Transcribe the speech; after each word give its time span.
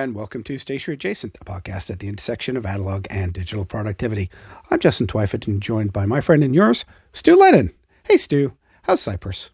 and 0.00 0.14
welcome 0.14 0.42
to 0.42 0.56
Stationery 0.56 0.94
Adjacent, 0.94 1.36
a 1.42 1.44
podcast 1.44 1.90
at 1.90 1.98
the 1.98 2.08
intersection 2.08 2.56
of 2.56 2.64
analog 2.64 3.06
and 3.10 3.34
digital 3.34 3.66
productivity. 3.66 4.30
I'm 4.70 4.78
Justin 4.78 5.06
Twyford 5.06 5.46
and 5.46 5.60
joined 5.60 5.92
by 5.92 6.06
my 6.06 6.22
friend 6.22 6.42
and 6.42 6.54
yours, 6.54 6.86
Stu 7.12 7.36
Lennon. 7.36 7.70
Hey, 8.04 8.16
Stu, 8.16 8.54
how's 8.84 9.02
Cyprus? 9.02 9.50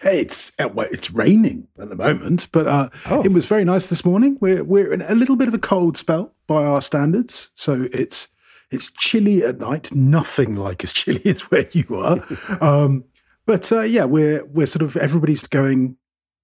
Hey, 0.00 0.20
it's 0.20 0.52
uh, 0.60 0.68
well, 0.72 0.86
it's 0.92 1.10
raining 1.10 1.66
at 1.76 1.88
the 1.88 1.96
moment, 1.96 2.48
but 2.52 2.68
uh, 2.68 2.88
oh. 3.06 3.24
it 3.24 3.32
was 3.32 3.46
very 3.46 3.64
nice 3.64 3.88
this 3.88 4.04
morning. 4.04 4.38
We're 4.40 4.62
we're 4.62 4.92
in 4.92 5.02
a 5.02 5.16
little 5.16 5.34
bit 5.34 5.48
of 5.48 5.54
a 5.54 5.58
cold 5.58 5.96
spell 5.96 6.36
by 6.46 6.62
our 6.64 6.80
standards, 6.80 7.50
so 7.54 7.88
it's 7.92 8.28
it's 8.70 8.92
chilly 8.92 9.42
at 9.42 9.58
night. 9.58 9.92
Nothing 9.92 10.54
like 10.54 10.84
as 10.84 10.92
chilly 10.92 11.26
as 11.26 11.50
where 11.50 11.66
you 11.72 11.96
are, 11.96 12.22
um, 12.60 13.02
but 13.44 13.72
uh, 13.72 13.80
yeah, 13.80 14.04
we're 14.04 14.44
we're 14.44 14.66
sort 14.66 14.84
of 14.84 14.96
everybody's 14.96 15.42
going 15.48 15.96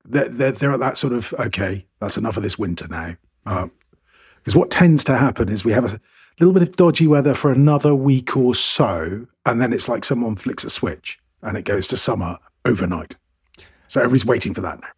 they're, 0.05 0.29
they're, 0.29 0.53
they're 0.53 0.73
at 0.73 0.81
that 0.81 0.99
sort 0.99 1.13
of, 1.13 1.35
okay, 1.39 1.87
that's 2.01 2.17
enough 2.17 2.37
of 2.37 2.43
this 2.43 2.59
winter 2.59 2.87
now. 2.89 3.17
Because 3.45 4.57
uh, 4.57 4.59
what 4.59 4.71
tends 4.71 5.05
to 5.05 5.17
happen 5.17 5.49
is 5.49 5.65
we 5.65 5.73
have 5.73 5.93
a 5.93 6.01
little 6.39 6.53
bit 6.53 6.63
of 6.63 6.77
dodgy 6.77 7.07
weather 7.07 7.35
for 7.35 7.53
another 7.53 7.95
week 7.95 8.37
or 8.37 8.55
so, 8.55 9.27
and 9.47 9.61
then 9.61 9.73
it's 9.73 9.89
like 9.89 10.05
someone 10.05 10.37
flicks 10.37 10.65
a 10.65 10.71
switch 10.71 11.19
and 11.43 11.57
it 11.57 11.65
goes 11.65 11.87
to 11.89 11.97
summer 11.97 12.39
overnight. 12.65 13.17
So 13.89 14.01
everybody's 14.01 14.27
waiting 14.27 14.55
for 14.55 14.61
that 14.63 14.81
now. 14.81 14.89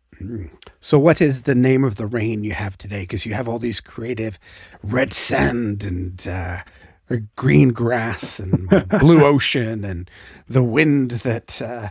So, 0.80 0.98
what 0.98 1.20
is 1.20 1.43
the 1.43 1.54
name 1.54 1.84
of 1.84 1.96
the 1.96 2.07
rain 2.07 2.43
you 2.43 2.52
have 2.52 2.79
today? 2.79 3.02
Because 3.02 3.27
you 3.27 3.34
have 3.34 3.48
all 3.48 3.59
these 3.59 3.80
creative 3.80 4.38
red 4.82 5.12
sand 5.12 5.84
and 5.84 6.27
uh, 6.27 6.62
green 7.37 7.71
grass 7.71 8.40
and 8.40 8.68
blue 9.01 9.24
ocean 9.24 9.84
and 9.84 10.10
the 10.49 10.62
wind 10.62 11.10
that 11.10 11.60
uh, 11.60 11.90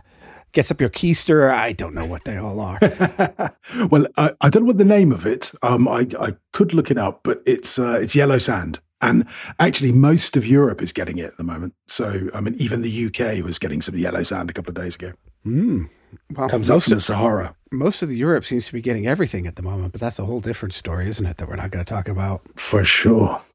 gets 0.52 0.70
up 0.70 0.80
your 0.80 0.90
keister. 0.90 1.50
I 1.50 1.72
don't 1.72 1.94
know 1.94 2.06
what 2.06 2.24
they 2.24 2.36
all 2.36 2.60
are. 2.60 2.78
well, 3.90 4.06
I, 4.16 4.32
I, 4.40 4.48
don't 4.48 4.62
know 4.62 4.68
what 4.68 4.78
the 4.78 4.84
name 4.84 5.12
of 5.12 5.26
it. 5.26 5.52
Um, 5.62 5.86
I, 5.88 6.06
I 6.18 6.34
could 6.52 6.72
look 6.72 6.90
it 6.90 6.98
up, 6.98 7.20
but 7.22 7.42
it's 7.46 7.78
uh, 7.78 7.98
it's 8.00 8.14
yellow 8.14 8.38
sand. 8.38 8.80
And 9.02 9.26
actually, 9.58 9.92
most 9.92 10.36
of 10.36 10.46
Europe 10.46 10.80
is 10.80 10.92
getting 10.92 11.18
it 11.18 11.26
at 11.26 11.36
the 11.36 11.44
moment. 11.44 11.74
So, 11.86 12.30
I 12.32 12.40
mean, 12.40 12.54
even 12.54 12.80
the 12.80 13.06
UK 13.06 13.44
was 13.44 13.58
getting 13.58 13.82
some 13.82 13.96
yellow 13.96 14.22
sand 14.22 14.48
a 14.48 14.52
couple 14.54 14.70
of 14.70 14.76
days 14.76 14.94
ago. 14.94 15.12
Mm. 15.46 15.90
Well, 16.34 16.48
Comes 16.48 16.70
up 16.70 16.82
from 16.82 16.94
the 16.94 17.00
Sahara. 17.00 17.54
Most 17.70 18.00
of 18.02 18.08
the 18.08 18.16
Europe 18.16 18.44
seems 18.44 18.66
to 18.66 18.72
be 18.72 18.80
getting 18.80 19.06
everything 19.06 19.46
at 19.46 19.56
the 19.56 19.62
moment, 19.62 19.92
but 19.92 20.00
that's 20.00 20.18
a 20.18 20.24
whole 20.24 20.40
different 20.40 20.72
story, 20.72 21.08
isn't 21.08 21.26
it? 21.26 21.36
That 21.36 21.48
we're 21.48 21.56
not 21.56 21.70
going 21.70 21.84
to 21.84 21.88
talk 21.88 22.08
about. 22.08 22.42
For 22.56 22.84
sure. 22.84 23.40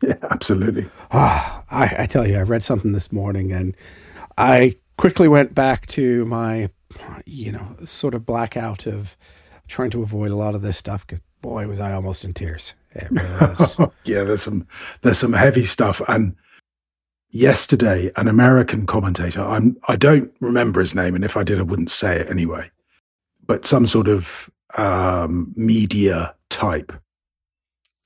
Yeah, 0.00 0.14
absolutely. 0.30 0.88
Ah, 1.10 1.64
I, 1.72 2.02
I 2.04 2.06
tell 2.06 2.24
you, 2.24 2.38
I 2.38 2.42
read 2.42 2.62
something 2.62 2.92
this 2.92 3.10
morning 3.10 3.50
and 3.50 3.74
I 4.36 4.76
quickly 4.98 5.28
went 5.28 5.54
back 5.54 5.86
to 5.86 6.26
my, 6.26 6.68
you 7.24 7.52
know, 7.52 7.76
sort 7.84 8.14
of 8.14 8.26
blackout 8.26 8.86
of 8.86 9.16
trying 9.68 9.90
to 9.90 10.02
avoid 10.02 10.30
a 10.30 10.36
lot 10.36 10.54
of 10.54 10.60
this 10.60 10.76
stuff. 10.76 11.06
Because 11.06 11.22
boy, 11.40 11.66
was 11.66 11.80
I 11.80 11.92
almost 11.92 12.24
in 12.24 12.34
tears. 12.34 12.74
Really 13.10 13.24
yeah, 14.04 14.24
there's 14.24 14.42
some 14.42 14.66
there's 15.00 15.18
some 15.18 15.32
heavy 15.32 15.64
stuff. 15.64 16.02
And 16.08 16.34
yesterday, 17.30 18.10
an 18.16 18.28
American 18.28 18.86
commentator, 18.86 19.40
I'm 19.40 19.78
I 19.88 19.96
don't 19.96 20.32
remember 20.40 20.80
his 20.80 20.94
name, 20.94 21.14
and 21.14 21.24
if 21.24 21.36
I 21.36 21.44
did, 21.44 21.58
I 21.58 21.62
wouldn't 21.62 21.90
say 21.90 22.20
it 22.20 22.28
anyway. 22.28 22.70
But 23.46 23.64
some 23.64 23.86
sort 23.86 24.08
of 24.08 24.50
um, 24.76 25.54
media 25.56 26.34
type 26.50 26.92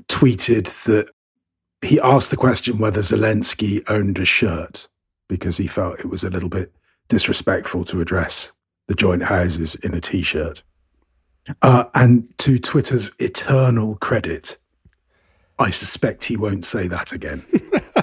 tweeted 0.08 0.84
that 0.84 1.08
he 1.80 1.98
asked 2.00 2.30
the 2.30 2.36
question 2.36 2.78
whether 2.78 3.00
Zelensky 3.00 3.82
owned 3.88 4.18
a 4.18 4.24
shirt 4.24 4.88
because 5.28 5.56
he 5.56 5.66
felt 5.66 5.98
it 5.98 6.10
was 6.10 6.22
a 6.22 6.30
little 6.30 6.48
bit 6.48 6.72
disrespectful 7.12 7.84
to 7.84 8.00
address 8.00 8.52
the 8.88 8.94
joint 8.94 9.24
houses 9.24 9.74
in 9.74 9.92
a 9.92 10.00
t-shirt. 10.00 10.62
Uh, 11.60 11.84
and 11.94 12.26
to 12.38 12.58
Twitter's 12.58 13.12
eternal 13.18 13.96
credit, 13.96 14.56
I 15.58 15.68
suspect 15.68 16.24
he 16.24 16.38
won't 16.38 16.64
say 16.64 16.88
that 16.88 17.12
again. 17.12 17.44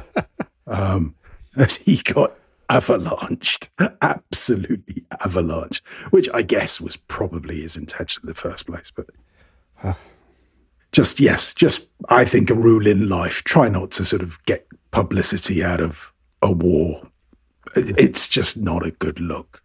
um, 0.67 1.15
as 1.57 1.77
he 1.77 1.97
got 1.97 2.35
avalanched, 2.69 3.69
absolutely 4.03 5.03
avalanched, 5.13 5.83
which 6.11 6.29
I 6.31 6.43
guess 6.43 6.79
was 6.79 6.95
probably 6.95 7.61
his 7.61 7.75
intention 7.75 8.21
in 8.21 8.27
the 8.27 8.35
first 8.35 8.67
place. 8.67 8.91
But 8.95 9.07
just, 10.91 11.19
yes, 11.19 11.51
just, 11.51 11.87
I 12.09 12.25
think 12.25 12.51
a 12.51 12.53
rule 12.53 12.85
in 12.85 13.09
life 13.09 13.43
try 13.43 13.69
not 13.69 13.89
to 13.93 14.05
sort 14.05 14.21
of 14.21 14.37
get 14.45 14.67
publicity 14.91 15.63
out 15.63 15.81
of 15.81 16.13
a 16.43 16.51
war 16.51 17.08
it's 17.75 18.27
just 18.27 18.57
not 18.57 18.85
a 18.85 18.91
good 18.91 19.19
look. 19.19 19.63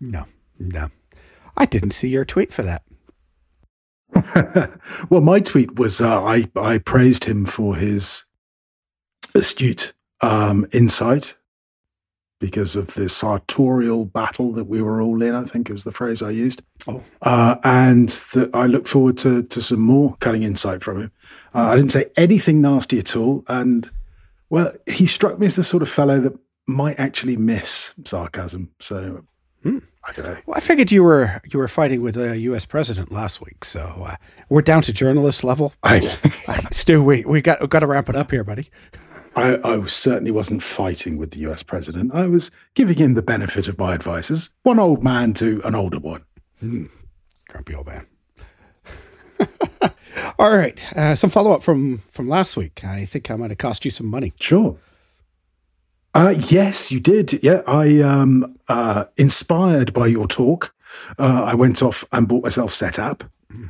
No, 0.00 0.26
no. 0.58 0.90
I 1.56 1.66
didn't 1.66 1.92
see 1.92 2.08
your 2.08 2.24
tweet 2.24 2.52
for 2.52 2.62
that. 2.62 2.82
well, 5.10 5.20
my 5.20 5.40
tweet 5.40 5.78
was 5.78 6.00
uh, 6.00 6.22
I 6.22 6.50
I 6.56 6.78
praised 6.78 7.24
him 7.24 7.44
for 7.44 7.76
his 7.76 8.24
astute 9.34 9.94
um, 10.20 10.66
insight 10.72 11.38
because 12.38 12.74
of 12.74 12.94
the 12.94 13.08
sartorial 13.08 14.04
battle 14.04 14.52
that 14.52 14.64
we 14.64 14.82
were 14.82 15.00
all 15.00 15.22
in. 15.22 15.34
I 15.34 15.44
think 15.44 15.70
it 15.70 15.72
was 15.72 15.84
the 15.84 15.92
phrase 15.92 16.22
I 16.22 16.30
used. 16.30 16.62
Oh. 16.88 17.02
Uh, 17.22 17.56
and 17.62 18.08
that 18.08 18.50
I 18.52 18.66
look 18.66 18.86
forward 18.86 19.16
to 19.18 19.44
to 19.44 19.62
some 19.62 19.80
more 19.80 20.16
cutting 20.20 20.42
insight 20.42 20.82
from 20.82 21.00
him. 21.02 21.12
Uh, 21.54 21.68
I 21.68 21.76
didn't 21.76 21.92
say 21.92 22.10
anything 22.16 22.60
nasty 22.60 22.98
at 22.98 23.16
all, 23.16 23.44
and 23.48 23.90
well, 24.50 24.72
he 24.86 25.06
struck 25.06 25.38
me 25.38 25.46
as 25.46 25.56
the 25.56 25.62
sort 25.62 25.82
of 25.82 25.88
fellow 25.88 26.20
that 26.20 26.38
might 26.72 26.98
actually 26.98 27.36
miss 27.36 27.94
sarcasm. 28.04 28.70
So 28.80 29.24
hmm. 29.62 29.78
I 30.04 30.12
don't 30.12 30.24
know. 30.24 30.36
Well, 30.46 30.56
I 30.56 30.60
figured 30.60 30.90
you 30.90 31.04
were 31.04 31.40
you 31.52 31.58
were 31.58 31.68
fighting 31.68 32.02
with 32.02 32.16
a 32.16 32.36
U.S. 32.38 32.64
president 32.64 33.12
last 33.12 33.40
week, 33.40 33.64
so 33.64 33.80
uh, 33.80 34.16
we're 34.48 34.62
down 34.62 34.82
to 34.82 34.92
journalist 34.92 35.44
level. 35.44 35.72
I, 35.84 36.00
Stu, 36.72 37.02
we 37.02 37.24
we 37.24 37.40
got 37.40 37.60
we 37.60 37.68
got 37.68 37.80
to 37.80 37.86
wrap 37.86 38.08
it 38.08 38.16
up 38.16 38.30
here, 38.30 38.42
buddy. 38.42 38.68
I, 39.34 39.58
I 39.64 39.86
certainly 39.86 40.30
wasn't 40.30 40.62
fighting 40.62 41.16
with 41.16 41.30
the 41.30 41.38
U.S. 41.40 41.62
president. 41.62 42.12
I 42.14 42.26
was 42.26 42.50
giving 42.74 42.98
him 42.98 43.14
the 43.14 43.22
benefit 43.22 43.66
of 43.66 43.78
my 43.78 43.94
advice 43.94 44.30
as 44.30 44.50
one 44.62 44.78
old 44.78 45.02
man 45.02 45.32
to 45.34 45.62
an 45.64 45.74
older 45.74 45.98
one. 45.98 46.24
Hmm. 46.60 46.84
Grumpy 47.48 47.74
old 47.74 47.86
man. 47.86 48.06
All 50.38 50.50
right, 50.50 50.96
uh, 50.96 51.14
some 51.14 51.30
follow 51.30 51.52
up 51.52 51.62
from 51.62 52.02
from 52.10 52.28
last 52.28 52.56
week. 52.56 52.84
I 52.84 53.04
think 53.04 53.30
I 53.30 53.36
might 53.36 53.50
have 53.50 53.58
cost 53.58 53.84
you 53.84 53.90
some 53.90 54.08
money. 54.08 54.32
Sure. 54.40 54.76
Uh, 56.14 56.34
yes, 56.48 56.92
you 56.92 57.00
did. 57.00 57.42
Yeah, 57.42 57.62
I 57.66 58.00
um, 58.00 58.56
uh, 58.68 59.04
inspired 59.16 59.92
by 59.92 60.06
your 60.06 60.26
talk. 60.26 60.74
Uh, 61.18 61.44
I 61.46 61.54
went 61.54 61.82
off 61.82 62.04
and 62.12 62.28
bought 62.28 62.42
myself 62.42 62.70
Setapp 62.70 63.22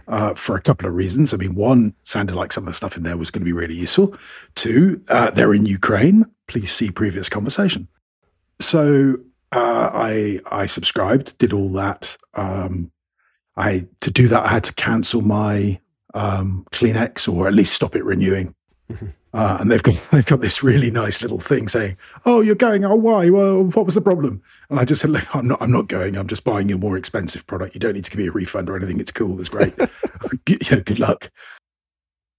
uh, 0.08 0.34
for 0.34 0.56
a 0.56 0.60
couple 0.60 0.88
of 0.88 0.94
reasons. 0.94 1.32
I 1.32 1.36
mean, 1.36 1.54
one 1.54 1.94
sounded 2.04 2.34
like 2.34 2.52
some 2.52 2.64
of 2.64 2.68
the 2.68 2.74
stuff 2.74 2.96
in 2.96 3.04
there 3.04 3.16
was 3.16 3.30
going 3.30 3.42
to 3.42 3.44
be 3.44 3.52
really 3.52 3.74
useful. 3.74 4.16
Two, 4.54 5.02
uh, 5.08 5.30
they're 5.30 5.54
in 5.54 5.66
Ukraine. 5.66 6.26
Please 6.48 6.72
see 6.72 6.90
previous 6.90 7.28
conversation. 7.28 7.88
So 8.60 9.16
uh, 9.52 9.90
I 9.92 10.40
I 10.46 10.66
subscribed, 10.66 11.38
did 11.38 11.52
all 11.52 11.68
that. 11.70 12.16
Um, 12.34 12.90
I 13.56 13.86
to 14.00 14.10
do 14.10 14.28
that, 14.28 14.44
I 14.44 14.48
had 14.48 14.64
to 14.64 14.74
cancel 14.74 15.20
my 15.20 15.80
um, 16.14 16.66
Kleenex 16.72 17.32
or 17.32 17.46
at 17.46 17.54
least 17.54 17.74
stop 17.74 17.96
it 17.96 18.04
renewing. 18.04 18.54
Mm-hmm. 18.90 19.06
Uh, 19.34 19.56
and 19.60 19.70
they've 19.70 19.82
got 19.82 19.94
they've 20.12 20.26
got 20.26 20.40
this 20.40 20.62
really 20.62 20.90
nice 20.90 21.22
little 21.22 21.40
thing 21.40 21.68
saying, 21.68 21.96
"Oh, 22.24 22.40
you're 22.40 22.54
going? 22.54 22.84
Oh, 22.84 22.94
why? 22.94 23.30
Well, 23.30 23.64
what 23.64 23.86
was 23.86 23.94
the 23.94 24.00
problem?" 24.00 24.42
And 24.68 24.78
I 24.78 24.84
just 24.84 25.00
said, 25.00 25.10
"Look, 25.10 25.34
I'm 25.34 25.48
not. 25.48 25.62
I'm 25.62 25.72
not 25.72 25.88
going. 25.88 26.16
I'm 26.16 26.28
just 26.28 26.44
buying 26.44 26.68
you 26.68 26.76
a 26.76 26.78
more 26.78 26.96
expensive 26.96 27.46
product. 27.46 27.74
You 27.74 27.80
don't 27.80 27.94
need 27.94 28.04
to 28.04 28.10
give 28.10 28.18
me 28.18 28.26
a 28.26 28.32
refund 28.32 28.68
or 28.68 28.76
anything. 28.76 29.00
It's 29.00 29.12
cool. 29.12 29.40
It's 29.40 29.48
great. 29.48 29.74
you 30.46 30.58
know, 30.70 30.82
good 30.82 30.98
luck." 30.98 31.30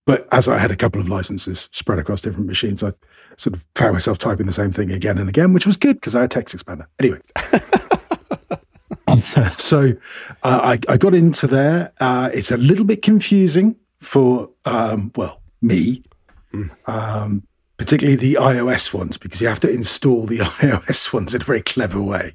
But 0.06 0.28
as 0.34 0.50
I 0.50 0.58
had 0.58 0.70
a 0.70 0.76
couple 0.76 1.00
of 1.00 1.08
licenses 1.08 1.70
spread 1.72 1.98
across 1.98 2.22
different 2.22 2.48
machines, 2.48 2.84
I 2.84 2.92
sort 3.38 3.56
of 3.56 3.66
found 3.74 3.94
myself 3.94 4.18
typing 4.18 4.46
the 4.46 4.52
same 4.52 4.70
thing 4.70 4.92
again 4.92 5.18
and 5.18 5.30
again, 5.30 5.54
which 5.54 5.66
was 5.66 5.78
good 5.78 5.96
because 5.96 6.14
I 6.14 6.22
had 6.22 6.30
TextExpander. 6.30 6.86
Anyway. 7.00 7.22
so 9.58 9.94
uh, 10.44 10.60
I, 10.62 10.80
I, 10.92 10.98
got 10.98 11.14
into 11.14 11.48
there. 11.48 11.94
Uh, 12.02 12.30
it's 12.34 12.52
a 12.52 12.58
little 12.58 12.84
bit 12.84 13.02
confusing 13.02 13.78
for, 14.02 14.50
um, 14.66 15.14
well, 15.16 15.42
me 15.62 16.04
um, 16.88 17.44
particularly 17.78 18.16
the 18.16 18.36
iOS 18.36 18.94
ones, 18.94 19.18
because 19.18 19.42
you 19.42 19.48
have 19.48 19.60
to 19.62 19.70
install 19.70 20.26
the 20.26 20.38
iOS 20.40 21.12
ones 21.14 21.34
in 21.34 21.42
a 21.42 21.46
very 21.46 21.62
clever 21.62 22.02
way, 22.02 22.34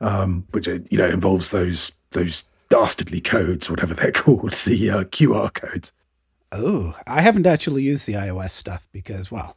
um, 0.00 0.46
which 0.50 0.68
uh, 0.68 0.78
you 0.90 0.98
know 0.98 1.08
involves 1.08 1.50
those 1.50 1.92
those 2.10 2.44
dastardly 2.68 3.20
codes, 3.20 3.70
whatever 3.70 3.94
they're 3.94 4.12
called, 4.12 4.52
the 4.52 4.90
uh, 4.90 5.04
QR 5.04 5.52
codes. 5.52 5.92
Oh, 6.52 6.94
I 7.06 7.22
haven't 7.22 7.46
actually 7.46 7.82
used 7.82 8.06
the 8.06 8.14
iOS 8.14 8.50
stuff 8.50 8.86
because, 8.92 9.30
well, 9.30 9.56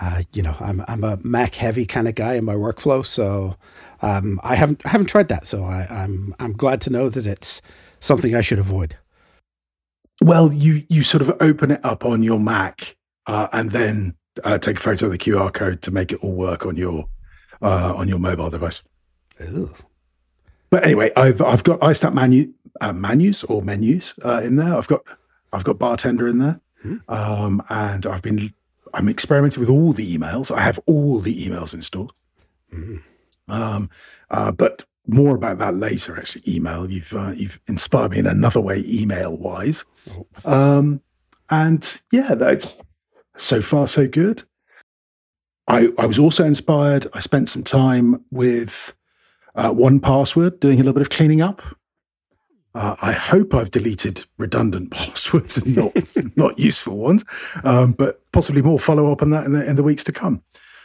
uh, 0.00 0.22
you 0.32 0.42
know, 0.42 0.54
I'm 0.60 0.84
I'm 0.86 1.02
a 1.04 1.18
Mac 1.22 1.54
heavy 1.54 1.86
kind 1.86 2.08
of 2.08 2.14
guy 2.14 2.34
in 2.34 2.44
my 2.44 2.54
workflow, 2.54 3.04
so 3.04 3.56
um, 4.02 4.38
I 4.42 4.54
haven't 4.54 4.84
I 4.84 4.90
haven't 4.90 5.08
tried 5.08 5.28
that. 5.28 5.46
So 5.46 5.64
I, 5.64 5.86
I'm 5.90 6.34
I'm 6.38 6.52
glad 6.52 6.80
to 6.82 6.90
know 6.90 7.08
that 7.08 7.26
it's 7.26 7.62
something 8.00 8.34
I 8.34 8.40
should 8.40 8.58
avoid. 8.58 8.96
Well, 10.22 10.52
you 10.52 10.84
you 10.88 11.02
sort 11.02 11.22
of 11.22 11.36
open 11.40 11.70
it 11.70 11.84
up 11.84 12.04
on 12.04 12.22
your 12.22 12.38
Mac 12.38 12.96
uh, 13.30 13.48
and 13.52 13.70
then 13.70 14.14
uh, 14.42 14.58
take 14.58 14.76
a 14.76 14.80
photo 14.80 15.06
of 15.06 15.12
the 15.12 15.18
QR 15.18 15.52
code 15.52 15.82
to 15.82 15.92
make 15.92 16.10
it 16.10 16.18
all 16.22 16.32
work 16.32 16.66
on 16.66 16.76
your 16.76 17.08
uh, 17.62 17.94
on 17.94 18.08
your 18.08 18.18
mobile 18.18 18.50
device. 18.50 18.82
Ooh. 19.42 19.72
But 20.68 20.84
anyway, 20.84 21.12
I've 21.16 21.40
I've 21.40 21.62
got 21.62 21.78
iStat 21.80 22.12
menu 22.12 22.52
uh, 22.80 22.92
menus 22.92 23.44
or 23.44 23.62
menus 23.62 24.18
uh, 24.24 24.40
in 24.42 24.56
there. 24.56 24.74
I've 24.74 24.88
got 24.88 25.02
I've 25.52 25.62
got 25.62 25.78
bartender 25.78 26.26
in 26.26 26.38
there, 26.38 26.60
um, 27.08 27.62
and 27.68 28.04
I've 28.04 28.22
been 28.22 28.52
I'm 28.92 29.08
experimenting 29.08 29.60
with 29.60 29.70
all 29.70 29.92
the 29.92 30.16
emails. 30.16 30.54
I 30.54 30.60
have 30.62 30.80
all 30.86 31.20
the 31.20 31.46
emails 31.46 31.72
installed. 31.72 32.12
Um, 33.48 33.90
uh, 34.30 34.50
but 34.50 34.84
more 35.06 35.36
about 35.36 35.58
that 35.58 35.76
later. 35.76 36.18
Actually, 36.18 36.42
email 36.56 36.90
you've 36.90 37.12
uh, 37.14 37.32
you've 37.36 37.60
inspired 37.68 38.10
me 38.10 38.18
in 38.18 38.26
another 38.26 38.60
way, 38.60 38.82
email 38.86 39.36
wise. 39.36 39.84
Um, 40.44 41.00
and 41.48 42.00
yeah, 42.12 42.34
that's 42.34 42.80
so 43.40 43.62
far 43.62 43.86
so 43.86 44.06
good. 44.06 44.42
I 45.66 45.88
I 45.98 46.06
was 46.06 46.18
also 46.18 46.44
inspired. 46.44 47.06
I 47.14 47.20
spent 47.20 47.48
some 47.48 47.62
time 47.62 48.24
with 48.30 48.94
uh, 49.54 49.72
1Password 49.72 50.60
doing 50.60 50.76
a 50.76 50.82
little 50.82 50.92
bit 50.92 51.02
of 51.02 51.10
cleaning 51.10 51.40
up. 51.40 51.62
Uh, 52.72 52.94
I 53.02 53.12
hope 53.12 53.52
I've 53.52 53.70
deleted 53.70 54.24
redundant 54.38 54.90
passwords 54.92 55.58
and 55.58 55.76
not 55.76 55.92
not 56.36 56.58
useful 56.58 56.96
ones, 56.96 57.24
um, 57.64 57.92
but 57.92 58.20
possibly 58.32 58.62
more 58.62 58.78
follow 58.78 59.10
up 59.10 59.22
on 59.22 59.30
that 59.30 59.44
in 59.44 59.52
the, 59.52 59.68
in 59.68 59.76
the 59.76 59.82
weeks 59.82 60.04
to 60.04 60.12
come. 60.12 60.42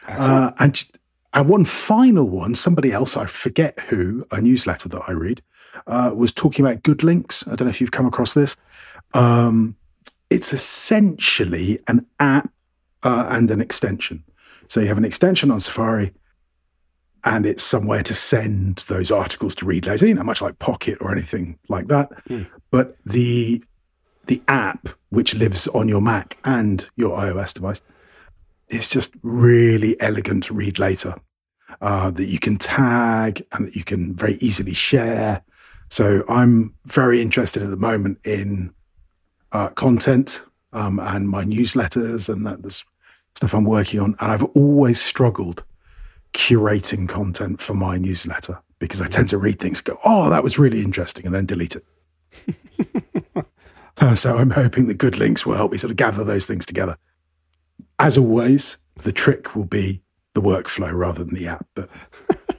Uh, 0.08 0.52
and 0.60 0.86
and 1.34 1.50
one 1.50 1.66
final 1.66 2.30
one, 2.30 2.56
somebody 2.56 2.92
else, 2.92 3.18
I 3.18 3.26
forget 3.26 3.78
who, 3.82 4.26
a 4.32 4.40
newsletter 4.40 4.88
that 4.90 5.02
I 5.08 5.12
read, 5.12 5.42
uh, 5.86 6.12
was 6.16 6.32
talking 6.32 6.66
about 6.66 6.84
GoodLinks. 6.84 7.46
I 7.48 7.56
don't 7.56 7.68
know 7.68 7.70
if 7.70 7.82
you've 7.82 7.92
come 7.92 8.06
across 8.06 8.34
this. 8.34 8.56
Um, 9.14 9.76
it's 10.30 10.54
essentially 10.54 11.80
an 11.88 12.06
app 12.20 12.50
uh, 13.04 13.28
and 13.30 13.50
an 13.52 13.62
extension. 13.62 14.24
So 14.68 14.82
you 14.82 14.88
have 14.88 14.98
an 14.98 15.06
extension 15.06 15.52
on 15.52 15.60
Safari, 15.60 16.14
and 17.24 17.46
it's 17.46 17.64
somewhere 17.64 18.04
to 18.04 18.14
send 18.14 18.78
those 18.88 19.12
articles 19.12 19.56
to 19.56 19.66
read 19.66 19.86
later, 19.86 20.08
you 20.08 20.14
know, 20.14 20.24
much 20.24 20.42
like 20.42 20.60
Pocket 20.60 20.98
or 21.02 21.12
anything 21.12 21.58
like 21.70 21.88
that. 21.88 22.12
But 22.72 22.98
the 23.06 23.64
the 24.28 24.42
app, 24.48 24.90
which 25.10 25.36
lives 25.36 25.68
on 25.70 25.88
your 25.88 26.02
Mac 26.02 26.38
and 26.44 26.90
your 26.96 27.16
iOS 27.18 27.54
device, 27.54 27.82
is 28.70 28.90
just 28.90 29.14
really 29.22 30.00
elegant 30.02 30.50
read 30.50 30.80
later 30.80 31.16
uh, 31.82 32.10
that 32.12 32.26
you 32.26 32.40
can 32.40 32.58
tag 32.58 33.46
and 33.52 33.68
that 33.68 33.76
you 33.76 33.84
can 33.84 34.16
very 34.16 34.36
easily 34.36 34.74
share. 34.74 35.44
So 35.90 36.24
I'm 36.28 36.74
very 36.86 37.22
interested 37.22 37.62
at 37.62 37.70
the 37.70 37.78
moment 37.78 38.18
in 38.24 38.74
uh, 39.56 39.70
content 39.70 40.44
um, 40.74 41.00
and 41.00 41.30
my 41.30 41.46
newsletters 41.46 42.28
and 42.28 42.46
that 42.46 42.62
this 42.62 42.84
stuff 43.36 43.54
I'm 43.54 43.64
working 43.64 44.02
on. 44.02 44.16
And 44.20 44.32
I've 44.32 44.44
always 44.44 45.02
struggled 45.02 45.64
curating 46.34 47.08
content 47.08 47.62
for 47.62 47.74
my 47.74 47.98
newsletter 47.98 48.60
because 48.80 49.00
I 49.00 49.08
tend 49.08 49.30
to 49.30 49.38
read 49.38 49.60
things, 49.60 49.80
go, 49.80 49.98
oh, 50.04 50.30
that 50.30 50.44
was 50.44 50.60
really 50.60 50.82
interesting, 50.82 51.26
and 51.26 51.34
then 51.34 51.46
delete 51.46 51.78
it. 51.78 51.86
Uh, 54.02 54.14
so 54.14 54.38
I'm 54.38 54.50
hoping 54.50 54.88
that 54.88 54.98
GoodLinks 54.98 55.46
will 55.46 55.56
help 55.56 55.72
me 55.72 55.78
sort 55.78 55.90
of 55.90 55.96
gather 55.96 56.26
those 56.26 56.46
things 56.46 56.66
together. 56.66 56.98
As 57.98 58.18
always, 58.18 58.78
the 59.04 59.14
trick 59.14 59.56
will 59.56 59.64
be 59.64 60.02
the 60.34 60.42
workflow 60.42 60.94
rather 60.94 61.24
than 61.24 61.34
the 61.34 61.48
app. 61.48 61.66
But 61.76 61.90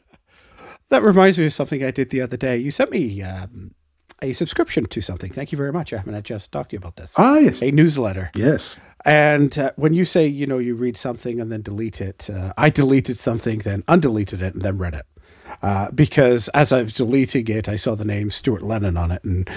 That 0.89 1.03
reminds 1.03 1.37
me 1.37 1.47
of 1.47 1.53
something 1.53 1.85
I 1.85 1.91
did 1.91 2.11
the 2.11 2.23
other 2.23 2.37
day. 2.37 2.57
You 2.57 2.71
sent 2.71 2.91
me 2.91 3.23
um, 3.23 3.75
a 4.23 4.33
subscription 4.33 4.87
to 4.87 5.01
something. 5.01 5.31
Thank 5.33 5.53
you 5.53 5.59
very 5.59 5.73
much. 5.73 5.93
I 5.93 5.99
haven't 5.99 6.25
just 6.25 6.51
talked 6.53 6.71
to 6.71 6.75
you 6.75 6.79
about 6.79 6.97
this. 6.97 7.15
ah, 7.19 7.37
yes, 7.39 7.63
A 7.63 7.71
newsletter. 7.71 8.31
yes, 8.35 8.79
And 9.05 9.57
uh, 9.59 9.73
when 9.77 9.93
you 9.95 10.05
say, 10.05 10.27
you 10.27 10.47
know, 10.47 10.59
you 10.59 10.75
read 10.75 10.97
something 10.97 11.41
and 11.41 11.53
then 11.53 11.63
delete 11.63 12.01
it, 12.01 12.29
uh, 12.31 12.53
I 12.57 12.71
deleted 12.71 13.19
something, 13.19 13.59
then 13.61 13.83
undeleted 13.83 14.41
it, 14.41 14.55
and 14.55 14.63
then 14.63 14.79
read 14.79 14.95
it. 14.95 15.07
Uh, 15.63 15.91
because 15.91 16.49
as 16.49 16.73
I 16.73 16.83
was 16.83 16.93
deleting 16.93 17.49
it, 17.49 17.69
I 17.69 17.77
saw 17.77 17.95
the 17.95 18.05
name 18.05 18.31
Stuart 18.31 18.63
Lennon 18.63 18.97
on 18.97 19.11
it 19.11 19.25
and 19.25 19.49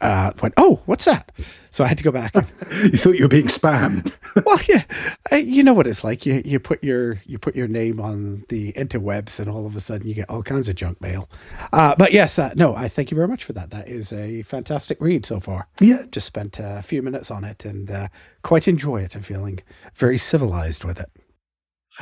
uh, 0.00 0.32
went, 0.42 0.54
oh, 0.56 0.80
what's 0.86 1.04
that? 1.06 1.32
So 1.70 1.84
I 1.84 1.88
had 1.88 1.98
to 1.98 2.04
go 2.04 2.10
back. 2.10 2.34
you 2.82 2.90
thought 2.90 3.16
you 3.16 3.24
were 3.24 3.28
being 3.28 3.46
spammed. 3.46 4.12
well, 4.46 4.58
yeah, 4.68 4.84
I, 5.30 5.36
you 5.36 5.62
know 5.62 5.74
what 5.74 5.86
it's 5.86 6.04
like. 6.04 6.24
You 6.24 6.42
you 6.44 6.58
put 6.58 6.82
your 6.82 7.20
you 7.26 7.38
put 7.38 7.54
your 7.54 7.68
name 7.68 8.00
on 8.00 8.44
the 8.48 8.72
interwebs, 8.72 9.40
and 9.40 9.50
all 9.50 9.66
of 9.66 9.76
a 9.76 9.80
sudden 9.80 10.06
you 10.06 10.14
get 10.14 10.30
all 10.30 10.42
kinds 10.42 10.68
of 10.68 10.74
junk 10.74 11.00
mail. 11.00 11.28
Uh, 11.72 11.94
but 11.96 12.12
yes, 12.12 12.38
uh, 12.38 12.52
no, 12.56 12.74
I 12.74 12.88
thank 12.88 13.10
you 13.10 13.14
very 13.14 13.28
much 13.28 13.44
for 13.44 13.52
that. 13.54 13.70
That 13.70 13.88
is 13.88 14.12
a 14.12 14.42
fantastic 14.42 15.00
read 15.00 15.26
so 15.26 15.40
far. 15.40 15.68
yeah, 15.80 16.02
Just 16.10 16.26
spent 16.26 16.58
a 16.58 16.82
few 16.82 17.02
minutes 17.02 17.30
on 17.30 17.44
it 17.44 17.64
and 17.64 17.90
uh, 17.90 18.08
quite 18.42 18.68
enjoy 18.68 19.02
it. 19.02 19.14
I'm 19.14 19.22
feeling 19.22 19.60
very 19.94 20.18
civilized 20.18 20.84
with 20.84 20.98
it. 21.00 21.10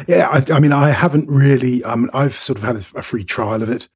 Yeah, 0.08 0.28
I, 0.28 0.54
I 0.54 0.60
mean, 0.60 0.72
I 0.72 0.90
haven't 0.90 1.28
really. 1.28 1.82
Um, 1.84 2.10
I've 2.12 2.34
sort 2.34 2.58
of 2.58 2.64
had 2.64 2.76
a, 2.76 2.98
a 2.98 3.02
free 3.02 3.24
trial 3.24 3.62
of 3.62 3.70
it, 3.70 3.88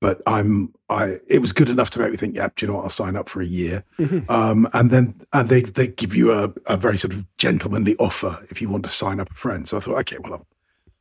but 0.00 0.22
I'm. 0.26 0.74
I 0.88 1.16
it 1.26 1.40
was 1.40 1.52
good 1.52 1.70
enough 1.70 1.90
to 1.90 2.00
make 2.00 2.10
me 2.10 2.16
think, 2.16 2.36
yeah, 2.36 2.48
do 2.54 2.66
you 2.66 2.70
know 2.70 2.76
what? 2.76 2.84
I'll 2.84 2.90
sign 2.90 3.16
up 3.16 3.28
for 3.28 3.40
a 3.40 3.46
year, 3.46 3.84
um, 4.28 4.68
and 4.72 4.90
then 4.90 5.20
and 5.32 5.48
they 5.48 5.62
they 5.62 5.88
give 5.88 6.14
you 6.14 6.32
a, 6.32 6.52
a 6.66 6.76
very 6.76 6.98
sort 6.98 7.14
of 7.14 7.24
gentlemanly 7.38 7.96
offer 7.98 8.44
if 8.50 8.60
you 8.60 8.68
want 8.68 8.84
to 8.84 8.90
sign 8.90 9.20
up 9.20 9.30
a 9.30 9.34
friend. 9.34 9.66
So 9.66 9.76
I 9.76 9.80
thought, 9.80 9.98
okay, 10.00 10.18
well, 10.18 10.34
I'll, 10.34 10.46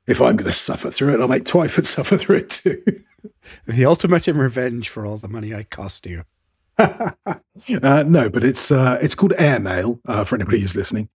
if 0.07 0.21
I'm 0.21 0.35
going 0.35 0.49
to 0.49 0.57
suffer 0.57 0.91
through 0.91 1.13
it, 1.13 1.21
I'll 1.21 1.27
make 1.27 1.45
Twyford 1.45 1.85
suffer 1.85 2.17
through 2.17 2.37
it 2.37 2.49
too. 2.49 2.83
The 3.67 3.85
ultimate 3.85 4.27
in 4.27 4.37
revenge 4.37 4.89
for 4.89 5.05
all 5.05 5.17
the 5.17 5.27
money 5.27 5.53
I 5.53 5.63
cost 5.63 6.05
you. 6.05 6.23
uh, 6.77 7.13
no, 8.07 8.29
but 8.29 8.43
it's 8.43 8.71
uh, 8.71 8.97
it's 9.01 9.15
called 9.15 9.33
Airmail 9.37 9.99
uh, 10.07 10.23
for 10.23 10.35
anybody 10.35 10.59
who's 10.59 10.75
listening, 10.75 11.09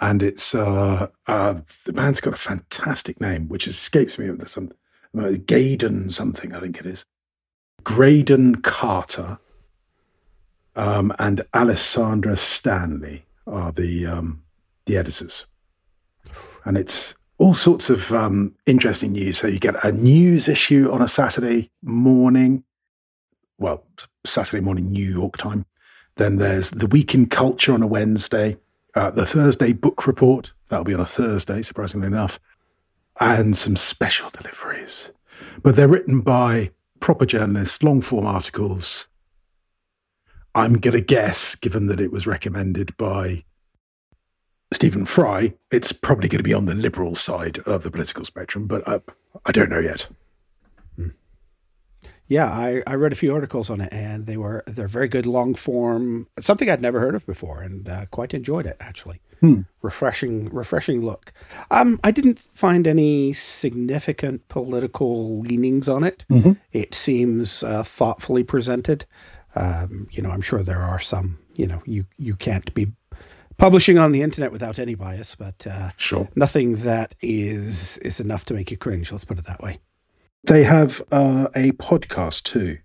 and 0.00 0.22
it's 0.22 0.54
uh, 0.54 1.08
uh, 1.26 1.54
the 1.84 1.92
band's 1.92 2.20
got 2.20 2.34
a 2.34 2.36
fantastic 2.36 3.20
name 3.20 3.48
which 3.48 3.66
escapes 3.66 4.18
me. 4.18 4.30
Some 4.44 4.72
uh, 5.18 5.32
Gaydon 5.46 6.10
something 6.10 6.54
I 6.54 6.60
think 6.60 6.78
it 6.78 6.86
is. 6.86 7.04
Graydon 7.84 8.56
Carter 8.56 9.38
um, 10.74 11.12
and 11.18 11.42
Alessandra 11.54 12.36
Stanley 12.36 13.24
are 13.46 13.72
the 13.72 14.06
um, 14.06 14.42
the 14.86 14.96
editors, 14.96 15.46
and 16.64 16.76
it's 16.76 17.14
all 17.38 17.54
sorts 17.54 17.90
of 17.90 18.12
um, 18.12 18.54
interesting 18.66 19.12
news. 19.12 19.38
So 19.38 19.46
you 19.46 19.58
get 19.58 19.84
a 19.84 19.92
news 19.92 20.48
issue 20.48 20.90
on 20.90 21.02
a 21.02 21.08
Saturday 21.08 21.70
morning 21.82 22.64
well, 23.58 23.84
Saturday 24.24 24.60
morning 24.60 24.90
New 24.90 25.08
York 25.08 25.36
time. 25.36 25.66
Then 26.16 26.36
there's 26.36 26.70
the 26.70 26.86
week 26.86 27.14
in 27.14 27.26
culture 27.26 27.72
on 27.72 27.82
a 27.82 27.86
Wednesday, 27.86 28.56
uh, 28.96 29.10
the 29.10 29.26
Thursday 29.26 29.72
book 29.72 30.06
report 30.06 30.52
that'll 30.68 30.84
be 30.84 30.94
on 30.94 31.00
a 31.00 31.06
Thursday, 31.06 31.62
surprisingly 31.62 32.06
enough, 32.06 32.40
and 33.20 33.56
some 33.56 33.76
special 33.76 34.30
deliveries. 34.30 35.10
But 35.62 35.76
they're 35.76 35.86
written 35.86 36.22
by 36.22 36.70
proper 36.98 37.26
journalists, 37.26 37.82
long 37.82 38.00
form 38.00 38.26
articles. 38.26 39.06
I'm 40.54 40.78
going 40.78 40.96
to 40.96 41.02
guess, 41.02 41.54
given 41.54 41.86
that 41.88 42.00
it 42.00 42.10
was 42.10 42.26
recommended 42.26 42.96
by 42.96 43.44
Stephen 44.72 45.04
Fry, 45.04 45.54
it's 45.70 45.92
probably 45.92 46.28
going 46.28 46.38
to 46.38 46.42
be 46.42 46.54
on 46.54 46.64
the 46.64 46.74
liberal 46.74 47.14
side 47.14 47.58
of 47.66 47.82
the 47.82 47.90
political 47.90 48.24
spectrum, 48.24 48.66
but 48.66 48.86
uh, 48.88 49.00
I 49.44 49.52
don't 49.52 49.70
know 49.70 49.78
yet. 49.78 50.08
Yeah, 52.28 52.46
I, 52.50 52.82
I 52.86 52.94
read 52.94 53.12
a 53.12 53.16
few 53.16 53.32
articles 53.34 53.70
on 53.70 53.80
it, 53.80 53.92
and 53.92 54.26
they 54.26 54.36
were 54.36 54.64
they're 54.66 54.88
very 54.88 55.08
good 55.08 55.26
long 55.26 55.54
form. 55.54 56.26
Something 56.40 56.68
I'd 56.68 56.82
never 56.82 56.98
heard 57.00 57.14
of 57.14 57.24
before, 57.26 57.62
and 57.62 57.88
uh, 57.88 58.06
quite 58.06 58.34
enjoyed 58.34 58.66
it 58.66 58.76
actually. 58.80 59.20
Refreshing, 59.82 60.48
refreshing 60.48 61.02
look. 61.04 61.32
Um, 61.70 62.00
I 62.02 62.10
didn't 62.10 62.40
find 62.54 62.84
any 62.88 63.32
significant 63.32 64.48
political 64.48 65.38
leanings 65.40 65.88
on 65.88 66.02
it. 66.02 66.24
It 66.72 66.94
seems 66.94 67.62
uh, 67.62 67.84
thoughtfully 67.84 68.42
presented. 68.42 69.04
Um, 69.54 70.08
you 70.10 70.20
know, 70.22 70.30
I'm 70.30 70.40
sure 70.42 70.62
there 70.64 70.82
are 70.82 70.98
some. 70.98 71.38
You 71.54 71.66
know, 71.68 71.80
you 71.86 72.06
you 72.18 72.34
can't 72.34 72.72
be 72.74 72.88
publishing 73.56 73.98
on 73.98 74.10
the 74.12 74.22
internet 74.22 74.50
without 74.52 74.78
any 74.80 74.94
bias, 74.96 75.36
but 75.36 75.64
uh, 75.66 75.90
Sure. 75.96 76.28
nothing 76.34 76.76
that 76.82 77.14
is 77.22 77.98
is 77.98 78.18
enough 78.20 78.44
to 78.46 78.54
make 78.54 78.70
you 78.72 78.76
cringe. 78.76 79.12
Let's 79.12 79.24
put 79.24 79.38
it 79.38 79.44
that 79.46 79.62
way. 79.62 79.78
They 80.46 80.62
have 80.62 81.02
uh, 81.10 81.48
a 81.56 81.72
podcast 81.72 82.44
too, 82.44 82.78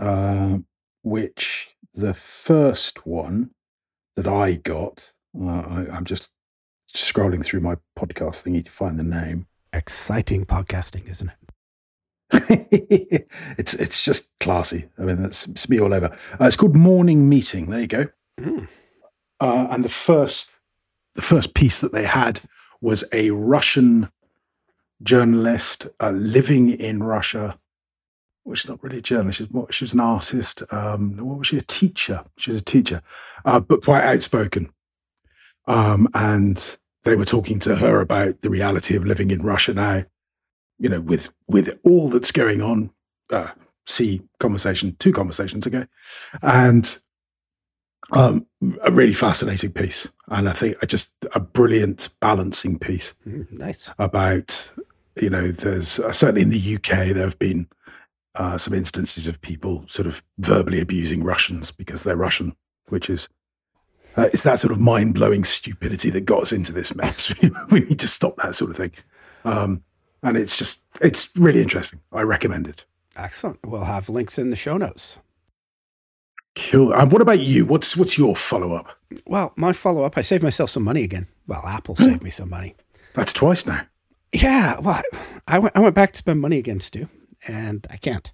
uh, 0.00 0.58
which 1.04 1.70
the 1.94 2.12
first 2.12 3.06
one 3.06 3.50
that 4.16 4.26
I 4.26 4.54
got, 4.54 5.12
uh, 5.40 5.46
I, 5.46 5.86
I'm 5.92 6.04
just 6.04 6.30
scrolling 6.92 7.44
through 7.44 7.60
my 7.60 7.76
podcast 7.96 8.42
thingy 8.42 8.64
to 8.64 8.70
find 8.70 8.98
the 8.98 9.04
name. 9.04 9.46
Exciting 9.72 10.44
podcasting, 10.44 11.08
isn't 11.08 11.30
it? 11.30 13.28
it's 13.56 13.74
it's 13.74 14.04
just 14.04 14.28
classy. 14.40 14.88
I 14.98 15.02
mean, 15.02 15.22
that's 15.22 15.46
it's 15.46 15.68
me 15.68 15.78
all 15.78 15.94
over. 15.94 16.06
Uh, 16.40 16.46
it's 16.46 16.56
called 16.56 16.74
Morning 16.74 17.28
Meeting. 17.28 17.70
There 17.70 17.80
you 17.80 17.86
go. 17.86 18.06
Uh, 19.38 19.68
and 19.70 19.84
the 19.84 19.88
first 19.88 20.50
the 21.14 21.22
first 21.22 21.54
piece 21.54 21.78
that 21.78 21.92
they 21.92 22.04
had 22.04 22.40
was 22.80 23.04
a 23.12 23.30
Russian 23.30 24.10
journalist 25.02 25.86
uh, 26.00 26.10
living 26.10 26.70
in 26.70 27.02
Russia. 27.02 27.58
Well, 28.44 28.54
she's 28.54 28.68
not 28.68 28.82
really 28.82 28.98
a 28.98 29.02
journalist. 29.02 29.38
She's 29.38 29.50
more, 29.50 29.70
she 29.72 29.84
was 29.84 29.92
an 29.92 30.00
artist. 30.00 30.62
Um, 30.72 31.16
what 31.16 31.38
was 31.38 31.46
she? 31.46 31.58
A 31.58 31.62
teacher. 31.62 32.24
She 32.36 32.50
was 32.50 32.60
a 32.60 32.64
teacher, 32.64 33.02
uh, 33.44 33.60
but 33.60 33.84
quite 33.84 34.04
outspoken. 34.04 34.70
Um, 35.66 36.08
and 36.14 36.78
they 37.04 37.16
were 37.16 37.24
talking 37.24 37.58
to 37.60 37.76
her 37.76 38.00
about 38.00 38.40
the 38.40 38.50
reality 38.50 38.96
of 38.96 39.04
living 39.04 39.30
in 39.30 39.42
Russia 39.42 39.74
now. 39.74 40.04
You 40.78 40.88
know, 40.88 41.00
with 41.00 41.32
with 41.46 41.78
all 41.84 42.10
that's 42.10 42.32
going 42.32 42.62
on. 42.62 42.90
Uh, 43.30 43.50
see 43.86 44.22
conversation 44.38 44.96
two 44.98 45.12
conversations 45.12 45.66
ago, 45.66 45.86
and 46.42 46.98
Um, 48.12 48.46
a 48.84 48.92
really 48.92 49.14
fascinating 49.14 49.72
piece, 49.72 50.08
and 50.28 50.48
I 50.48 50.52
think 50.52 50.76
I 50.80 50.86
just 50.86 51.12
a 51.34 51.40
brilliant 51.40 52.08
balancing 52.20 52.78
piece. 52.78 53.14
Mm, 53.26 53.50
nice. 53.52 53.90
About 53.98 54.72
you 55.20 55.30
know, 55.30 55.50
there's 55.50 55.98
uh, 55.98 56.12
certainly 56.12 56.42
in 56.42 56.50
the 56.50 56.76
UK 56.76 57.14
there 57.14 57.24
have 57.24 57.38
been 57.38 57.66
uh, 58.34 58.58
some 58.58 58.74
instances 58.74 59.26
of 59.26 59.40
people 59.40 59.84
sort 59.88 60.06
of 60.06 60.22
verbally 60.38 60.80
abusing 60.80 61.24
Russians 61.24 61.70
because 61.70 62.04
they're 62.04 62.16
Russian, 62.16 62.54
which 62.88 63.08
is 63.08 63.28
uh, 64.16 64.28
it's 64.32 64.42
that 64.42 64.58
sort 64.58 64.72
of 64.72 64.80
mind 64.80 65.14
blowing 65.14 65.44
stupidity 65.44 66.10
that 66.10 66.22
got 66.22 66.42
us 66.42 66.52
into 66.52 66.72
this 66.72 66.94
mess. 66.94 67.32
we 67.70 67.80
need 67.80 67.98
to 67.98 68.08
stop 68.08 68.36
that 68.36 68.54
sort 68.54 68.70
of 68.70 68.76
thing. 68.76 68.92
Um, 69.44 69.82
and 70.22 70.36
it's 70.36 70.58
just 70.58 70.82
it's 71.00 71.34
really 71.36 71.62
interesting. 71.62 72.00
I 72.12 72.22
recommend 72.22 72.66
it. 72.66 72.84
Excellent. 73.16 73.58
We'll 73.64 73.84
have 73.84 74.08
links 74.08 74.38
in 74.38 74.50
the 74.50 74.56
show 74.56 74.76
notes. 74.76 75.18
Cool. 76.56 76.92
And 76.94 77.12
what 77.12 77.22
about 77.22 77.40
you? 77.40 77.66
What's 77.66 77.96
what's 77.96 78.16
your 78.16 78.34
follow 78.34 78.72
up? 78.72 78.98
Well, 79.26 79.52
my 79.56 79.72
follow 79.72 80.04
up, 80.04 80.16
I 80.16 80.22
saved 80.22 80.42
myself 80.42 80.70
some 80.70 80.82
money 80.84 81.04
again. 81.04 81.26
Well, 81.46 81.62
Apple 81.66 81.96
saved 81.96 82.22
me 82.22 82.30
some 82.30 82.48
money. 82.48 82.74
That's 83.12 83.32
twice 83.32 83.66
now. 83.66 83.82
Yeah. 84.32 84.78
Well, 84.80 85.02
I 85.46 85.58
went 85.58 85.76
I 85.76 85.80
went 85.80 85.94
back 85.94 86.12
to 86.12 86.18
spend 86.18 86.40
money 86.40 86.58
again, 86.58 86.80
Stu, 86.80 87.08
and 87.46 87.86
I 87.90 87.98
can't. 87.98 88.32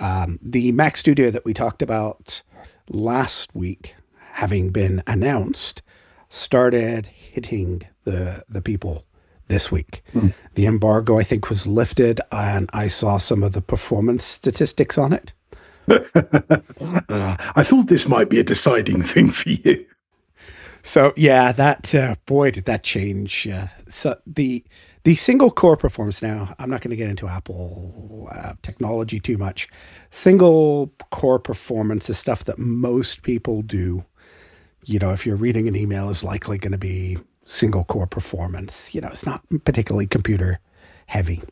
Um, 0.00 0.38
the 0.40 0.72
Mac 0.72 0.96
Studio 0.96 1.30
that 1.30 1.44
we 1.44 1.52
talked 1.52 1.82
about 1.82 2.42
last 2.88 3.54
week, 3.54 3.94
having 4.32 4.70
been 4.70 5.02
announced, 5.06 5.82
started 6.28 7.06
hitting 7.06 7.82
the 8.04 8.44
the 8.48 8.62
people 8.62 9.04
this 9.48 9.70
week. 9.70 10.02
Mm. 10.14 10.32
The 10.54 10.66
embargo, 10.66 11.18
I 11.18 11.24
think, 11.24 11.50
was 11.50 11.66
lifted, 11.66 12.20
and 12.30 12.70
I 12.72 12.88
saw 12.88 13.18
some 13.18 13.42
of 13.42 13.52
the 13.52 13.60
performance 13.60 14.24
statistics 14.24 14.96
on 14.96 15.12
it. 15.12 15.32
Uh, 15.88 17.36
I 17.56 17.62
thought 17.62 17.88
this 17.88 18.08
might 18.08 18.28
be 18.30 18.40
a 18.40 18.44
deciding 18.44 19.02
thing 19.02 19.30
for 19.30 19.50
you. 19.50 19.86
So 20.82 21.12
yeah, 21.16 21.52
that 21.52 21.94
uh, 21.94 22.16
boy 22.26 22.50
did 22.50 22.64
that 22.64 22.82
change. 22.82 23.46
Uh, 23.46 23.66
so 23.88 24.16
the 24.26 24.64
the 25.04 25.14
single 25.14 25.50
core 25.50 25.76
performance. 25.76 26.22
Now 26.22 26.54
I'm 26.58 26.70
not 26.70 26.80
going 26.80 26.90
to 26.90 26.96
get 26.96 27.10
into 27.10 27.28
Apple 27.28 28.28
uh, 28.32 28.54
technology 28.62 29.20
too 29.20 29.38
much. 29.38 29.68
Single 30.10 30.92
core 31.10 31.38
performance 31.38 32.10
is 32.10 32.18
stuff 32.18 32.44
that 32.44 32.58
most 32.58 33.22
people 33.22 33.62
do. 33.62 34.04
You 34.84 34.98
know, 34.98 35.12
if 35.12 35.24
you're 35.24 35.36
reading 35.36 35.68
an 35.68 35.76
email, 35.76 36.08
is 36.10 36.24
likely 36.24 36.58
going 36.58 36.72
to 36.72 36.78
be 36.78 37.18
single 37.44 37.84
core 37.84 38.06
performance. 38.06 38.92
You 38.94 39.00
know, 39.00 39.08
it's 39.08 39.26
not 39.26 39.42
particularly 39.64 40.06
computer 40.06 40.58
heavy. 41.06 41.42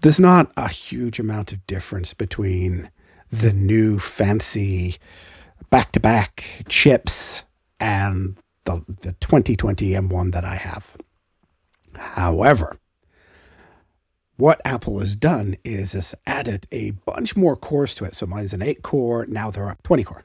There's 0.00 0.20
not 0.20 0.52
a 0.56 0.68
huge 0.68 1.18
amount 1.18 1.52
of 1.52 1.66
difference 1.66 2.14
between 2.14 2.90
the 3.30 3.52
new 3.52 3.98
fancy 3.98 4.96
back 5.70 5.92
to 5.92 6.00
back 6.00 6.64
chips 6.68 7.44
and 7.80 8.36
the, 8.64 8.82
the 9.02 9.12
2020 9.20 9.90
M1 9.90 10.32
that 10.32 10.44
I 10.44 10.56
have. 10.56 10.96
However, 11.94 12.78
what 14.36 14.60
Apple 14.64 15.00
has 15.00 15.16
done 15.16 15.56
is 15.64 15.92
has 15.92 16.14
added 16.26 16.66
a 16.72 16.90
bunch 16.90 17.36
more 17.36 17.56
cores 17.56 17.94
to 17.96 18.04
it. 18.04 18.14
So 18.14 18.26
mine's 18.26 18.52
an 18.52 18.62
8 18.62 18.82
core, 18.82 19.26
now 19.26 19.50
they're 19.50 19.70
up 19.70 19.82
20 19.82 20.04
core 20.04 20.24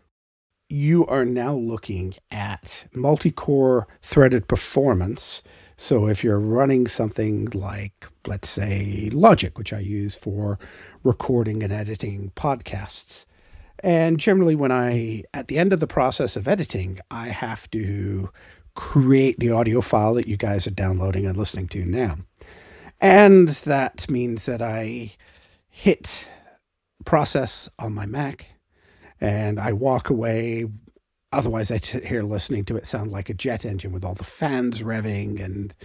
you 0.70 1.06
are 1.08 1.26
now 1.26 1.56
looking 1.56 2.14
at 2.30 2.88
multi 2.94 3.32
core 3.32 3.88
threaded 4.02 4.48
performance. 4.48 5.42
So 5.82 6.08
if 6.08 6.26
you're 6.26 6.42
running 6.42 6.88
something 6.88 7.46
like, 7.54 8.06
let's 8.28 8.50
say, 8.50 9.10
Logic, 9.14 9.58
which 9.58 9.72
I 9.72 9.80
use 9.80 10.14
for 10.14 10.60
recording 11.06 11.64
and 11.64 11.72
editing 11.72 12.34
podcasts, 12.36 13.24
and 13.82 14.20
generally, 14.20 14.56
when 14.56 14.74
I, 14.74 15.24
at 15.34 15.48
the 15.48 15.58
end 15.58 15.72
of 15.72 15.80
the 15.80 15.88
process 15.88 16.36
of 16.36 16.50
editing, 16.50 17.00
I 17.12 17.30
have 17.30 17.72
to 17.72 18.30
create 18.76 19.40
the 19.40 19.52
audio 19.52 19.80
file 19.80 20.16
that 20.16 20.28
you 20.28 20.36
guys 20.36 20.68
are 20.68 20.72
downloading 20.72 21.26
and 21.26 21.38
listening 21.38 21.70
to 21.70 21.86
now. 21.86 22.18
And 23.00 23.48
that 23.48 24.12
means 24.12 24.48
that 24.48 24.62
I 24.62 25.14
hit 25.70 26.28
process 27.06 27.70
on 27.80 27.94
my 27.94 28.06
Mac 28.06 28.48
and 29.22 29.58
I 29.58 29.72
walk 29.72 30.10
away. 30.10 30.66
Otherwise, 31.32 31.70
I 31.72 31.78
sit 31.78 32.06
here 32.06 32.24
listening 32.24 32.66
to 32.66 32.78
it 32.78 32.86
sound 32.86 33.12
like 33.12 33.30
a 33.30 33.34
jet 33.34 33.66
engine 33.66 33.92
with 33.92 34.04
all 34.04 34.16
the 34.16 34.24
fans 34.24 34.82
revving 34.82 35.44
and, 35.44 35.76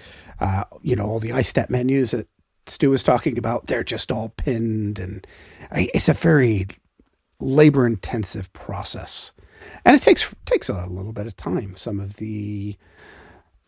uh, 0.41 0.65
you 0.83 0.97
know, 0.97 1.07
all 1.07 1.21
the 1.21 1.31
iStat 1.31 1.69
Menus 1.69 2.13
that 2.13 2.29
Stu 2.67 2.91
was 2.91 3.03
talking 3.03 3.37
about. 3.37 3.67
They're 3.67 3.85
just 3.85 4.11
all 4.11 4.31
pinned. 4.31 4.99
And 4.99 5.27
it's 5.73 6.09
a 6.09 6.15
very 6.15 6.67
labor 7.41 7.87
intensive 7.87 8.51
process. 8.55 9.33
And 9.85 9.95
it 9.95 10.03
takes 10.03 10.35
takes 10.47 10.71
a 10.71 10.87
little 10.87 11.13
bit 11.13 11.27
of 11.27 11.37
time. 11.37 11.77
Some 11.77 12.01
of 12.01 12.17
the 12.17 12.77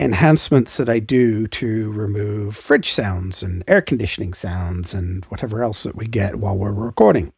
enhancements 0.00 0.78
that 0.78 0.88
I 0.88 0.98
do 0.98 1.46
to 1.48 1.90
remove 1.92 2.56
fridge 2.56 2.90
sounds 2.90 3.42
and 3.42 3.64
air 3.68 3.82
conditioning 3.82 4.34
sounds 4.34 4.94
and 4.94 5.24
whatever 5.26 5.62
else 5.62 5.82
that 5.84 5.96
we 5.96 6.06
get 6.06 6.36
while 6.36 6.56
we're 6.56 6.72
recording 6.72 7.32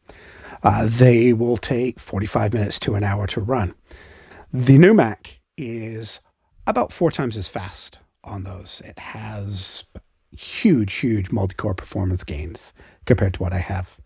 uh, 0.63 0.87
they 0.89 1.33
will 1.33 1.57
take 1.57 2.01
45 2.01 2.53
minutes 2.53 2.79
to 2.81 2.95
an 2.95 3.05
hour 3.05 3.27
to 3.29 3.41
run. 3.41 3.75
The 4.53 4.79
new 4.79 4.95
Mac 4.95 5.41
is 5.59 6.21
about 6.67 6.93
four 6.93 7.11
times 7.11 7.37
as 7.37 7.49
fast 7.49 7.99
on 8.25 8.45
those. 8.45 8.81
It 8.85 8.99
has 8.99 9.85
huge, 10.37 10.95
huge 10.95 11.31
multi 11.31 11.55
core 11.55 11.75
performance 11.75 12.25
gains 12.25 12.73
compared 13.05 13.35
to 13.35 13.43
what 13.43 13.53
I 13.53 13.59
have. 13.59 13.99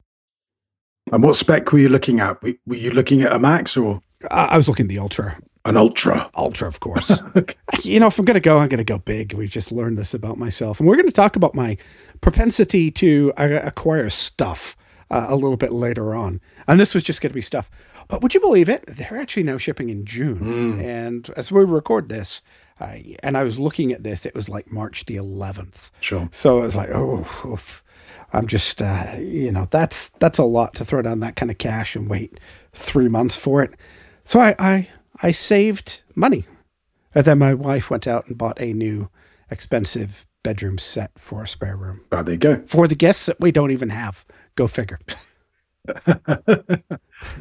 And 1.13 1.23
what 1.23 1.37
spec 1.37 1.73
were 1.73 1.79
you 1.79 1.89
looking 1.89 2.21
at? 2.21 2.43
Were 2.43 2.55
you 2.75 2.91
looking 2.91 3.23
at 3.23 3.33
a 3.33 3.39
Max 3.39 3.77
or? 3.77 4.01
I 4.31 4.57
was 4.57 4.69
looking 4.69 4.87
at 4.87 4.89
the 4.89 4.99
Ultra. 4.99 5.39
An 5.65 5.77
Ultra? 5.77 6.29
Ultra, 6.37 6.67
of 6.67 6.81
course. 6.81 7.23
okay. 7.37 7.55
You 7.83 8.01
know, 8.01 8.09
if 8.09 8.19
I'm 8.19 8.25
going 8.25 8.35
to 8.35 8.41
go, 8.41 8.59
I'm 8.59 8.69
going 8.69 8.79
to 8.79 8.85
go 8.85 8.99
big. 8.99 9.35
We've 9.35 9.51
just 9.51 9.71
learned 9.71 9.97
this 9.97 10.13
about 10.13 10.39
myself. 10.39 10.81
And 10.81 10.89
we're 10.89 10.97
going 10.97 11.07
to 11.07 11.13
talk 11.13 11.37
about 11.37 11.55
my 11.55 11.77
propensity 12.21 12.91
to 12.93 13.33
uh, 13.37 13.61
acquire 13.63 14.11
stuff 14.11 14.77
uh, 15.11 15.27
a 15.29 15.37
little 15.37 15.57
bit 15.57 15.73
later 15.73 16.15
on. 16.15 16.41
And 16.67 16.81
this 16.81 16.95
was 16.95 17.05
just 17.05 17.21
going 17.21 17.31
to 17.31 17.35
be 17.35 17.43
stuff. 17.43 17.71
But 18.13 18.21
would 18.21 18.35
you 18.35 18.41
believe 18.41 18.69
it? 18.69 18.85
They're 18.87 19.19
actually 19.19 19.45
now 19.45 19.57
shipping 19.57 19.89
in 19.89 20.05
June. 20.05 20.39
Mm. 20.41 20.85
And 20.85 21.31
as 21.35 21.51
we 21.51 21.65
record 21.65 22.11
this, 22.11 22.43
uh, 22.79 22.97
and 23.23 23.39
I 23.39 23.43
was 23.43 23.59
looking 23.59 23.91
at 23.91 24.03
this, 24.03 24.27
it 24.27 24.35
was 24.35 24.51
like 24.51 24.71
March 24.71 25.07
the 25.07 25.17
11th. 25.17 25.91
Sure. 26.01 26.29
So 26.31 26.61
I 26.61 26.65
was 26.65 26.77
like, 26.77 26.91
oh, 26.91 27.27
oof. 27.47 27.83
I'm 28.35 28.47
just, 28.47 28.83
uh, 28.83 29.17
you 29.19 29.51
know, 29.51 29.67
that's 29.71 30.11
that's 30.19 30.37
a 30.37 30.45
lot 30.45 30.75
to 30.75 30.85
throw 30.85 31.01
down 31.01 31.21
that 31.21 31.37
kind 31.37 31.51
of 31.51 31.57
cash 31.57 31.97
and 31.97 32.11
wait 32.11 32.39
three 32.75 33.09
months 33.09 33.35
for 33.35 33.63
it. 33.63 33.73
So 34.27 34.41
I, 34.41 34.55
I, 34.59 34.89
I 35.23 35.33
saved 35.33 36.03
money. 36.15 36.45
And 37.15 37.25
then 37.25 37.39
my 37.39 37.55
wife 37.55 37.89
went 37.89 38.07
out 38.07 38.27
and 38.27 38.37
bought 38.37 38.61
a 38.61 38.75
new 38.75 39.09
expensive 39.51 40.27
bedroom 40.43 40.77
set 40.77 41.13
for 41.17 41.43
a 41.43 41.49
spare 41.49 41.77
room. 41.79 42.03
Oh, 42.13 42.23
there 42.23 42.35
you 42.35 42.39
go. 42.39 42.63
For 42.67 42.87
the 42.87 42.95
guests 42.95 43.25
that 43.25 43.41
we 43.41 43.53
don't 43.53 43.71
even 43.71 43.89
have. 43.89 44.27
Go 44.55 44.67
figure. 44.67 45.01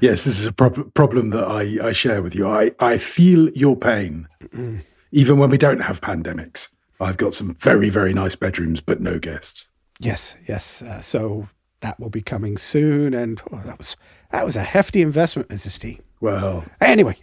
yes, 0.01 0.23
this 0.23 0.39
is 0.39 0.45
a 0.45 0.51
prob- 0.51 0.93
problem 0.93 1.29
that 1.31 1.43
I, 1.43 1.87
I 1.87 1.91
share 1.91 2.21
with 2.21 2.35
you. 2.35 2.47
I, 2.47 2.71
I 2.79 2.97
feel 2.97 3.49
your 3.51 3.75
pain. 3.75 4.27
Mm. 4.47 4.81
Even 5.11 5.37
when 5.37 5.49
we 5.49 5.57
don't 5.57 5.81
have 5.81 6.01
pandemics, 6.01 6.69
I've 6.99 7.17
got 7.17 7.33
some 7.33 7.55
very, 7.55 7.89
very 7.89 8.13
nice 8.13 8.35
bedrooms, 8.35 8.81
but 8.81 9.01
no 9.01 9.19
guests. 9.19 9.69
Yes, 9.99 10.35
yes. 10.47 10.81
Uh, 10.81 11.01
so 11.01 11.47
that 11.81 11.99
will 11.99 12.09
be 12.09 12.21
coming 12.21 12.57
soon. 12.57 13.13
And 13.13 13.41
oh, 13.51 13.61
that 13.65 13.77
was 13.77 13.97
that 14.31 14.45
was 14.45 14.55
a 14.55 14.63
hefty 14.63 15.01
investment, 15.01 15.49
Mrs. 15.49 15.79
T. 15.79 15.99
Well, 16.21 16.63
anyway, 16.79 17.17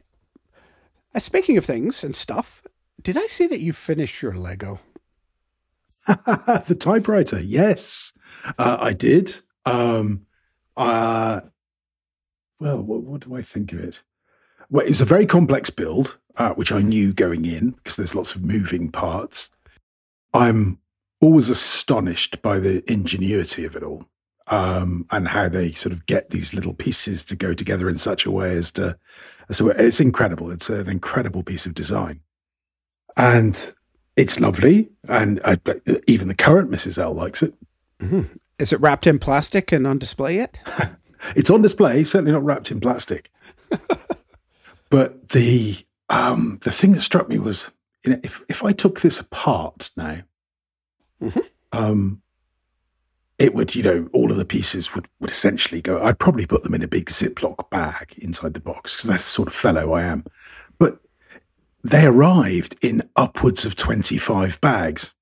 uh, 1.14 1.18
speaking 1.18 1.56
of 1.56 1.64
things 1.64 2.04
and 2.04 2.14
stuff, 2.14 2.62
did 3.02 3.16
I 3.16 3.26
see 3.26 3.46
that 3.46 3.60
you 3.60 3.72
finished 3.72 4.22
your 4.22 4.34
Lego? 4.34 4.80
the 6.06 6.76
typewriter, 6.78 7.40
yes, 7.40 8.12
uh, 8.58 8.78
I 8.80 8.92
did. 8.92 9.40
Um, 9.66 10.26
uh, 10.78 11.40
well, 12.60 12.82
what, 12.82 13.02
what, 13.02 13.20
do 13.22 13.34
I 13.34 13.42
think 13.42 13.72
of 13.72 13.80
it? 13.80 14.02
Well, 14.70 14.86
it 14.86 14.90
was 14.90 15.00
a 15.00 15.06
very 15.06 15.26
complex 15.26 15.70
build, 15.70 16.18
uh, 16.36 16.54
which 16.54 16.72
I 16.72 16.82
knew 16.82 17.12
going 17.12 17.44
in 17.44 17.70
because 17.70 17.96
there's 17.96 18.14
lots 18.14 18.34
of 18.34 18.44
moving 18.44 18.90
parts. 18.90 19.50
I'm 20.32 20.78
always 21.20 21.48
astonished 21.48 22.40
by 22.42 22.58
the 22.58 22.90
ingenuity 22.90 23.64
of 23.64 23.74
it 23.74 23.82
all 23.82 24.04
um, 24.46 25.06
and 25.10 25.28
how 25.28 25.48
they 25.48 25.72
sort 25.72 25.92
of 25.92 26.06
get 26.06 26.30
these 26.30 26.54
little 26.54 26.74
pieces 26.74 27.24
to 27.24 27.36
go 27.36 27.54
together 27.54 27.88
in 27.88 27.98
such 27.98 28.24
a 28.24 28.30
way 28.30 28.56
as 28.56 28.70
to. 28.72 28.96
So 29.50 29.70
it's 29.70 30.00
incredible. 30.00 30.50
It's 30.50 30.70
an 30.70 30.88
incredible 30.88 31.42
piece 31.42 31.66
of 31.66 31.74
design. 31.74 32.20
And 33.16 33.72
it's 34.16 34.38
lovely. 34.38 34.90
And 35.08 35.40
I, 35.44 35.58
even 36.06 36.28
the 36.28 36.34
current 36.34 36.70
Mrs. 36.70 36.98
L 36.98 37.14
likes 37.14 37.42
it. 37.42 37.54
Mm-hmm. 38.00 38.22
Is 38.58 38.72
it 38.72 38.80
wrapped 38.80 39.06
in 39.06 39.18
plastic 39.18 39.72
and 39.72 39.86
on 39.86 39.98
display 39.98 40.36
yet? 40.36 40.58
it's 41.36 41.50
on 41.50 41.62
display, 41.62 42.04
certainly 42.04 42.32
not 42.32 42.44
wrapped 42.44 42.70
in 42.70 42.80
plastic. 42.80 43.30
but 44.90 45.28
the 45.30 45.76
um, 46.08 46.58
the 46.62 46.70
thing 46.70 46.92
that 46.92 47.02
struck 47.02 47.28
me 47.28 47.38
was, 47.38 47.70
you 48.04 48.12
know, 48.12 48.20
if 48.22 48.42
if 48.48 48.64
I 48.64 48.72
took 48.72 49.00
this 49.00 49.20
apart 49.20 49.90
now, 49.96 50.22
mm-hmm. 51.22 51.40
um, 51.72 52.22
it 53.38 53.54
would, 53.54 53.74
you 53.74 53.82
know, 53.82 54.08
all 54.12 54.32
of 54.32 54.38
the 54.38 54.44
pieces 54.44 54.94
would 54.94 55.08
would 55.20 55.30
essentially 55.30 55.80
go. 55.80 56.02
I'd 56.02 56.18
probably 56.18 56.46
put 56.46 56.62
them 56.64 56.74
in 56.74 56.82
a 56.82 56.88
big 56.88 57.06
Ziploc 57.06 57.70
bag 57.70 58.14
inside 58.18 58.54
the 58.54 58.60
box 58.60 58.96
because 58.96 59.08
that's 59.08 59.24
the 59.24 59.30
sort 59.30 59.48
of 59.48 59.54
fellow 59.54 59.92
I 59.92 60.02
am. 60.02 60.24
But 60.78 60.98
they 61.84 62.06
arrived 62.06 62.76
in 62.82 63.08
upwards 63.14 63.64
of 63.64 63.76
25 63.76 64.60
bags. 64.60 65.14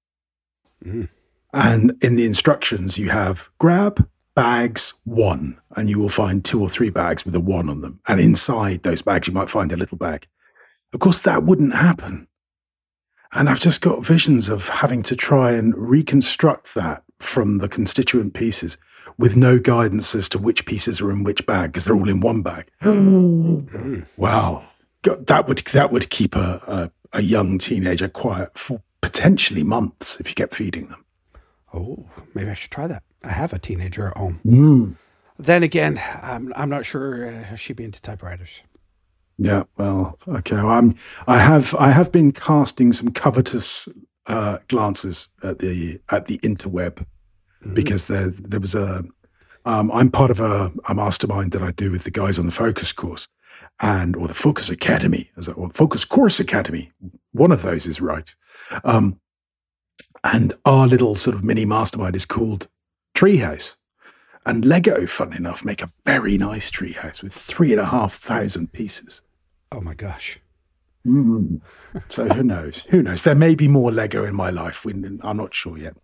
Mm. 0.84 1.08
And 1.52 1.96
in 2.02 2.16
the 2.16 2.26
instructions, 2.26 2.98
you 2.98 3.10
have 3.10 3.48
grab 3.58 4.08
bags 4.34 4.94
one, 5.04 5.58
and 5.74 5.88
you 5.88 5.98
will 5.98 6.08
find 6.08 6.44
two 6.44 6.60
or 6.60 6.68
three 6.68 6.90
bags 6.90 7.24
with 7.24 7.34
a 7.34 7.40
one 7.40 7.68
on 7.68 7.80
them. 7.80 8.00
And 8.06 8.20
inside 8.20 8.82
those 8.82 9.02
bags, 9.02 9.26
you 9.26 9.34
might 9.34 9.50
find 9.50 9.72
a 9.72 9.76
little 9.76 9.98
bag. 9.98 10.28
Of 10.92 11.00
course, 11.00 11.20
that 11.22 11.44
wouldn't 11.44 11.74
happen. 11.74 12.28
And 13.32 13.48
I've 13.48 13.60
just 13.60 13.80
got 13.80 14.04
visions 14.04 14.48
of 14.48 14.68
having 14.68 15.02
to 15.04 15.16
try 15.16 15.52
and 15.52 15.76
reconstruct 15.76 16.74
that 16.74 17.02
from 17.18 17.58
the 17.58 17.68
constituent 17.68 18.34
pieces 18.34 18.76
with 19.18 19.36
no 19.36 19.58
guidance 19.58 20.14
as 20.14 20.28
to 20.28 20.38
which 20.38 20.66
pieces 20.66 21.00
are 21.00 21.10
in 21.10 21.24
which 21.24 21.46
bag 21.46 21.72
because 21.72 21.84
they're 21.84 21.96
all 21.96 22.08
in 22.08 22.20
one 22.20 22.42
bag. 22.42 22.70
Mm. 22.82 24.06
wow. 24.16 24.66
God, 25.02 25.26
that 25.26 25.48
would 25.48 25.58
that 25.58 25.92
would 25.92 26.10
keep 26.10 26.34
a, 26.34 26.60
a, 26.66 27.18
a 27.18 27.22
young 27.22 27.58
teenager 27.58 28.08
quiet 28.08 28.56
for 28.56 28.82
potentially 29.00 29.62
months 29.62 30.20
if 30.20 30.28
you 30.28 30.34
kept 30.34 30.54
feeding 30.54 30.88
them. 30.88 31.04
Oh, 31.74 32.06
maybe 32.34 32.50
I 32.50 32.54
should 32.54 32.70
try 32.70 32.86
that. 32.86 33.02
I 33.24 33.28
have 33.30 33.52
a 33.52 33.58
teenager 33.58 34.08
at 34.08 34.16
home. 34.16 34.40
Mm. 34.46 34.96
Then 35.38 35.62
again, 35.62 36.00
I'm 36.22 36.52
I'm 36.56 36.70
not 36.70 36.86
sure 36.86 37.26
uh, 37.26 37.56
she'd 37.56 37.76
be 37.76 37.84
into 37.84 38.00
typewriters. 38.00 38.62
Yeah, 39.38 39.64
well, 39.76 40.18
okay. 40.26 40.56
Well, 40.56 40.68
I'm 40.68 40.94
I 41.26 41.38
have 41.38 41.74
I 41.74 41.90
have 41.90 42.10
been 42.10 42.32
casting 42.32 42.92
some 42.92 43.10
covetous 43.12 43.88
uh, 44.26 44.58
glances 44.68 45.28
at 45.42 45.58
the 45.58 46.00
at 46.10 46.26
the 46.26 46.38
interweb 46.38 47.04
Mm-hmm. 47.62 47.74
because 47.74 48.06
there 48.06 48.28
there 48.30 48.60
was 48.60 48.74
a 48.74 49.02
um, 49.64 49.90
I'm 49.90 50.10
part 50.10 50.30
of 50.30 50.40
a, 50.40 50.70
a 50.88 50.94
mastermind 50.94 51.52
that 51.52 51.62
I 51.62 51.72
do 51.72 51.90
with 51.90 52.04
the 52.04 52.10
guys 52.10 52.38
on 52.38 52.46
the 52.46 52.52
Focus 52.52 52.92
course 52.92 53.26
and 53.80 54.14
or 54.14 54.28
the 54.28 54.34
Focus 54.34 54.70
Academy, 54.70 55.30
as 55.36 55.48
or 55.48 55.70
Focus 55.70 56.04
Course 56.04 56.38
Academy. 56.38 56.92
One 57.32 57.50
of 57.50 57.62
those 57.62 57.86
is 57.86 58.00
right. 58.00 58.32
Um, 58.84 59.18
and 60.32 60.54
our 60.64 60.86
little 60.86 61.14
sort 61.14 61.36
of 61.36 61.44
mini 61.44 61.64
mastermind 61.64 62.16
is 62.16 62.26
called 62.26 62.68
Treehouse. 63.14 63.76
And 64.44 64.64
Lego, 64.64 65.06
fun 65.06 65.32
enough, 65.32 65.64
make 65.64 65.82
a 65.82 65.90
very 66.04 66.38
nice 66.38 66.70
treehouse 66.70 67.22
with 67.22 67.32
three 67.32 67.72
and 67.72 67.80
a 67.80 67.86
half 67.86 68.14
thousand 68.14 68.72
pieces. 68.72 69.20
Oh 69.72 69.80
my 69.80 69.94
gosh. 69.94 70.40
Mm. 71.06 71.60
So 72.08 72.28
who 72.28 72.42
knows? 72.42 72.84
Who 72.90 73.02
knows? 73.02 73.22
There 73.22 73.34
may 73.34 73.54
be 73.54 73.68
more 73.68 73.92
Lego 73.92 74.24
in 74.24 74.34
my 74.34 74.50
life. 74.50 74.84
We, 74.84 74.92
I'm 74.92 75.36
not 75.36 75.54
sure 75.54 75.78
yet. 75.78 75.96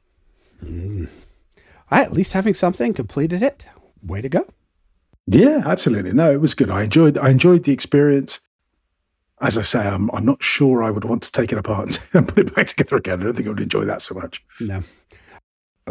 I, 1.91 2.02
at 2.02 2.12
least 2.12 2.33
having 2.33 2.55
something 2.55 2.95
completed 2.95 3.43
it. 3.43 3.67
Way 4.05 4.21
to 4.21 4.29
go. 4.29 4.47
Yeah, 5.26 5.62
absolutely. 5.64 6.12
No, 6.12 6.31
it 6.31 6.41
was 6.41 6.55
good. 6.55 6.71
I 6.71 6.83
enjoyed. 6.83 7.19
I 7.19 7.31
enjoyed 7.31 7.64
the 7.64 7.73
experience. 7.73 8.41
As 9.42 9.58
I 9.58 9.62
say, 9.62 9.80
I'm, 9.80 10.08
I'm 10.12 10.25
not 10.25 10.42
sure 10.42 10.82
I 10.82 10.90
would 10.90 11.04
want 11.04 11.22
to 11.25 11.32
take 11.32 11.52
it 11.52 11.58
apart 11.58 11.99
and 12.14 12.28
put 12.28 12.38
it 12.49 12.54
back 12.54 12.68
together 12.68 12.96
again. 12.96 13.20
I 13.20 13.25
don't 13.25 13.34
think 13.34 13.46
I 13.49 13.50
would 13.50 13.61
enjoy 13.61 13.84
that 13.84 14.00
so 14.00 14.14
much. 14.14 14.44
No. 14.61 14.82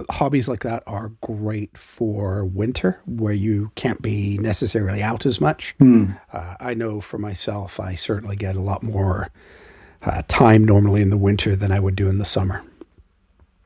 Hobbies 0.09 0.47
like 0.47 0.61
that 0.61 0.83
are 0.87 1.11
great 1.19 1.77
for 1.77 2.45
winter 2.45 3.01
where 3.05 3.33
you 3.33 3.71
can't 3.75 4.01
be 4.01 4.37
necessarily 4.37 5.03
out 5.03 5.25
as 5.25 5.41
much. 5.41 5.75
Hmm. 5.79 6.13
Uh, 6.31 6.55
I 6.61 6.73
know 6.73 7.01
for 7.01 7.17
myself, 7.17 7.77
I 7.77 7.95
certainly 7.95 8.37
get 8.37 8.55
a 8.55 8.61
lot 8.61 8.83
more 8.83 9.29
uh, 10.03 10.23
time 10.29 10.63
normally 10.63 11.01
in 11.01 11.09
the 11.09 11.17
winter 11.17 11.57
than 11.57 11.73
I 11.73 11.79
would 11.81 11.97
do 11.97 12.07
in 12.07 12.19
the 12.19 12.25
summer. 12.25 12.63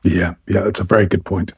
Yeah, 0.02 0.34
yeah, 0.48 0.62
that's 0.62 0.80
a 0.80 0.84
very 0.84 1.06
good 1.06 1.24
point. 1.24 1.52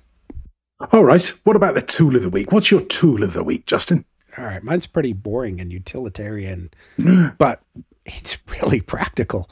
All 0.93 1.05
right. 1.05 1.27
What 1.45 1.57
about 1.57 1.75
the 1.75 1.83
tool 1.83 2.15
of 2.15 2.23
the 2.23 2.31
week? 2.31 2.53
What's 2.53 2.71
your 2.71 2.83
tool 2.83 3.23
of 3.23 3.33
the 3.33 3.43
week, 3.43 3.67
Justin? 3.67 4.05
All 4.37 4.45
right, 4.45 4.63
mine's 4.63 4.87
pretty 4.87 5.13
boring 5.13 5.61
and 5.61 5.73
utilitarian, 5.73 6.71
but 7.39 7.61
it's 8.09 8.39
really 8.49 8.81
practical. 8.81 9.51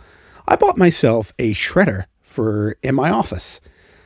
I 0.48 0.56
bought 0.56 0.78
myself 0.78 1.32
a 1.38 1.54
shredder 1.54 2.04
for 2.22 2.76
in 2.82 2.94
my 2.94 3.10
office. 3.10 3.60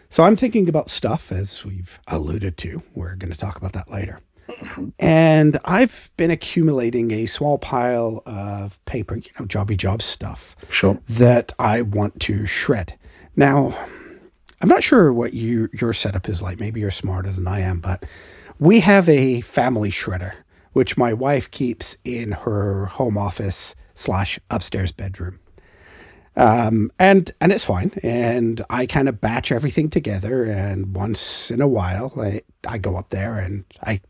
So 0.09 0.25
I'm 0.25 0.37
thinking 0.37 0.69
about 0.69 0.91
stuff 0.91 1.31
as 1.31 1.65
we've 1.65 1.99
alluded 2.09 2.57
to. 2.59 2.83
We're 2.95 3.15
going 3.15 3.33
to 3.33 3.39
talk 3.39 3.57
about 3.57 3.73
that 3.75 3.91
later. 3.91 4.21
And 4.99 5.59
I've 5.65 6.11
been 6.17 6.33
accumulating 6.33 7.13
a 7.13 7.27
small 7.27 7.59
pile 7.59 8.21
of 8.27 8.85
paper, 8.87 9.15
you 9.17 9.31
know, 9.39 9.47
jobby 9.47 9.77
job 9.77 10.03
stuff 10.03 10.57
Sure. 10.71 10.99
that 11.11 11.53
I 11.61 11.83
want 11.83 12.19
to 12.23 12.47
shred. 12.47 12.99
Now, 13.37 13.73
I'm 14.61 14.69
not 14.69 14.83
sure 14.83 15.13
what 15.13 15.35
you, 15.35 15.69
your 15.73 15.93
setup 15.93 16.29
is 16.29 16.43
like. 16.43 16.59
Maybe 16.59 16.81
you're 16.81 16.91
smarter 16.91 17.31
than 17.31 17.47
I 17.47 17.61
am, 17.61 17.79
but 17.79 18.05
we 18.59 18.81
have 18.81 19.09
a 19.09 19.41
family 19.43 19.91
shredder, 19.91 20.33
which 20.73 20.97
my 20.97 21.13
wife 21.13 21.49
keeps 21.53 21.97
in 22.05 22.33
her 22.33 22.87
home 22.87 23.17
office 23.17 23.77
slash 24.01 24.39
upstairs 24.51 24.93
bedroom. 24.93 25.39
Um, 26.37 26.91
and 26.99 27.33
and 27.41 27.53
it's 27.53 27.65
fine. 27.65 27.93
And 28.03 28.65
I 28.71 28.87
kind 28.87 29.09
of 29.09 29.21
batch 29.21 29.53
everything 29.53 29.91
together. 29.91 30.45
And 30.45 30.95
once 30.95 31.51
in 31.51 31.61
a 31.61 31.69
while, 31.69 32.13
I, 32.19 32.43
I 32.67 32.79
go 32.79 32.97
up 32.97 33.11
there 33.11 33.39
and 33.39 33.65
I 33.83 34.01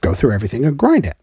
go 0.00 0.14
through 0.14 0.32
everything 0.32 0.64
and 0.64 0.76
grind 0.76 1.06
it. 1.06 1.16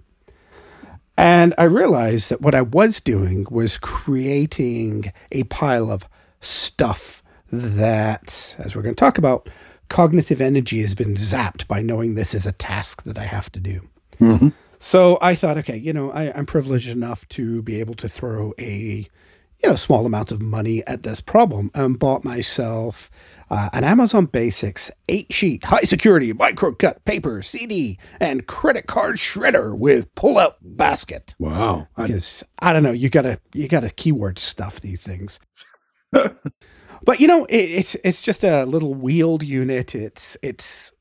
And 1.18 1.54
I 1.58 1.64
realized 1.64 2.30
that 2.30 2.42
what 2.42 2.54
I 2.56 2.62
was 2.62 3.00
doing 3.00 3.48
was 3.50 3.78
creating 3.78 5.12
a 5.32 5.44
pile 5.46 5.92
of 5.92 6.04
stuff 6.42 7.24
that, 7.52 8.56
as 8.60 8.76
we're 8.76 8.84
going 8.84 8.94
to 8.96 9.00
talk 9.00 9.18
about, 9.18 9.50
cognitive 9.90 10.42
energy 10.42 10.82
has 10.82 10.94
been 10.94 11.16
zapped 11.16 11.68
by 11.68 11.82
knowing 11.82 12.14
this 12.14 12.34
is 12.36 12.46
a 12.46 12.52
task 12.52 13.04
that 13.04 13.18
I 13.18 13.24
have 13.24 13.52
to 13.54 13.60
do. 13.60 13.82
So 14.80 15.18
I 15.22 15.36
thought, 15.36 15.58
okay, 15.60 15.78
you 15.78 15.94
know, 15.94 16.12
I, 16.12 16.32
I'm 16.34 16.46
privileged 16.46 16.90
enough 16.90 17.28
to 17.30 17.62
be 17.64 17.80
able 17.80 17.96
to 17.96 18.08
throw 18.08 18.54
a, 18.60 19.08
you 19.64 19.70
know, 19.70 19.76
small 19.76 20.06
amount 20.06 20.32
of 20.32 20.42
money 20.42 20.86
at 20.86 21.04
this 21.04 21.20
problem 21.20 21.72
and 21.74 21.98
bought 21.98 22.24
myself 22.24 23.10
uh, 23.50 23.70
an 23.74 23.84
Amazon 23.84 24.26
Basics 24.26 24.92
eight 25.10 25.34
sheet 25.34 25.64
high 25.64 25.84
security 25.84 26.34
micro 26.34 26.74
cut 26.74 27.04
paper 27.06 27.42
CD 27.42 27.98
and 28.20 28.46
credit 28.46 28.88
card 28.88 29.16
shredder 29.16 29.78
with 29.78 30.14
pull 30.16 30.38
out 30.38 30.58
basket. 30.62 31.34
Wow. 31.40 31.88
Because 31.96 32.44
I 32.60 32.74
don't 32.74 32.84
know, 32.84 32.92
you 32.92 33.10
gotta 33.10 33.40
you 33.54 33.68
gotta 33.68 33.90
keyword 33.90 34.38
stuff 34.38 34.82
these 34.82 35.02
things. 35.04 35.40
but 36.12 37.20
you 37.20 37.28
know, 37.28 37.46
it, 37.46 37.56
it's 37.56 37.96
it's 38.04 38.22
just 38.22 38.44
a 38.44 38.66
little 38.66 38.94
wheeled 38.94 39.44
unit. 39.44 39.96
It's 39.96 40.38
it's 40.44 40.92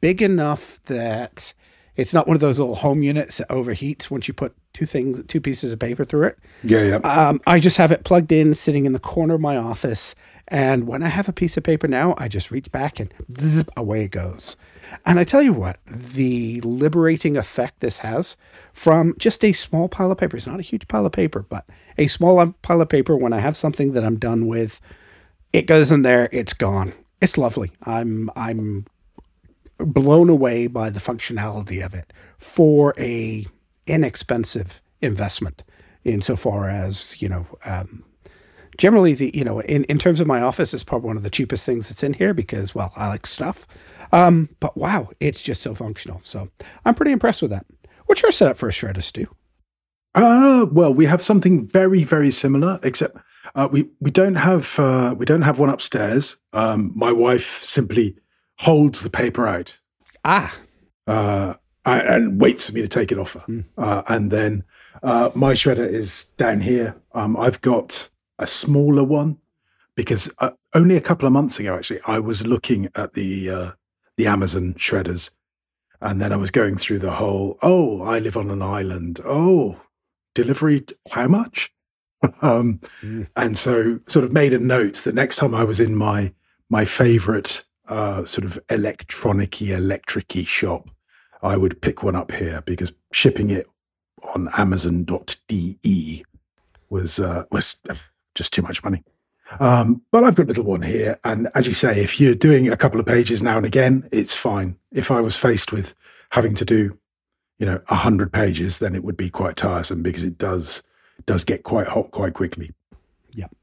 big 0.00 0.22
enough 0.22 0.80
that 0.84 1.52
it's 1.96 2.12
not 2.12 2.26
one 2.26 2.34
of 2.34 2.40
those 2.40 2.58
little 2.58 2.74
home 2.74 3.02
units 3.02 3.38
that 3.38 3.48
overheats 3.48 4.10
once 4.10 4.28
you 4.28 4.34
put 4.34 4.54
two 4.72 4.86
things, 4.86 5.22
two 5.28 5.40
pieces 5.40 5.72
of 5.72 5.78
paper 5.78 6.04
through 6.04 6.24
it. 6.24 6.38
yeah, 6.62 6.82
yeah. 6.82 6.96
Um, 6.96 7.40
I 7.46 7.58
just 7.58 7.78
have 7.78 7.90
it 7.90 8.04
plugged 8.04 8.30
in, 8.32 8.54
sitting 8.54 8.84
in 8.84 8.92
the 8.92 8.98
corner 8.98 9.34
of 9.34 9.40
my 9.40 9.56
office. 9.56 10.14
And 10.48 10.86
when 10.86 11.02
I 11.02 11.08
have 11.08 11.28
a 11.28 11.32
piece 11.32 11.56
of 11.56 11.64
paper 11.64 11.88
now, 11.88 12.14
I 12.18 12.28
just 12.28 12.50
reach 12.50 12.70
back 12.70 13.00
and 13.00 13.12
zip, 13.40 13.70
away 13.76 14.04
it 14.04 14.10
goes. 14.10 14.56
And 15.04 15.18
I 15.18 15.24
tell 15.24 15.42
you 15.42 15.52
what, 15.52 15.78
the 15.86 16.60
liberating 16.60 17.36
effect 17.36 17.80
this 17.80 17.98
has 17.98 18.36
from 18.72 19.14
just 19.18 19.44
a 19.44 19.52
small 19.52 19.88
pile 19.88 20.12
of 20.12 20.18
paper. 20.18 20.36
It's 20.36 20.46
not 20.46 20.60
a 20.60 20.62
huge 20.62 20.86
pile 20.88 21.06
of 21.06 21.12
paper, 21.12 21.44
but 21.48 21.64
a 21.98 22.06
small 22.06 22.52
pile 22.62 22.80
of 22.80 22.88
paper. 22.88 23.16
When 23.16 23.32
I 23.32 23.40
have 23.40 23.56
something 23.56 23.92
that 23.92 24.04
I'm 24.04 24.18
done 24.18 24.46
with, 24.46 24.80
it 25.52 25.62
goes 25.62 25.90
in 25.90 26.02
there. 26.02 26.28
It's 26.30 26.52
gone. 26.52 26.92
It's 27.20 27.38
lovely. 27.38 27.72
I'm 27.84 28.30
I'm 28.36 28.86
blown 29.78 30.28
away 30.28 30.66
by 30.66 30.90
the 30.90 31.00
functionality 31.00 31.84
of 31.84 31.94
it 31.94 32.12
for 32.38 32.94
a 32.98 33.46
inexpensive 33.86 34.80
investment 35.00 35.62
insofar 36.04 36.68
as 36.68 37.20
you 37.20 37.28
know 37.28 37.46
um, 37.64 38.04
generally 38.78 39.14
the 39.14 39.30
you 39.34 39.44
know 39.44 39.60
in, 39.60 39.84
in 39.84 39.98
terms 39.98 40.20
of 40.20 40.26
my 40.26 40.40
office 40.40 40.72
it's 40.72 40.84
probably 40.84 41.06
one 41.06 41.16
of 41.16 41.22
the 41.22 41.30
cheapest 41.30 41.66
things 41.66 41.88
that's 41.88 42.02
in 42.02 42.12
here 42.12 42.34
because 42.34 42.74
well 42.74 42.92
i 42.96 43.08
like 43.08 43.26
stuff. 43.26 43.66
Um, 44.12 44.48
but 44.60 44.76
wow 44.76 45.10
it's 45.20 45.42
just 45.42 45.62
so 45.62 45.74
functional. 45.74 46.20
So 46.24 46.48
i'm 46.84 46.94
pretty 46.94 47.12
impressed 47.12 47.42
with 47.42 47.50
that. 47.50 47.66
What's 48.06 48.22
your 48.22 48.32
setup 48.32 48.56
for 48.56 48.68
a 48.68 48.72
shredder 48.72 49.02
stu? 49.02 49.26
Uh, 50.16 50.64
well, 50.72 50.94
we 50.94 51.04
have 51.04 51.22
something 51.22 51.66
very, 51.66 52.02
very 52.02 52.30
similar, 52.30 52.80
except 52.82 53.18
uh, 53.54 53.68
we 53.70 53.86
we 54.00 54.10
don't 54.10 54.36
have 54.36 54.78
uh, 54.78 55.14
we 55.16 55.26
don't 55.26 55.42
have 55.42 55.58
one 55.58 55.68
upstairs. 55.68 56.38
Um, 56.54 56.90
my 56.94 57.12
wife 57.12 57.62
simply 57.62 58.16
holds 58.58 59.02
the 59.02 59.10
paper 59.10 59.46
out 59.46 59.80
ah 60.24 60.56
uh, 61.06 61.54
and, 61.84 62.08
and 62.08 62.40
waits 62.40 62.68
for 62.68 62.74
me 62.74 62.82
to 62.82 62.88
take 62.88 63.12
it 63.12 63.18
off 63.18 63.34
her, 63.34 63.44
uh, 63.78 64.02
and 64.08 64.30
then 64.30 64.64
uh, 65.02 65.30
my 65.34 65.52
shredder 65.52 65.86
is 65.86 66.24
down 66.36 66.60
here. 66.60 66.96
Um, 67.14 67.36
I've 67.36 67.60
got 67.60 68.10
a 68.38 68.46
smaller 68.46 69.04
one 69.04 69.38
because 69.94 70.28
uh, 70.40 70.50
only 70.74 70.96
a 70.96 71.00
couple 71.00 71.26
of 71.26 71.32
months 71.32 71.60
ago, 71.60 71.76
actually, 71.76 72.00
I 72.06 72.18
was 72.18 72.44
looking 72.46 72.88
at 72.96 73.14
the 73.14 73.50
uh, 73.50 73.70
the 74.16 74.26
Amazon 74.26 74.74
shredders, 74.74 75.30
and 76.00 76.20
then 76.20 76.32
I 76.32 76.36
was 76.36 76.50
going 76.50 76.76
through 76.76 76.98
the 76.98 77.12
whole. 77.12 77.56
Oh, 77.62 78.02
I 78.02 78.18
live 78.18 78.36
on 78.36 78.50
an 78.50 78.62
island. 78.62 79.20
Oh, 79.24 79.80
delivery 80.34 80.84
how 81.12 81.28
much 81.28 81.72
um 82.42 82.80
Mm. 83.02 83.28
and 83.36 83.56
so 83.56 84.00
sort 84.08 84.24
of 84.24 84.32
made 84.32 84.52
a 84.52 84.58
note 84.58 84.96
that 85.04 85.14
next 85.14 85.36
time 85.36 85.54
i 85.54 85.62
was 85.64 85.78
in 85.80 85.94
my 85.94 86.32
my 86.70 86.84
favorite 86.84 87.64
uh 87.88 88.24
sort 88.24 88.44
of 88.44 88.58
electronicy 88.68 89.68
electricy 89.68 90.46
shop 90.46 90.88
i 91.42 91.56
would 91.56 91.80
pick 91.80 92.02
one 92.02 92.16
up 92.16 92.32
here 92.32 92.62
because 92.62 92.92
shipping 93.12 93.50
it 93.50 93.66
on 94.34 94.48
amazon.de 94.56 96.24
was 96.90 97.20
uh, 97.20 97.44
was 97.50 97.80
just 98.34 98.52
too 98.52 98.62
much 98.62 98.82
money. 98.84 99.02
Um, 99.60 100.02
but 100.10 100.24
I've 100.24 100.34
got 100.34 100.44
a 100.44 100.48
little 100.48 100.64
one 100.64 100.82
here, 100.82 101.18
and 101.24 101.48
as 101.54 101.66
you 101.66 101.72
say, 101.72 102.02
if 102.02 102.20
you're 102.20 102.34
doing 102.34 102.68
a 102.68 102.76
couple 102.76 102.98
of 102.98 103.06
pages 103.06 103.42
now 103.42 103.56
and 103.56 103.66
again, 103.66 104.08
it's 104.10 104.34
fine. 104.34 104.76
If 104.92 105.10
I 105.10 105.20
was 105.20 105.36
faced 105.36 105.72
with 105.72 105.94
having 106.30 106.54
to 106.56 106.64
do, 106.64 106.98
you 107.58 107.66
know, 107.66 107.80
a 107.88 107.94
hundred 107.94 108.32
pages, 108.32 108.80
then 108.80 108.94
it 108.94 109.04
would 109.04 109.16
be 109.16 109.30
quite 109.30 109.56
tiresome 109.56 110.02
because 110.02 110.24
it 110.24 110.38
does 110.38 110.82
does 111.26 111.44
get 111.44 111.62
quite 111.62 111.86
hot 111.86 112.10
quite 112.10 112.34
quickly. 112.34 112.72
Yep. 113.32 113.54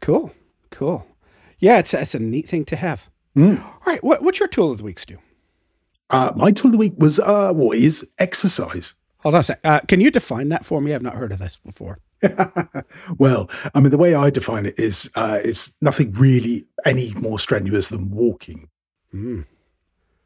Cool. 0.00 0.32
Cool. 0.70 1.06
Yeah, 1.58 1.78
it's 1.78 1.92
it's 1.94 2.14
a 2.14 2.18
neat 2.18 2.48
thing 2.48 2.64
to 2.66 2.76
have. 2.76 3.02
Mm. 3.36 3.62
All 3.64 3.80
right, 3.86 4.02
what, 4.02 4.22
what's 4.22 4.38
your 4.40 4.48
tool 4.48 4.72
of 4.72 4.78
the 4.78 4.84
week, 4.84 4.98
Stu? 4.98 5.18
Uh, 6.10 6.32
my 6.36 6.50
tool 6.52 6.68
of 6.68 6.72
the 6.72 6.78
week 6.78 6.94
was 6.96 7.20
uh, 7.20 7.52
what 7.52 7.76
is 7.78 8.08
exercise. 8.18 8.94
Hold 9.18 9.34
on 9.34 9.40
a 9.40 9.44
sec. 9.44 9.60
Uh, 9.64 9.80
can 9.80 10.00
you 10.00 10.10
define 10.10 10.48
that 10.50 10.64
for 10.64 10.80
me? 10.80 10.94
I've 10.94 11.02
not 11.02 11.14
heard 11.14 11.32
of 11.32 11.38
this 11.38 11.56
before. 11.56 11.98
well, 13.18 13.48
I 13.74 13.80
mean, 13.80 13.90
the 13.90 13.98
way 13.98 14.14
I 14.14 14.30
define 14.30 14.66
it 14.66 14.78
is 14.78 15.10
uh, 15.14 15.38
it's 15.44 15.74
nothing 15.80 16.12
really 16.12 16.66
any 16.84 17.12
more 17.14 17.38
strenuous 17.38 17.88
than 17.88 18.10
walking. 18.10 18.68
Mm. 19.14 19.46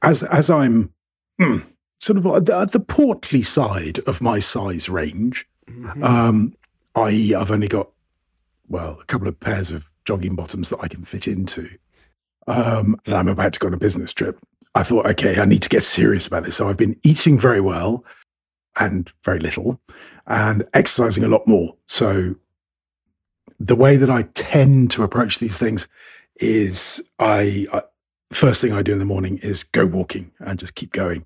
As 0.02 0.22
as 0.24 0.50
I'm 0.50 0.92
mm, 1.40 1.64
sort 2.00 2.18
of 2.18 2.26
at 2.26 2.46
the, 2.46 2.56
at 2.58 2.72
the 2.72 2.80
portly 2.80 3.42
side 3.42 4.00
of 4.06 4.20
my 4.20 4.38
size 4.38 4.88
range, 4.88 5.46
Mhm. 5.68 6.02
um, 6.04 6.54
I 6.94 7.32
I've 7.38 7.50
only 7.52 7.68
got 7.68 7.90
well 8.68 8.98
a 9.00 9.04
couple 9.04 9.28
of 9.28 9.38
pairs 9.38 9.70
of 9.70 9.84
jogging 10.04 10.34
bottoms 10.34 10.70
that 10.70 10.80
I 10.80 10.88
can 10.88 11.04
fit 11.04 11.28
into, 11.28 11.68
um, 12.46 12.96
and 13.06 13.14
I'm 13.14 13.28
about 13.28 13.52
to 13.54 13.58
go 13.58 13.68
on 13.68 13.74
a 13.74 13.78
business 13.78 14.12
trip. 14.12 14.38
I 14.74 14.82
thought, 14.82 15.06
okay, 15.06 15.38
I 15.40 15.44
need 15.44 15.62
to 15.62 15.68
get 15.68 15.82
serious 15.82 16.26
about 16.26 16.44
this. 16.44 16.56
So 16.56 16.68
I've 16.68 16.76
been 16.76 16.98
eating 17.02 17.38
very 17.38 17.60
well 17.60 18.04
and 18.80 19.12
very 19.22 19.38
little, 19.38 19.80
and 20.26 20.64
exercising 20.72 21.24
a 21.24 21.28
lot 21.28 21.46
more. 21.46 21.76
So 21.88 22.36
the 23.60 23.76
way 23.76 23.96
that 23.96 24.10
I 24.10 24.22
tend 24.34 24.90
to 24.92 25.02
approach 25.02 25.38
these 25.38 25.58
things 25.58 25.88
is 26.36 27.02
I, 27.18 27.66
I 27.72 27.82
first 28.32 28.60
thing 28.60 28.72
I 28.72 28.82
do 28.82 28.92
in 28.92 28.98
the 28.98 29.04
morning 29.04 29.38
is 29.42 29.62
go 29.62 29.86
walking 29.86 30.32
and 30.40 30.58
just 30.58 30.74
keep 30.74 30.92
going. 30.92 31.24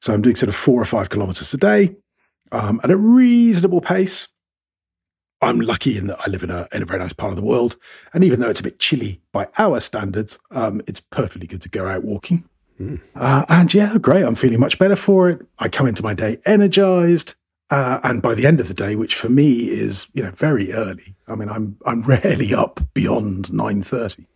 So 0.00 0.12
I'm 0.12 0.22
doing 0.22 0.36
sort 0.36 0.48
of 0.48 0.56
four 0.56 0.80
or 0.80 0.84
five 0.84 1.08
kilometers 1.08 1.54
a 1.54 1.56
day 1.56 1.94
um, 2.52 2.80
at 2.82 2.90
a 2.90 2.96
reasonable 2.96 3.80
pace. 3.80 4.28
I'm 5.40 5.60
lucky 5.60 5.96
in 5.96 6.08
that 6.08 6.18
I 6.24 6.30
live 6.30 6.42
in 6.42 6.50
a 6.50 6.66
in 6.72 6.82
a 6.82 6.84
very 6.84 6.98
nice 6.98 7.12
part 7.12 7.30
of 7.30 7.36
the 7.36 7.44
world, 7.44 7.76
and 8.12 8.24
even 8.24 8.40
though 8.40 8.50
it's 8.50 8.60
a 8.60 8.64
bit 8.64 8.78
chilly 8.78 9.20
by 9.32 9.48
our 9.58 9.80
standards, 9.80 10.38
um, 10.50 10.82
it's 10.86 11.00
perfectly 11.00 11.46
good 11.46 11.62
to 11.62 11.68
go 11.68 11.86
out 11.86 12.04
walking. 12.04 12.44
Mm. 12.80 13.00
Uh, 13.14 13.44
and 13.48 13.72
yeah, 13.72 13.96
great. 13.98 14.24
I'm 14.24 14.34
feeling 14.34 14.60
much 14.60 14.78
better 14.78 14.96
for 14.96 15.30
it. 15.30 15.40
I 15.58 15.68
come 15.68 15.86
into 15.86 16.02
my 16.02 16.14
day 16.14 16.38
energized, 16.44 17.34
uh, 17.70 18.00
and 18.02 18.20
by 18.20 18.34
the 18.34 18.46
end 18.46 18.60
of 18.60 18.68
the 18.68 18.74
day, 18.74 18.96
which 18.96 19.14
for 19.14 19.28
me 19.28 19.68
is 19.68 20.08
you 20.12 20.22
know 20.22 20.32
very 20.32 20.72
early. 20.72 21.14
I 21.28 21.34
mean, 21.34 21.48
I'm 21.48 21.76
I'm 21.86 22.02
rarely 22.14 22.52
up 22.54 22.80
beyond 22.94 23.52
nine 23.52 23.82
thirty, 23.82 24.26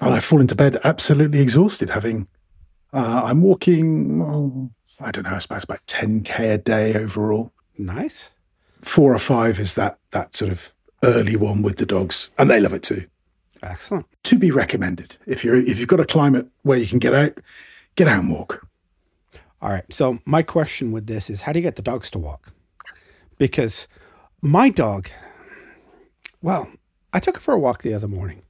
and 0.00 0.14
I 0.14 0.20
fall 0.20 0.40
into 0.40 0.56
bed 0.56 0.80
absolutely 0.82 1.40
exhausted, 1.40 1.90
having 1.90 2.26
uh, 2.92 3.22
I'm 3.24 3.42
walking. 3.42 4.22
oh, 4.22 4.70
I 5.00 5.10
don't 5.10 5.24
know. 5.24 5.34
I 5.34 5.38
suppose 5.38 5.64
about 5.64 5.86
ten 5.86 6.22
k 6.22 6.50
a 6.50 6.58
day 6.58 6.94
overall 6.94 7.52
Nice. 7.78 8.30
Four 8.84 9.14
or 9.14 9.18
five 9.18 9.58
is 9.58 9.74
that 9.74 9.98
that 10.10 10.34
sort 10.34 10.52
of 10.52 10.72
early 11.02 11.36
one 11.36 11.62
with 11.62 11.76
the 11.76 11.86
dogs, 11.86 12.30
and 12.38 12.50
they 12.50 12.60
love 12.60 12.72
it 12.72 12.82
too. 12.82 13.04
Excellent. 13.62 14.06
To 14.24 14.38
be 14.38 14.50
recommended 14.50 15.16
if 15.26 15.44
you're 15.44 15.56
if 15.56 15.78
you've 15.78 15.88
got 15.88 16.00
a 16.00 16.04
climate 16.04 16.46
where 16.62 16.78
you 16.78 16.86
can 16.86 16.98
get 16.98 17.14
out, 17.14 17.38
get 17.96 18.08
out 18.08 18.20
and 18.20 18.30
walk. 18.30 18.66
All 19.62 19.70
right. 19.70 19.84
So 19.90 20.18
my 20.26 20.42
question 20.42 20.92
with 20.92 21.06
this 21.06 21.30
is, 21.30 21.40
how 21.40 21.52
do 21.52 21.58
you 21.58 21.62
get 21.62 21.76
the 21.76 21.82
dogs 21.82 22.10
to 22.10 22.18
walk? 22.18 22.52
Because 23.38 23.88
my 24.42 24.68
dog, 24.68 25.08
well, 26.42 26.70
I 27.14 27.20
took 27.20 27.36
her 27.36 27.40
for 27.40 27.54
a 27.54 27.58
walk 27.58 27.82
the 27.82 27.94
other 27.94 28.08
morning. 28.08 28.42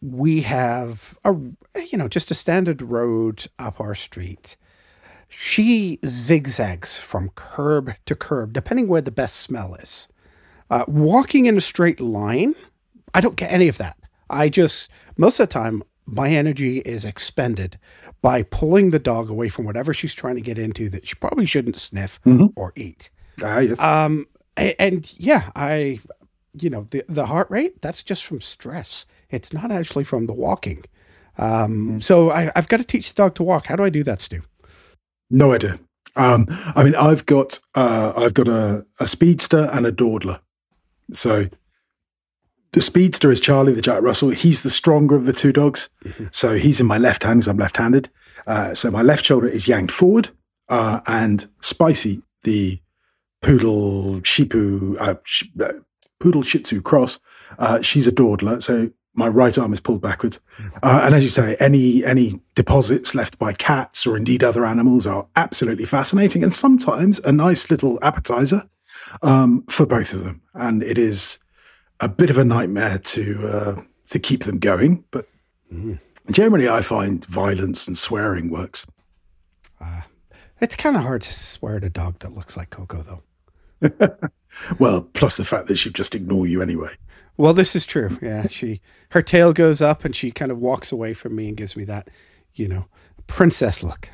We 0.00 0.42
have 0.42 1.16
a, 1.24 1.32
you 1.32 1.96
know, 1.96 2.08
just 2.08 2.32
a 2.32 2.34
standard 2.34 2.82
road 2.82 3.46
up 3.60 3.80
our 3.80 3.94
street. 3.94 4.56
She 5.34 5.98
zigzags 6.06 6.96
from 6.98 7.30
curb 7.30 7.94
to 8.06 8.14
curb, 8.14 8.52
depending 8.52 8.86
where 8.88 9.00
the 9.00 9.10
best 9.10 9.36
smell 9.36 9.74
is. 9.76 10.08
Uh, 10.70 10.84
walking 10.86 11.46
in 11.46 11.56
a 11.56 11.60
straight 11.60 12.00
line, 12.00 12.54
I 13.14 13.20
don't 13.20 13.36
get 13.36 13.50
any 13.52 13.68
of 13.68 13.78
that. 13.78 13.96
I 14.30 14.48
just, 14.48 14.90
most 15.16 15.40
of 15.40 15.48
the 15.48 15.52
time, 15.52 15.82
my 16.06 16.28
energy 16.30 16.78
is 16.80 17.04
expended 17.04 17.78
by 18.22 18.42
pulling 18.44 18.90
the 18.90 18.98
dog 18.98 19.30
away 19.30 19.48
from 19.48 19.64
whatever 19.64 19.92
she's 19.92 20.14
trying 20.14 20.34
to 20.36 20.40
get 20.40 20.58
into 20.58 20.88
that 20.90 21.06
she 21.06 21.14
probably 21.16 21.44
shouldn't 21.46 21.76
sniff 21.76 22.20
Mhm. 22.24 22.52
or 22.56 22.72
eat. 22.76 23.10
Ah, 23.42 23.58
yes. 23.58 23.80
Um, 23.80 24.26
a- 24.56 24.80
and, 24.80 25.12
yeah, 25.18 25.50
I, 25.56 25.98
you 26.60 26.70
know, 26.70 26.86
the 26.90 27.04
the 27.08 27.26
heart 27.26 27.50
rate 27.50 27.80
that's 27.82 28.02
just 28.02 28.24
from 28.24 28.40
stress. 28.40 29.06
It's 29.30 29.52
not 29.52 29.70
actually 29.70 30.04
from 30.04 30.26
the 30.26 30.34
walking. 30.34 30.84
Um, 31.38 32.00
so 32.00 32.30
I, 32.30 32.50
I've 32.54 32.68
got 32.68 32.76
to 32.78 32.84
teach 32.84 33.14
the 33.14 33.22
dog 33.22 33.34
to 33.36 33.42
walk. 33.42 33.66
How 33.66 33.76
do 33.76 33.84
I 33.84 33.90
do 33.90 34.02
that, 34.04 34.20
Stu? 34.20 34.42
No 35.32 35.52
idea. 35.52 35.78
Um, 36.14 36.46
I 36.76 36.84
mean, 36.84 36.94
I've 36.94 37.24
got 37.26 37.58
uh, 37.74 38.12
I've 38.16 38.34
got 38.34 38.48
a, 38.48 38.84
a 39.00 39.06
speedster 39.06 39.68
and 39.72 39.86
a 39.86 39.92
dawdler. 39.92 40.40
So 41.12 41.46
the 42.72 42.82
speedster 42.82 43.30
is 43.30 43.40
Charlie, 43.40 43.72
the 43.72 43.82
Jack 43.82 44.02
Russell. 44.02 44.30
He's 44.30 44.62
the 44.62 44.70
stronger 44.70 45.16
of 45.16 45.26
the 45.26 45.32
two 45.32 45.52
dogs. 45.52 45.90
So 46.30 46.54
he's 46.54 46.80
in 46.80 46.86
my 46.86 46.98
left 46.98 47.22
hand 47.24 47.40
because 47.40 47.48
I'm 47.48 47.58
left-handed. 47.58 48.08
Uh, 48.46 48.74
so 48.74 48.90
my 48.90 49.02
left 49.02 49.24
shoulder 49.24 49.46
is 49.46 49.68
yanked 49.68 49.92
forward, 49.92 50.30
uh, 50.68 51.00
and 51.06 51.46
Spicy, 51.60 52.22
the 52.42 52.80
poodle 53.40 54.20
shipu 54.22 54.96
uh, 55.00 55.14
sh- 55.24 55.44
uh, 55.60 55.72
poodle 56.18 56.42
Shih 56.42 56.60
Tzu 56.60 56.80
cross, 56.82 57.20
uh, 57.58 57.82
she's 57.82 58.06
a 58.06 58.12
dawdler. 58.12 58.60
So 58.60 58.90
my 59.14 59.28
right 59.28 59.56
arm 59.58 59.72
is 59.72 59.80
pulled 59.80 60.00
backwards. 60.00 60.40
Uh, 60.82 61.02
and 61.04 61.14
as 61.14 61.22
you 61.22 61.28
say, 61.28 61.56
any 61.60 62.04
any 62.04 62.40
deposits 62.54 63.14
left 63.14 63.38
by 63.38 63.52
cats 63.52 64.06
or 64.06 64.16
indeed 64.16 64.42
other 64.42 64.64
animals 64.64 65.06
are 65.06 65.26
absolutely 65.36 65.84
fascinating, 65.84 66.42
and 66.42 66.54
sometimes 66.54 67.18
a 67.20 67.32
nice 67.32 67.70
little 67.70 67.98
appetizer 68.02 68.62
um, 69.22 69.64
for 69.68 69.86
both 69.86 70.12
of 70.12 70.24
them. 70.24 70.40
And 70.54 70.82
it 70.82 70.98
is 70.98 71.38
a 72.00 72.08
bit 72.08 72.30
of 72.30 72.38
a 72.38 72.44
nightmare 72.44 72.98
to 72.98 73.48
uh, 73.48 73.82
to 74.10 74.18
keep 74.18 74.44
them 74.44 74.58
going, 74.58 75.04
but 75.10 75.28
generally, 76.30 76.68
I 76.68 76.80
find 76.80 77.24
violence 77.26 77.86
and 77.86 77.96
swearing 77.96 78.50
works. 78.50 78.86
It's 80.60 80.76
kind 80.76 80.96
of 80.96 81.02
hard 81.02 81.22
to 81.22 81.34
swear 81.34 81.76
at 81.78 81.84
a 81.84 81.90
dog 81.90 82.20
that 82.20 82.32
looks 82.36 82.56
like 82.56 82.70
Coco, 82.70 83.02
though. 83.02 84.28
Well, 84.78 85.02
plus 85.02 85.36
the 85.36 85.44
fact 85.44 85.68
that 85.68 85.76
she'll 85.76 85.92
just 85.92 86.14
ignore 86.14 86.46
you 86.46 86.62
anyway. 86.62 86.90
Well, 87.36 87.54
this 87.54 87.74
is 87.74 87.86
true. 87.86 88.18
Yeah, 88.20 88.46
she 88.48 88.80
her 89.10 89.22
tail 89.22 89.52
goes 89.52 89.80
up 89.80 90.04
and 90.04 90.14
she 90.14 90.30
kind 90.30 90.50
of 90.50 90.58
walks 90.58 90.92
away 90.92 91.14
from 91.14 91.34
me 91.34 91.48
and 91.48 91.56
gives 91.56 91.76
me 91.76 91.84
that, 91.84 92.08
you 92.54 92.68
know, 92.68 92.86
princess 93.26 93.82
look. 93.82 94.08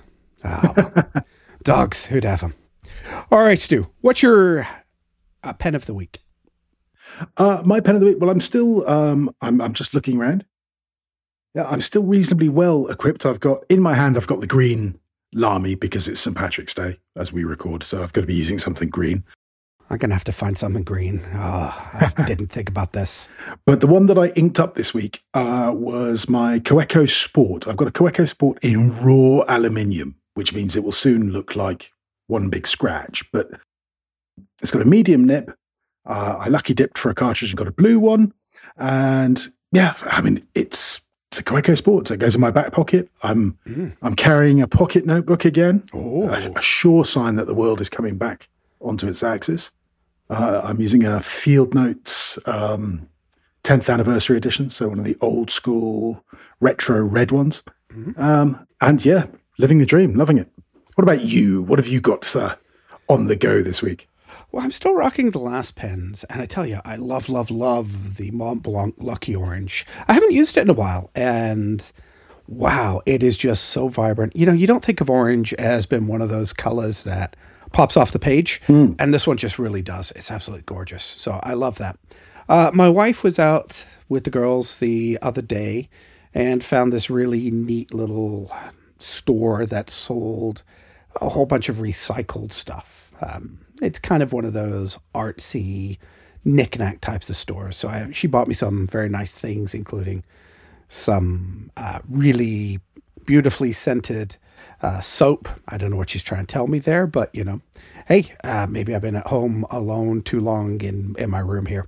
Ah, 0.44 0.72
well, 0.76 1.24
dogs, 1.64 2.06
who'd 2.06 2.24
have 2.24 2.40
them? 2.40 2.54
All 3.30 3.42
right, 3.42 3.58
Stu, 3.58 3.88
what's 4.00 4.22
your 4.22 4.66
uh, 5.42 5.52
pen 5.52 5.74
of 5.74 5.86
the 5.86 5.94
week? 5.94 6.20
Uh, 7.36 7.62
my 7.64 7.80
pen 7.80 7.94
of 7.94 8.00
the 8.00 8.06
week. 8.06 8.18
Well, 8.20 8.30
I'm 8.30 8.40
still. 8.40 8.88
Um, 8.88 9.34
I'm. 9.40 9.60
I'm 9.60 9.72
just 9.72 9.94
looking 9.94 10.18
around. 10.18 10.44
Yeah, 11.54 11.66
I'm 11.66 11.80
still 11.80 12.02
reasonably 12.02 12.48
well 12.48 12.86
equipped. 12.88 13.24
I've 13.26 13.40
got 13.40 13.64
in 13.68 13.80
my 13.80 13.94
hand. 13.94 14.16
I've 14.16 14.26
got 14.26 14.40
the 14.40 14.46
green 14.46 14.98
Lamy 15.32 15.74
because 15.74 16.08
it's 16.08 16.20
St 16.20 16.36
Patrick's 16.36 16.74
Day 16.74 16.98
as 17.16 17.32
we 17.32 17.44
record, 17.44 17.82
so 17.82 18.02
I've 18.02 18.12
got 18.12 18.22
to 18.22 18.26
be 18.26 18.34
using 18.34 18.58
something 18.58 18.88
green. 18.88 19.24
I'm 19.90 19.96
gonna 19.98 20.14
have 20.14 20.24
to 20.24 20.32
find 20.32 20.56
something 20.58 20.82
green. 20.82 21.22
Oh, 21.34 22.12
I 22.16 22.22
didn't 22.26 22.48
think 22.48 22.68
about 22.68 22.92
this. 22.92 23.28
But 23.64 23.80
the 23.80 23.86
one 23.86 24.06
that 24.06 24.18
I 24.18 24.28
inked 24.28 24.60
up 24.60 24.74
this 24.74 24.92
week 24.92 25.22
uh, 25.34 25.72
was 25.74 26.28
my 26.28 26.58
Kaweco 26.58 27.08
Sport. 27.08 27.66
I've 27.66 27.76
got 27.78 27.88
a 27.88 27.92
Kaweco 27.92 28.28
Sport 28.28 28.58
in 28.62 28.90
raw 29.00 29.44
aluminium, 29.48 30.16
which 30.34 30.52
means 30.54 30.76
it 30.76 30.84
will 30.84 30.92
soon 30.92 31.30
look 31.30 31.56
like 31.56 31.92
one 32.26 32.50
big 32.50 32.66
scratch. 32.66 33.24
But 33.32 33.50
it's 34.60 34.70
got 34.70 34.82
a 34.82 34.86
medium 34.86 35.24
nib. 35.24 35.54
Uh, 36.04 36.36
I 36.38 36.48
lucky 36.48 36.74
dipped 36.74 36.98
for 36.98 37.10
a 37.10 37.14
cartridge 37.14 37.50
and 37.50 37.58
got 37.58 37.66
a 37.68 37.72
blue 37.72 37.98
one. 37.98 38.32
And 38.76 39.46
yeah, 39.72 39.94
I 40.04 40.20
mean, 40.20 40.46
it's 40.54 41.00
it's 41.30 41.40
a 41.40 41.44
Kaweco 41.44 41.76
Sport. 41.76 42.08
So 42.08 42.14
it 42.14 42.20
goes 42.20 42.34
in 42.34 42.40
my 42.42 42.50
back 42.50 42.72
pocket. 42.72 43.08
I'm 43.22 43.58
Mm. 43.66 43.96
I'm 44.02 44.14
carrying 44.16 44.60
a 44.60 44.68
pocket 44.68 45.06
notebook 45.06 45.44
again. 45.46 45.84
Oh, 45.94 46.28
A, 46.28 46.52
a 46.56 46.60
sure 46.60 47.04
sign 47.06 47.36
that 47.36 47.46
the 47.46 47.54
world 47.54 47.80
is 47.80 47.88
coming 47.88 48.16
back 48.18 48.48
onto 48.80 49.08
its 49.08 49.22
axis. 49.22 49.70
Uh, 50.30 50.60
I'm 50.62 50.80
using 50.80 51.04
a 51.04 51.20
Field 51.20 51.74
Notes 51.74 52.38
um, 52.46 53.08
10th 53.64 53.92
anniversary 53.92 54.36
edition, 54.36 54.70
so 54.70 54.88
one 54.88 54.98
of 54.98 55.04
the 55.04 55.16
old 55.20 55.50
school 55.50 56.24
retro 56.60 57.00
red 57.02 57.30
ones. 57.30 57.62
Um, 58.16 58.66
and 58.80 59.04
yeah, 59.04 59.26
living 59.58 59.78
the 59.78 59.86
dream, 59.86 60.14
loving 60.14 60.38
it. 60.38 60.50
What 60.94 61.02
about 61.02 61.24
you? 61.24 61.62
What 61.62 61.78
have 61.78 61.88
you 61.88 62.00
got 62.00 62.24
sir, 62.24 62.56
on 63.08 63.26
the 63.26 63.36
go 63.36 63.62
this 63.62 63.82
week? 63.82 64.08
Well, 64.50 64.64
I'm 64.64 64.70
still 64.70 64.94
rocking 64.94 65.30
the 65.30 65.38
last 65.38 65.74
pens, 65.76 66.24
and 66.24 66.40
I 66.40 66.46
tell 66.46 66.66
you, 66.66 66.80
I 66.84 66.96
love, 66.96 67.28
love, 67.28 67.50
love 67.50 68.16
the 68.16 68.30
Mont 68.30 68.62
Blanc 68.62 68.94
Lucky 68.98 69.34
Orange. 69.34 69.86
I 70.06 70.14
haven't 70.14 70.32
used 70.32 70.56
it 70.56 70.62
in 70.62 70.70
a 70.70 70.74
while, 70.74 71.10
and 71.14 71.90
wow, 72.46 73.02
it 73.04 73.22
is 73.22 73.36
just 73.36 73.66
so 73.66 73.88
vibrant. 73.88 74.34
You 74.34 74.46
know, 74.46 74.52
you 74.52 74.66
don't 74.66 74.84
think 74.84 75.00
of 75.00 75.10
orange 75.10 75.52
as 75.54 75.86
being 75.86 76.06
one 76.06 76.22
of 76.22 76.30
those 76.30 76.52
colors 76.52 77.04
that 77.04 77.36
pops 77.72 77.96
off 77.96 78.12
the 78.12 78.18
page. 78.18 78.60
And 78.98 79.12
this 79.14 79.26
one 79.26 79.36
just 79.36 79.58
really 79.58 79.82
does. 79.82 80.10
It's 80.12 80.30
absolutely 80.30 80.64
gorgeous. 80.66 81.04
So 81.04 81.38
I 81.42 81.54
love 81.54 81.78
that. 81.78 81.98
Uh, 82.48 82.70
my 82.72 82.88
wife 82.88 83.22
was 83.22 83.38
out 83.38 83.84
with 84.08 84.24
the 84.24 84.30
girls 84.30 84.78
the 84.78 85.18
other 85.20 85.42
day 85.42 85.88
and 86.34 86.64
found 86.64 86.92
this 86.92 87.10
really 87.10 87.50
neat 87.50 87.92
little 87.92 88.50
store 88.98 89.66
that 89.66 89.90
sold 89.90 90.62
a 91.20 91.28
whole 91.28 91.46
bunch 91.46 91.68
of 91.68 91.76
recycled 91.76 92.52
stuff. 92.52 93.12
Um, 93.20 93.58
it's 93.82 93.98
kind 93.98 94.22
of 94.22 94.32
one 94.32 94.44
of 94.44 94.52
those 94.52 94.98
artsy 95.14 95.98
knickknack 96.44 97.00
types 97.00 97.28
of 97.28 97.36
stores. 97.36 97.76
So 97.76 97.88
I, 97.88 98.10
she 98.12 98.26
bought 98.26 98.48
me 98.48 98.54
some 98.54 98.86
very 98.86 99.08
nice 99.08 99.34
things, 99.34 99.74
including 99.74 100.24
some 100.88 101.70
uh, 101.76 102.00
really 102.08 102.80
beautifully 103.26 103.72
scented 103.72 104.36
uh, 104.82 105.00
soap. 105.00 105.48
I 105.68 105.76
don't 105.76 105.90
know 105.90 105.96
what 105.96 106.10
she's 106.10 106.22
trying 106.22 106.46
to 106.46 106.52
tell 106.52 106.66
me 106.66 106.78
there, 106.78 107.06
but 107.06 107.34
you 107.34 107.44
know, 107.44 107.60
hey, 108.06 108.32
uh, 108.44 108.66
maybe 108.68 108.94
I've 108.94 109.02
been 109.02 109.16
at 109.16 109.26
home 109.26 109.64
alone 109.70 110.22
too 110.22 110.40
long 110.40 110.80
in, 110.80 111.14
in 111.18 111.30
my 111.30 111.40
room 111.40 111.66
here. 111.66 111.86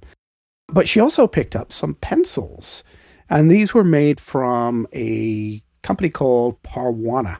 But 0.68 0.88
she 0.88 1.00
also 1.00 1.26
picked 1.26 1.56
up 1.56 1.72
some 1.72 1.94
pencils, 1.94 2.84
and 3.28 3.50
these 3.50 3.74
were 3.74 3.84
made 3.84 4.20
from 4.20 4.86
a 4.94 5.62
company 5.82 6.10
called 6.10 6.62
Parwana. 6.62 7.38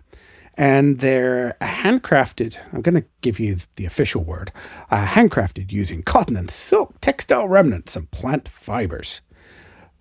And 0.56 0.98
they're 0.98 1.56
handcrafted, 1.62 2.56
I'm 2.72 2.82
going 2.82 2.96
to 2.96 3.04
give 3.22 3.40
you 3.40 3.56
the 3.76 3.86
official 3.86 4.22
word, 4.24 4.52
uh, 4.90 5.06
handcrafted 5.06 5.72
using 5.72 6.02
cotton 6.02 6.36
and 6.36 6.50
silk, 6.50 7.00
textile 7.00 7.48
remnants, 7.48 7.96
and 7.96 8.10
plant 8.10 8.46
fibers, 8.46 9.22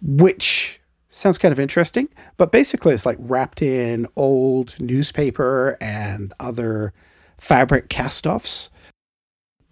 which 0.02 0.79
sounds 1.10 1.38
kind 1.38 1.52
of 1.52 1.60
interesting. 1.60 2.08
But 2.38 2.52
basically, 2.52 2.94
it's 2.94 3.06
like 3.06 3.18
wrapped 3.20 3.62
in 3.62 4.08
old 4.16 4.76
newspaper 4.80 5.78
and 5.82 6.34
other 6.40 6.94
fabric 7.38 7.90
cast 7.90 8.26
offs. 8.26 8.70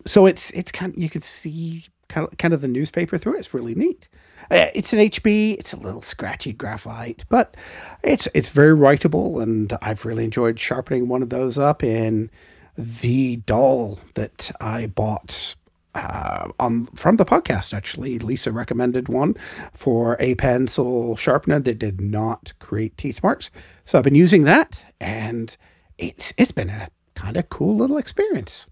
So 0.06 0.26
it's 0.26 0.52
it's 0.52 0.72
kind 0.72 0.94
of, 0.94 1.00
you 1.02 1.10
can 1.10 1.22
see 1.22 1.86
kind 2.10 2.28
of, 2.28 2.38
kind 2.38 2.54
of 2.54 2.62
the 2.62 2.68
newspaper 2.68 3.18
through 3.18 3.36
it. 3.36 3.40
It's 3.40 3.54
really 3.54 3.76
neat. 3.76 4.08
Uh, 4.50 4.68
it's 4.74 4.94
an 4.94 5.00
HB. 5.00 5.58
It's 5.58 5.74
a 5.74 5.78
little 5.78 6.02
scratchy 6.02 6.54
graphite, 6.54 7.26
but 7.30 7.56
it's 8.04 8.28
it's 8.34 8.50
very 8.50 8.76
writable, 8.76 9.42
and 9.42 9.78
I've 9.82 10.06
really 10.06 10.24
enjoyed 10.24 10.60
sharpening 10.60 11.08
one 11.08 11.22
of 11.22 11.30
those 11.30 11.58
up 11.58 11.84
in 11.84 12.30
the 12.78 13.38
doll 13.38 14.00
that 14.14 14.52
I 14.62 14.88
bought 14.88 15.56
uh, 15.98 16.52
on 16.60 16.86
from 16.96 17.18
the 17.18 17.26
podcast. 17.26 17.74
Actually, 17.74 18.20
Lisa 18.20 18.52
recommended 18.52 19.10
one 19.10 19.36
for 19.74 20.16
a 20.20 20.36
pencil 20.36 21.16
sharpener 21.16 21.60
that 21.60 21.80
did 21.80 22.00
not 22.00 22.54
create 22.60 22.96
teeth 22.98 23.22
marks, 23.24 23.50
so 23.86 23.98
I've 23.98 24.04
been 24.04 24.16
using 24.16 24.44
that, 24.44 24.86
and 25.02 25.56
it's 25.98 26.34
it's 26.38 26.52
been 26.52 26.70
a 26.70 26.90
kind 27.16 27.36
of 27.36 27.50
cool 27.50 27.76
little 27.76 27.98
experience. 27.98 28.68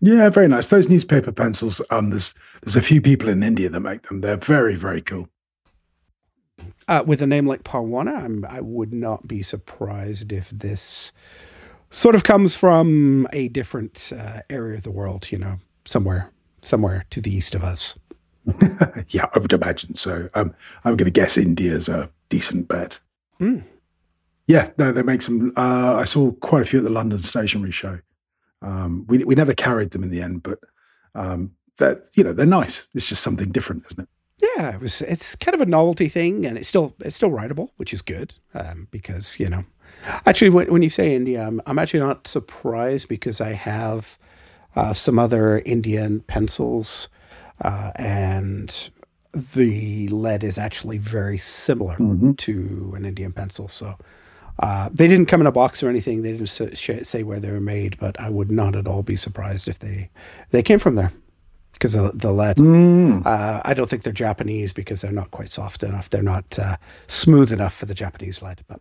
Yeah, 0.00 0.28
very 0.30 0.48
nice. 0.48 0.66
Those 0.66 0.88
newspaper 0.88 1.32
pencils. 1.32 1.82
Um, 1.90 2.10
there's 2.10 2.34
there's 2.62 2.76
a 2.76 2.82
few 2.82 3.00
people 3.00 3.28
in 3.28 3.42
India 3.42 3.68
that 3.68 3.80
make 3.80 4.02
them. 4.02 4.20
They're 4.20 4.36
very 4.36 4.74
very 4.74 5.02
cool. 5.02 5.28
Uh, 6.88 7.02
with 7.06 7.20
a 7.20 7.26
name 7.26 7.46
like 7.46 7.64
Parwana, 7.64 8.24
I'm, 8.24 8.44
I 8.46 8.62
would 8.62 8.94
not 8.94 9.28
be 9.28 9.42
surprised 9.42 10.32
if 10.32 10.48
this 10.48 11.12
sort 11.90 12.14
of 12.14 12.24
comes 12.24 12.54
from 12.54 13.28
a 13.32 13.48
different 13.48 14.12
uh, 14.18 14.40
area 14.48 14.78
of 14.78 14.84
the 14.84 14.90
world. 14.90 15.30
You 15.30 15.38
know, 15.38 15.56
somewhere 15.84 16.30
somewhere 16.68 17.04
to 17.10 17.20
the 17.20 17.34
east 17.34 17.54
of 17.54 17.64
us. 17.64 17.98
yeah, 19.08 19.26
I 19.34 19.38
would 19.38 19.52
imagine 19.52 19.94
so. 19.94 20.28
Um, 20.34 20.54
I'm 20.84 20.96
going 20.96 21.06
to 21.06 21.10
guess 21.10 21.36
India's 21.36 21.88
a 21.88 22.10
decent 22.28 22.68
bet. 22.68 23.00
Mm. 23.40 23.64
Yeah, 24.46 24.70
no, 24.78 24.92
they 24.92 25.02
make 25.02 25.22
some. 25.22 25.52
Uh, 25.56 25.96
I 25.96 26.04
saw 26.04 26.32
quite 26.32 26.62
a 26.62 26.64
few 26.64 26.78
at 26.78 26.84
the 26.84 26.90
London 26.90 27.18
Stationery 27.18 27.70
Show. 27.70 27.98
Um, 28.62 29.04
we 29.08 29.22
we 29.24 29.34
never 29.34 29.54
carried 29.54 29.90
them 29.90 30.02
in 30.02 30.10
the 30.10 30.22
end, 30.22 30.42
but 30.42 30.58
um, 31.14 31.52
that 31.76 32.04
you 32.16 32.24
know 32.24 32.32
they're 32.32 32.46
nice. 32.46 32.88
It's 32.94 33.08
just 33.08 33.22
something 33.22 33.50
different, 33.50 33.84
isn't 33.90 34.04
it? 34.04 34.08
Yeah, 34.56 34.74
it 34.74 34.80
was. 34.80 35.02
It's 35.02 35.36
kind 35.36 35.54
of 35.54 35.60
a 35.60 35.66
novelty 35.66 36.08
thing, 36.08 36.46
and 36.46 36.56
it's 36.56 36.68
still 36.68 36.94
it's 37.00 37.16
still 37.16 37.30
writable, 37.30 37.70
which 37.76 37.92
is 37.92 38.02
good 38.02 38.34
um, 38.54 38.88
because 38.90 39.38
you 39.38 39.48
know. 39.48 39.64
Actually, 40.26 40.50
when, 40.50 40.72
when 40.72 40.82
you 40.82 40.90
say 40.90 41.14
India, 41.14 41.42
I'm, 41.44 41.60
I'm 41.66 41.78
actually 41.78 42.00
not 42.00 42.28
surprised 42.28 43.08
because 43.08 43.40
I 43.40 43.52
have 43.52 44.18
uh, 44.76 44.92
some 44.92 45.18
other 45.18 45.58
Indian 45.60 46.20
pencils, 46.20 47.08
uh, 47.62 47.90
and 47.96 48.90
the 49.34 50.08
lead 50.08 50.42
is 50.44 50.58
actually 50.58 50.98
very 50.98 51.38
similar 51.38 51.96
Mhm. 51.96 52.36
to 52.38 52.92
an 52.96 53.04
Indian 53.04 53.32
pencil. 53.32 53.68
So 53.68 53.94
uh, 54.60 54.88
they 54.92 55.06
didn't 55.06 55.26
come 55.26 55.40
in 55.40 55.46
a 55.46 55.52
box 55.52 55.82
or 55.82 55.88
anything. 55.88 56.22
They 56.22 56.32
didn't 56.32 57.06
say 57.06 57.22
where 57.22 57.38
they 57.38 57.50
were 57.50 57.60
made, 57.60 57.96
but 57.98 58.18
I 58.20 58.28
would 58.30 58.50
not 58.50 58.74
at 58.74 58.86
all 58.88 59.02
be 59.02 59.16
surprised 59.16 59.68
if 59.68 59.78
they 59.78 60.10
they 60.50 60.62
came 60.62 60.78
from 60.80 60.94
there 60.96 61.12
because 61.74 61.94
of 61.94 62.18
the 62.18 62.32
lead. 62.32 62.56
Mm. 62.56 63.24
Uh, 63.24 63.60
I 63.64 63.72
don't 63.74 63.88
think 63.88 64.02
they're 64.02 64.12
Japanese 64.12 64.72
because 64.72 65.00
they're 65.00 65.12
not 65.12 65.30
quite 65.30 65.48
soft 65.48 65.84
enough. 65.84 66.10
They're 66.10 66.22
not 66.22 66.58
uh, 66.58 66.76
smooth 67.06 67.52
enough 67.52 67.74
for 67.74 67.86
the 67.86 67.94
Japanese 67.94 68.42
lead. 68.42 68.62
But 68.66 68.80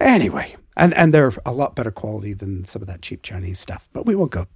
anyway, 0.00 0.56
and 0.76 0.94
and 0.94 1.12
they're 1.12 1.32
a 1.44 1.52
lot 1.52 1.76
better 1.76 1.90
quality 1.90 2.32
than 2.32 2.64
some 2.64 2.82
of 2.82 2.88
that 2.88 3.02
cheap 3.02 3.22
Chinese 3.22 3.58
stuff. 3.58 3.88
But 3.92 4.06
we 4.06 4.14
won't 4.14 4.32
go 4.32 4.46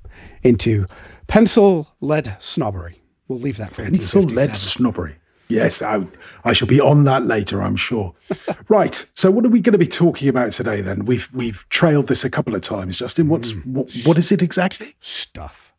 into 0.42 0.87
pencil 1.26 1.88
lead 2.00 2.37
snobbery. 2.40 3.03
We'll 3.29 3.38
leave 3.38 3.59
that 3.59 3.70
for 3.72 3.85
Pencil 3.85 4.22
lead 4.22 4.57
snobbery. 4.57 5.16
Yes, 5.50 5.83
I, 5.83 6.07
I 6.44 6.53
shall 6.53 6.68
be 6.68 6.81
on 6.81 7.05
that 7.05 7.26
later, 7.26 7.61
I'm 7.61 7.74
sure. 7.74 8.14
right. 8.68 9.05
So, 9.14 9.33
what 9.33 9.44
are 9.44 9.48
we 9.48 9.61
going 9.61 9.72
to 9.72 9.79
be 9.79 9.87
talking 9.87 10.29
about 10.29 10.53
today? 10.53 10.81
Then 10.81 11.05
we've 11.05 11.29
we've 11.33 11.66
trailed 11.68 12.07
this 12.07 12.24
a 12.24 12.31
couple 12.31 12.55
of 12.55 12.62
times. 12.62 12.96
Justin, 12.96 13.29
what's 13.29 13.50
hmm. 13.50 13.72
what, 13.72 13.92
what 14.05 14.16
is 14.16 14.31
it 14.31 14.42
exactly? 14.42 14.94
stuff. 15.00 15.70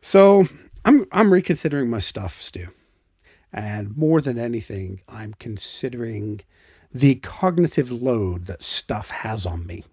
So 0.00 0.46
I'm 0.84 1.06
I'm 1.10 1.32
reconsidering 1.32 1.90
my 1.90 1.98
stuff, 1.98 2.40
Stu, 2.40 2.68
and 3.52 3.96
more 3.96 4.20
than 4.20 4.38
anything, 4.38 5.00
I'm 5.08 5.34
considering 5.34 6.42
the 6.98 7.16
cognitive 7.16 7.92
load 7.92 8.46
that 8.46 8.62
stuff 8.62 9.10
has 9.10 9.44
on 9.44 9.66
me. 9.66 9.84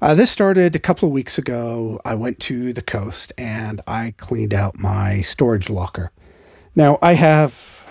Uh, 0.00 0.14
this 0.14 0.30
started 0.30 0.74
a 0.74 0.78
couple 0.78 1.08
of 1.08 1.12
weeks 1.12 1.38
ago. 1.38 2.00
I 2.04 2.14
went 2.14 2.38
to 2.40 2.72
the 2.72 2.82
coast 2.82 3.32
and 3.36 3.80
I 3.86 4.14
cleaned 4.16 4.54
out 4.54 4.78
my 4.78 5.22
storage 5.22 5.68
locker. 5.68 6.12
Now 6.74 6.98
I 7.02 7.14
have. 7.14 7.84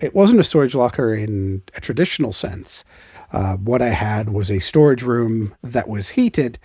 It 0.00 0.14
wasn't 0.14 0.40
a 0.40 0.44
storage 0.44 0.76
locker 0.76 1.12
in 1.14 1.62
a 1.74 1.80
traditional 1.80 2.32
sense. 2.32 2.84
Uh, 3.32 3.56
what 3.56 3.82
I 3.82 3.88
had 3.88 4.30
was 4.30 4.50
a 4.50 4.60
storage 4.60 5.02
room 5.02 5.54
that 5.62 5.88
was 5.88 6.10
heated 6.10 6.58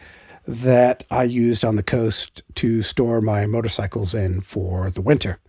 that 0.47 1.03
I 1.09 1.23
used 1.23 1.65
on 1.65 1.75
the 1.75 1.83
coast 1.83 2.43
to 2.55 2.83
store 2.83 3.19
my 3.19 3.47
motorcycles 3.47 4.13
in 4.13 4.41
for 4.41 4.91
the 4.91 5.01
winter. 5.01 5.39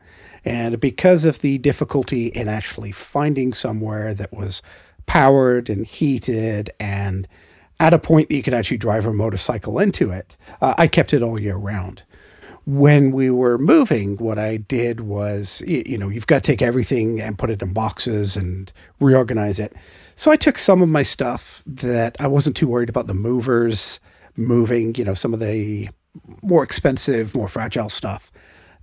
And 0.45 0.81
because 0.81 1.25
of 1.25 1.41
the 1.41 1.59
difficulty 1.59 2.29
in 2.29 2.49
actually 2.49 2.93
finding 2.93 3.53
somewhere 3.53 4.15
that 4.15 4.33
was 4.33 4.63
powered 5.07 5.69
and 5.71 5.87
heated 5.87 6.71
and 6.81 7.29
at 7.81 7.95
a 7.95 7.99
point 7.99 8.29
that 8.29 8.37
you 8.37 8.43
could 8.43 8.55
actually 8.55 8.77
drive 8.77 9.07
a 9.07 9.13
motorcycle 9.13 9.79
into 9.79 10.11
it, 10.11 10.37
uh, 10.61 10.75
I 10.79 10.87
kept 10.87 11.13
it 11.13 11.23
all 11.23 11.41
year 11.41 11.57
round. 11.57 12.03
When 12.67 13.13
we 13.13 13.31
were 13.31 13.59
moving, 13.59 14.17
what 14.17 14.39
I 14.39 14.57
did 14.57 15.01
was, 15.01 15.63
you 15.67 15.99
know, 15.99 16.09
you've 16.09 16.27
got 16.27 16.43
to 16.43 16.47
take 16.47 16.63
everything 16.63 17.21
and 17.21 17.39
put 17.39 17.51
it 17.51 17.61
in 17.61 17.73
boxes 17.75 18.37
and 18.37 18.73
reorganize 19.01 19.59
it. 19.59 19.75
So 20.17 20.31
I 20.31 20.37
took 20.37 20.57
some 20.57 20.81
of 20.81 20.89
my 20.89 21.03
stuff 21.03 21.63
that 21.67 22.17
I 22.21 22.27
wasn't 22.27 22.57
too 22.57 22.69
worried 22.69 22.89
about 22.89 23.07
the 23.07 23.15
movers 23.15 24.01
moving, 24.37 24.95
you 24.95 25.05
know, 25.05 25.15
some 25.15 25.35
of 25.35 25.41
the 25.41 25.91
more 26.43 26.63
expensive, 26.63 27.35
more 27.35 27.49
fragile 27.49 27.89
stuff 27.89 28.33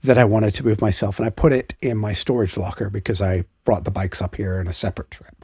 that 0.04 0.18
I 0.18 0.26
wanted 0.26 0.54
to 0.56 0.66
move 0.66 0.82
myself. 0.82 1.18
And 1.18 1.26
I 1.26 1.30
put 1.30 1.54
it 1.54 1.74
in 1.82 1.98
my 1.98 2.14
storage 2.14 2.58
locker 2.58 2.90
because 2.90 3.22
I 3.22 3.46
brought 3.66 3.86
the 3.86 3.92
bikes 3.92 4.22
up 4.22 4.36
here 4.36 4.60
in 4.60 4.68
a 4.68 4.74
separate 4.74 5.12
trip. 5.12 5.41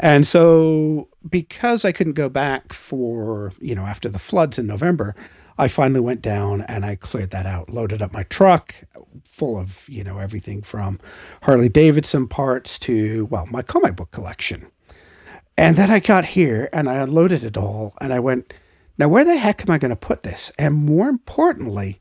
And 0.00 0.26
so, 0.26 1.08
because 1.28 1.84
I 1.84 1.92
couldn't 1.92 2.14
go 2.14 2.30
back 2.30 2.72
for, 2.72 3.52
you 3.60 3.74
know, 3.74 3.82
after 3.82 4.08
the 4.08 4.18
floods 4.18 4.58
in 4.58 4.66
November, 4.66 5.14
I 5.58 5.68
finally 5.68 6.00
went 6.00 6.22
down 6.22 6.62
and 6.62 6.86
I 6.86 6.96
cleared 6.96 7.30
that 7.30 7.44
out, 7.44 7.68
loaded 7.68 8.00
up 8.00 8.14
my 8.14 8.22
truck 8.24 8.74
full 9.26 9.58
of, 9.58 9.86
you 9.90 10.02
know, 10.02 10.18
everything 10.18 10.62
from 10.62 10.98
Harley 11.42 11.68
Davidson 11.68 12.28
parts 12.28 12.78
to, 12.80 13.26
well, 13.26 13.44
my 13.50 13.60
comic 13.60 13.94
book 13.94 14.10
collection. 14.10 14.66
And 15.58 15.76
then 15.76 15.90
I 15.90 16.00
got 16.00 16.24
here 16.24 16.70
and 16.72 16.88
I 16.88 16.94
unloaded 16.94 17.44
it 17.44 17.58
all 17.58 17.92
and 18.00 18.14
I 18.14 18.20
went, 18.20 18.54
now 18.96 19.08
where 19.08 19.24
the 19.24 19.36
heck 19.36 19.60
am 19.60 19.70
I 19.70 19.76
going 19.76 19.90
to 19.90 19.96
put 19.96 20.22
this? 20.22 20.50
And 20.58 20.74
more 20.74 21.10
importantly, 21.10 22.00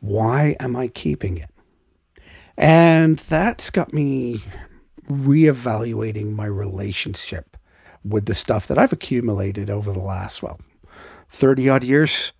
why 0.00 0.56
am 0.58 0.74
I 0.74 0.88
keeping 0.88 1.36
it? 1.36 1.50
And 2.56 3.16
that's 3.20 3.70
got 3.70 3.92
me 3.92 4.42
reevaluating 5.08 6.32
my 6.32 6.46
relationship 6.46 7.56
with 8.04 8.26
the 8.26 8.34
stuff 8.34 8.66
that 8.68 8.78
I've 8.78 8.92
accumulated 8.92 9.70
over 9.70 9.92
the 9.92 9.98
last, 9.98 10.42
well, 10.42 10.60
30 11.30 11.68
odd 11.68 11.84
years. 11.84 12.32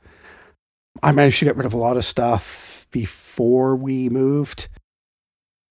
I 1.02 1.12
managed 1.12 1.38
to 1.40 1.44
get 1.44 1.56
rid 1.56 1.66
of 1.66 1.74
a 1.74 1.78
lot 1.78 1.96
of 1.96 2.04
stuff 2.04 2.86
before 2.90 3.76
we 3.76 4.08
moved. 4.08 4.68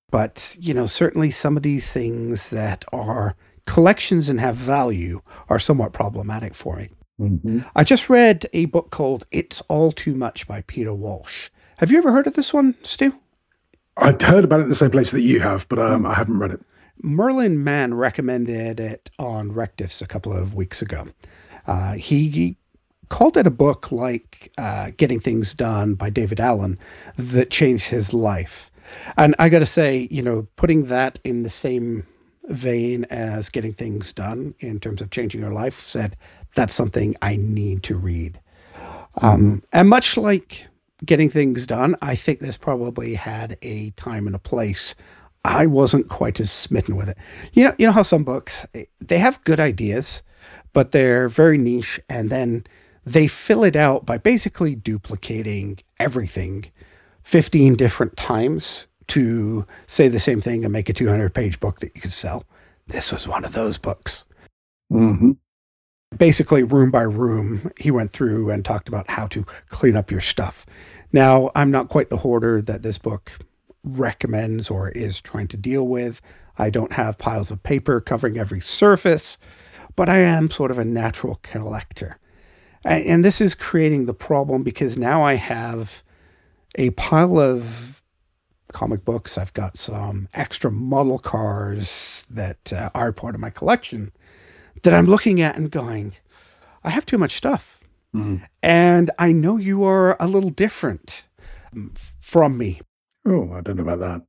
But, 0.09 0.55
you 0.59 0.73
know, 0.73 0.85
certainly 0.85 1.31
some 1.31 1.57
of 1.57 1.63
these 1.63 1.91
things 1.91 2.49
that 2.51 2.85
are 2.93 3.35
collections 3.65 4.29
and 4.29 4.39
have 4.39 4.55
value 4.55 5.21
are 5.49 5.59
somewhat 5.59 5.93
problematic 5.93 6.55
for 6.55 6.77
me. 6.77 6.89
Mm-hmm. 7.19 7.59
I 7.75 7.83
just 7.83 8.09
read 8.09 8.45
a 8.53 8.65
book 8.65 8.91
called 8.91 9.25
It's 9.31 9.61
All 9.67 9.91
Too 9.91 10.15
Much 10.15 10.47
by 10.47 10.61
Peter 10.61 10.93
Walsh. 10.93 11.49
Have 11.77 11.91
you 11.91 11.97
ever 11.97 12.11
heard 12.11 12.27
of 12.27 12.35
this 12.35 12.53
one, 12.53 12.75
Stu? 12.83 13.13
I've 13.97 14.21
heard 14.21 14.43
about 14.43 14.59
it 14.59 14.63
in 14.63 14.69
the 14.69 14.75
same 14.75 14.91
place 14.91 15.11
that 15.11 15.21
you 15.21 15.39
have, 15.39 15.67
but 15.67 15.79
um, 15.79 16.05
I 16.05 16.13
haven't 16.13 16.39
read 16.39 16.51
it. 16.51 16.61
Merlin 17.01 17.63
Mann 17.63 17.93
recommended 17.93 18.79
it 18.79 19.09
on 19.19 19.51
Rec 19.51 19.77
Diffs 19.77 20.01
a 20.01 20.07
couple 20.07 20.33
of 20.33 20.53
weeks 20.53 20.81
ago. 20.81 21.07
Uh, 21.65 21.93
he, 21.93 22.57
called 23.09 23.37
it 23.37 23.47
a 23.47 23.51
book 23.51 23.91
like 23.91 24.51
uh, 24.57 24.91
Getting 24.97 25.19
Things 25.19 25.53
Done 25.53 25.95
by 25.95 26.09
David 26.09 26.39
Allen 26.39 26.77
that 27.15 27.49
changed 27.49 27.87
his 27.87 28.13
life. 28.13 28.71
And 29.17 29.35
I 29.39 29.49
got 29.49 29.59
to 29.59 29.65
say, 29.65 30.07
you 30.11 30.21
know, 30.21 30.47
putting 30.55 30.85
that 30.85 31.19
in 31.23 31.43
the 31.43 31.49
same 31.49 32.05
vein 32.45 33.05
as 33.05 33.49
Getting 33.49 33.73
Things 33.73 34.13
Done 34.13 34.53
in 34.59 34.79
terms 34.79 35.01
of 35.01 35.11
changing 35.11 35.41
your 35.41 35.53
life 35.53 35.79
said 35.81 36.15
that's 36.55 36.73
something 36.73 37.15
I 37.21 37.35
need 37.35 37.83
to 37.83 37.95
read. 37.95 38.39
Um, 39.21 39.63
and 39.73 39.89
much 39.89 40.17
like 40.17 40.67
Getting 41.05 41.29
Things 41.29 41.65
Done, 41.65 41.95
I 42.01 42.15
think 42.15 42.39
this 42.39 42.57
probably 42.57 43.13
had 43.13 43.57
a 43.61 43.91
time 43.91 44.27
and 44.27 44.35
a 44.35 44.39
place. 44.39 44.95
I 45.47 45.65
wasn't 45.65 46.09
quite 46.09 46.39
as 46.41 46.51
smitten 46.51 46.97
with 46.97 47.07
it. 47.07 47.17
You 47.53 47.63
know, 47.63 47.75
you 47.77 47.85
know 47.85 47.93
how 47.93 48.03
some 48.03 48.25
books 48.25 48.65
they 48.99 49.17
have 49.17 49.43
good 49.45 49.59
ideas, 49.59 50.21
but 50.73 50.91
they're 50.91 51.29
very 51.29 51.57
niche, 51.57 51.99
and 52.09 52.29
then 52.29 52.67
they 53.05 53.27
fill 53.27 53.63
it 53.63 53.77
out 53.77 54.05
by 54.05 54.17
basically 54.17 54.75
duplicating 54.75 55.79
everything 55.99 56.65
15 57.23 57.75
different 57.75 58.17
times 58.17 58.87
to 59.07 59.65
say 59.87 60.09
the 60.09 60.19
same 60.19 60.41
thing 60.41 60.65
and 60.65 60.73
make 60.73 60.89
a 60.89 60.93
200 60.93 61.33
page 61.33 61.59
book 61.61 61.79
that 61.79 61.95
you 61.95 62.01
could 62.01 62.11
sell. 62.11 62.43
This 62.87 63.13
was 63.13 63.25
one 63.27 63.45
of 63.45 63.53
those 63.53 63.77
books. 63.77 64.25
Mm-hmm. 64.91 65.31
Basically, 66.17 66.63
room 66.63 66.91
by 66.91 67.03
room, 67.03 67.71
he 67.79 67.91
went 67.91 68.11
through 68.11 68.49
and 68.49 68.65
talked 68.65 68.89
about 68.89 69.09
how 69.09 69.27
to 69.27 69.45
clean 69.69 69.95
up 69.95 70.11
your 70.11 70.21
stuff. 70.21 70.65
Now, 71.13 71.51
I'm 71.55 71.71
not 71.71 71.87
quite 71.87 72.09
the 72.09 72.17
hoarder 72.17 72.61
that 72.61 72.81
this 72.81 72.97
book 72.97 73.31
recommends 73.83 74.69
or 74.69 74.89
is 74.89 75.21
trying 75.21 75.47
to 75.49 75.57
deal 75.57 75.87
with. 75.87 76.21
I 76.57 76.69
don't 76.69 76.93
have 76.93 77.17
piles 77.17 77.51
of 77.51 77.61
paper 77.63 78.01
covering 78.01 78.37
every 78.37 78.61
surface, 78.61 79.37
but 79.95 80.09
I 80.09 80.19
am 80.19 80.49
sort 80.49 80.71
of 80.71 80.79
a 80.79 80.85
natural 80.85 81.39
collector. 81.43 82.17
And 82.85 83.23
this 83.25 83.41
is 83.41 83.53
creating 83.53 84.05
the 84.05 84.13
problem 84.13 84.63
because 84.63 84.97
now 84.97 85.23
I 85.23 85.35
have 85.35 86.03
a 86.75 86.91
pile 86.91 87.39
of 87.39 88.01
comic 88.71 89.03
books. 89.03 89.37
I've 89.37 89.53
got 89.53 89.77
some 89.77 90.29
extra 90.33 90.71
model 90.71 91.19
cars 91.19 92.25
that 92.29 92.71
uh, 92.71 92.89
are 92.93 93.11
part 93.11 93.35
of 93.35 93.41
my 93.41 93.49
collection 93.49 94.11
that 94.83 94.93
I'm 94.93 95.07
looking 95.07 95.41
at 95.41 95.57
and 95.57 95.71
going, 95.71 96.13
I 96.83 96.89
have 96.89 97.05
too 97.05 97.17
much 97.17 97.31
stuff. 97.31 97.79
Mm-hmm. 98.15 98.43
And 98.63 99.11
I 99.19 99.31
know 99.31 99.57
you 99.57 99.83
are 99.83 100.15
a 100.21 100.27
little 100.27 100.49
different 100.49 101.25
from 102.21 102.57
me. 102.57 102.81
Oh, 103.27 103.51
I 103.53 103.61
don't 103.61 103.75
know 103.75 103.83
about 103.83 103.99
that. 103.99 104.21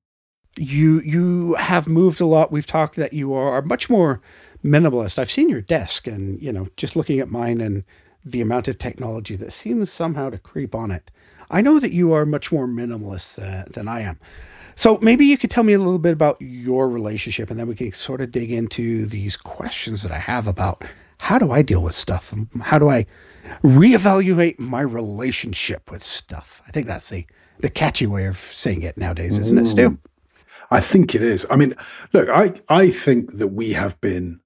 You 0.57 1.01
you 1.01 1.55
have 1.55 1.87
moved 1.87 2.21
a 2.21 2.27
lot. 2.27 2.51
We've 2.51 2.67
talked 2.67 2.97
that 2.97 3.13
you 3.13 3.33
are 3.33 3.63
much 3.63 3.89
more 3.89 4.21
minimalist. 4.65 5.19
I've 5.19 5.31
seen 5.31 5.49
your 5.49 5.61
desk 5.61 6.07
and, 6.07 6.43
you 6.43 6.53
know, 6.53 6.67
just 6.77 6.97
looking 6.97 7.21
at 7.21 7.31
mine 7.31 7.61
and 7.61 7.85
the 8.25 8.41
amount 8.41 8.67
of 8.67 8.79
technology 8.79 9.37
that 9.37 9.53
seems 9.53 9.91
somehow 9.91 10.31
to 10.31 10.39
creep 10.39 10.75
on 10.75 10.91
it. 10.91 11.11
I 11.51 11.61
know 11.61 11.79
that 11.79 11.93
you 11.93 12.13
are 12.13 12.27
much 12.27 12.51
more 12.51 12.67
minimalist 12.67 13.41
uh, 13.41 13.65
than 13.71 13.89
I 13.89 14.01
am. 14.01 14.19
So 14.75 14.99
maybe 15.01 15.27
you 15.27 15.39
could 15.39 15.51
tell 15.51 15.65
me 15.65 15.73
a 15.73 15.79
little 15.79 15.99
bit 15.99 16.13
about 16.13 16.37
your 16.41 16.89
relationship 16.89 17.51
and 17.51 17.59
then 17.59 17.67
we 17.67 17.75
can 17.75 17.93
sort 17.93 18.21
of 18.21 18.31
dig 18.31 18.51
into 18.53 19.07
these 19.07 19.37
questions 19.37 20.03
that 20.03 20.13
I 20.13 20.19
have 20.19 20.47
about 20.47 20.85
how 21.21 21.39
do 21.39 21.51
I 21.51 21.63
deal 21.63 21.83
with 21.83 21.95
stuff? 21.95 22.33
How 22.63 22.79
do 22.79 22.89
I 22.89 23.07
reevaluate 23.65 24.59
my 24.59 24.81
relationship 24.81 25.91
with 25.91 26.03
stuff? 26.03 26.63
I 26.69 26.71
think 26.71 26.87
that's 26.87 27.09
the, 27.09 27.27
the 27.61 27.71
catchy 27.71 28.07
way 28.07 28.27
of 28.27 28.39
saying 28.39 28.83
it 28.83 28.97
nowadays, 28.97 29.39
isn't 29.39 29.59
it, 29.59 29.67
Stu? 29.67 29.91
Mm. 29.91 29.99
I 30.71 30.81
think 30.81 31.15
it 31.15 31.23
is. 31.23 31.47
I 31.51 31.57
mean, 31.57 31.75
look, 32.13 32.29
I, 32.29 32.53
I 32.69 32.91
think 32.91 33.39
that 33.39 33.49
we 33.49 33.73
have 33.73 34.01
been, 34.01 34.41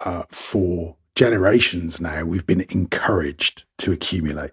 uh, 0.00 0.24
for 0.30 0.96
generations 1.14 2.00
now, 2.00 2.24
we've 2.24 2.46
been 2.46 2.64
encouraged 2.70 3.64
to 3.78 3.92
accumulate. 3.92 4.52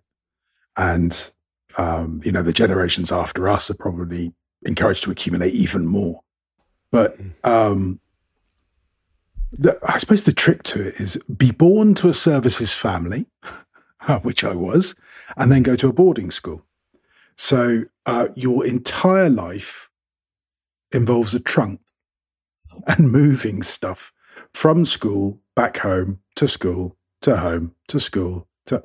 And, 0.76 1.32
um, 1.78 2.22
you 2.26 2.32
know, 2.32 2.44
the 2.44 2.54
generations 2.54 3.12
after 3.12 3.48
us 3.48 3.70
are 3.70 3.76
probably 3.76 4.34
encouraged 4.64 5.04
to 5.04 5.12
accumulate 5.12 5.54
even 5.54 5.86
more. 5.86 6.22
But 6.92 7.18
um, 7.44 8.00
the, 9.52 9.80
I 9.88 9.98
suppose 9.98 10.26
the 10.26 10.34
trick 10.34 10.64
to 10.64 10.88
it 10.88 11.00
is 11.00 11.18
be 11.38 11.52
born 11.52 11.94
to 11.96 12.10
a 12.10 12.14
services 12.14 12.74
family, 12.74 13.28
which 14.22 14.44
I 14.44 14.54
was, 14.56 14.96
and 15.36 15.52
then 15.52 15.64
go 15.64 15.76
to 15.78 15.88
a 15.88 15.94
boarding 15.94 16.32
school. 16.32 16.67
So 17.38 17.84
uh, 18.06 18.30
your 18.36 18.66
entire 18.66 19.30
life 19.30 19.90
involves 20.92 21.36
a 21.36 21.40
trunk 21.40 21.80
and 22.88 23.12
moving 23.12 23.64
stuff 23.64 24.12
from 24.54 24.86
school 24.86 25.40
back 25.56 25.78
home 25.78 26.20
to 26.36 26.48
school 26.48 26.96
to 27.22 27.38
home 27.38 27.74
to 27.88 28.00
school 28.00 28.48
to 28.66 28.84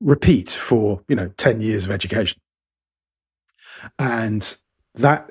repeat 0.00 0.50
for 0.50 1.02
you 1.08 1.16
know 1.16 1.28
10 1.36 1.60
years 1.60 1.84
of 1.84 1.90
education. 1.90 2.40
And 3.98 4.56
that 4.94 5.30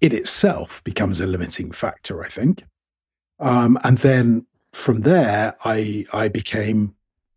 in 0.00 0.14
itself 0.14 0.82
becomes 0.84 1.20
a 1.20 1.26
limiting 1.26 1.72
factor 1.72 2.22
i 2.22 2.28
think. 2.28 2.64
Um, 3.40 3.78
and 3.84 3.98
then 3.98 4.46
from 4.72 5.00
there 5.00 5.56
i 5.64 6.06
i 6.12 6.28
became 6.28 6.94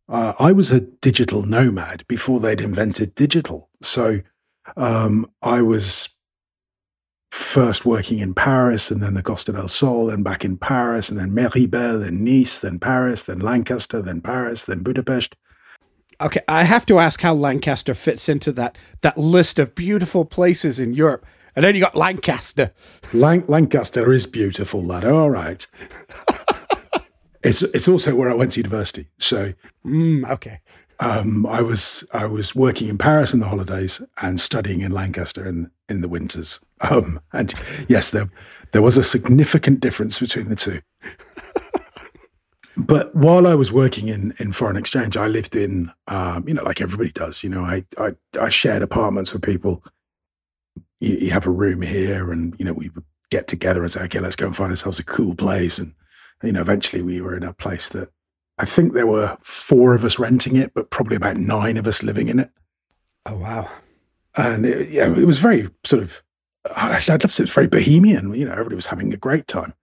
uh, 0.09 0.33
i 0.39 0.51
was 0.51 0.71
a 0.71 0.81
digital 0.81 1.43
nomad 1.43 2.05
before 2.07 2.39
they'd 2.39 2.61
invented 2.61 3.15
digital. 3.15 3.69
So 3.81 4.21
um, 4.77 5.29
i 5.41 5.61
was 5.61 6.09
first 7.31 7.85
working 7.85 8.19
in 8.19 8.33
Paris 8.33 8.91
and 8.91 9.01
then 9.01 9.13
the 9.13 9.23
Costa 9.23 9.53
del 9.53 9.67
Sol, 9.67 10.07
then 10.07 10.21
back 10.21 10.43
in 10.43 10.57
Paris, 10.57 11.09
and 11.09 11.17
then 11.19 11.31
Meribel, 11.31 12.01
then 12.01 12.23
Nice, 12.23 12.59
then 12.59 12.77
Paris, 12.77 13.23
then 13.23 13.39
Lancaster, 13.39 14.01
then 14.01 14.21
Paris, 14.21 14.65
then 14.65 14.83
Budapest. 14.83 15.35
Okay, 16.19 16.41
I 16.47 16.63
have 16.63 16.85
to 16.87 16.99
ask 16.99 17.21
how 17.21 17.33
Lancaster 17.33 17.93
fits 17.93 18.29
into 18.29 18.51
that 18.53 18.77
that 19.01 19.17
list 19.17 19.57
of 19.57 19.73
beautiful 19.73 20.23
places 20.23 20.79
in 20.79 20.93
Europe. 20.93 21.25
And 21.55 21.65
then 21.65 21.73
you 21.75 21.81
got 21.81 21.95
Lancaster. 21.95 22.71
Lan- 23.11 23.43
Lancaster 23.47 24.13
is 24.13 24.25
beautiful, 24.25 24.83
lad. 24.83 25.03
All 25.03 25.29
right. 25.29 25.65
it's 27.43 27.63
it's 27.63 27.87
also 27.87 28.15
where 28.15 28.29
I 28.29 28.35
went 28.35 28.51
to 28.53 28.59
university. 28.59 29.09
So 29.17 29.53
mm, 29.85 30.29
okay 30.29 30.59
um, 31.01 31.47
I 31.47 31.61
was 31.61 32.05
I 32.13 32.25
was 32.27 32.55
working 32.55 32.87
in 32.87 32.97
Paris 32.97 33.33
in 33.33 33.39
the 33.39 33.47
holidays 33.47 34.01
and 34.21 34.39
studying 34.39 34.81
in 34.81 34.91
Lancaster 34.91 35.45
in 35.45 35.71
in 35.89 36.01
the 36.01 36.07
winters. 36.07 36.59
Um, 36.89 37.19
and 37.33 37.53
yes, 37.89 38.11
there 38.11 38.29
there 38.71 38.81
was 38.81 38.97
a 38.97 39.03
significant 39.03 39.79
difference 39.81 40.19
between 40.19 40.49
the 40.49 40.55
two. 40.55 40.81
but 42.77 43.13
while 43.15 43.47
I 43.47 43.55
was 43.55 43.71
working 43.71 44.07
in 44.07 44.33
in 44.39 44.51
foreign 44.51 44.77
exchange, 44.77 45.17
I 45.17 45.27
lived 45.27 45.55
in 45.55 45.91
um, 46.07 46.47
you 46.47 46.53
know 46.53 46.63
like 46.63 46.81
everybody 46.81 47.11
does. 47.11 47.43
You 47.43 47.49
know, 47.49 47.63
I 47.63 47.83
I, 47.97 48.15
I 48.39 48.49
shared 48.49 48.83
apartments 48.83 49.33
with 49.33 49.41
people. 49.41 49.83
You, 50.99 51.17
you 51.17 51.31
have 51.31 51.47
a 51.47 51.51
room 51.51 51.81
here, 51.81 52.31
and 52.31 52.55
you 52.59 52.65
know 52.65 52.73
we 52.73 52.89
would 52.89 53.05
get 53.31 53.47
together 53.47 53.81
and 53.81 53.91
say, 53.91 54.03
okay, 54.03 54.19
let's 54.19 54.35
go 54.35 54.45
and 54.45 54.55
find 54.55 54.71
ourselves 54.71 54.99
a 54.99 55.03
cool 55.03 55.33
place. 55.33 55.79
And 55.79 55.95
you 56.43 56.51
know, 56.51 56.61
eventually 56.61 57.01
we 57.01 57.21
were 57.21 57.35
in 57.35 57.43
a 57.43 57.53
place 57.53 57.89
that 57.89 58.09
I 58.61 58.65
think 58.65 58.93
there 58.93 59.07
were 59.07 59.35
four 59.41 59.95
of 59.95 60.05
us 60.05 60.19
renting 60.19 60.55
it, 60.55 60.75
but 60.75 60.91
probably 60.91 61.15
about 61.15 61.35
nine 61.35 61.77
of 61.77 61.87
us 61.87 62.03
living 62.03 62.27
in 62.27 62.39
it. 62.39 62.51
Oh 63.25 63.35
wow! 63.35 63.67
And 64.37 64.67
it, 64.67 64.89
yeah, 64.89 65.11
it 65.11 65.25
was 65.25 65.39
very 65.39 65.67
sort 65.83 66.03
of. 66.03 66.21
Actually, 66.75 67.15
I'd 67.15 67.23
love 67.23 67.31
to 67.31 67.35
say 67.37 67.43
it's 67.43 67.53
very 67.53 67.67
bohemian. 67.67 68.31
You 68.35 68.45
know, 68.45 68.51
everybody 68.51 68.75
was 68.75 68.85
having 68.85 69.11
a 69.13 69.17
great 69.17 69.47
time. 69.47 69.73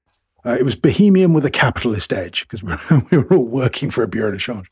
Uh, 0.46 0.56
it 0.56 0.62
was 0.62 0.76
bohemian 0.76 1.32
with 1.32 1.44
a 1.44 1.50
capitalist 1.50 2.12
edge 2.12 2.46
because 2.46 2.62
we, 2.62 2.72
we 3.10 3.18
were 3.18 3.36
all 3.36 3.44
working 3.44 3.90
for 3.90 4.04
a 4.04 4.08
bureau 4.08 4.30
de 4.30 4.38
change. 4.38 4.70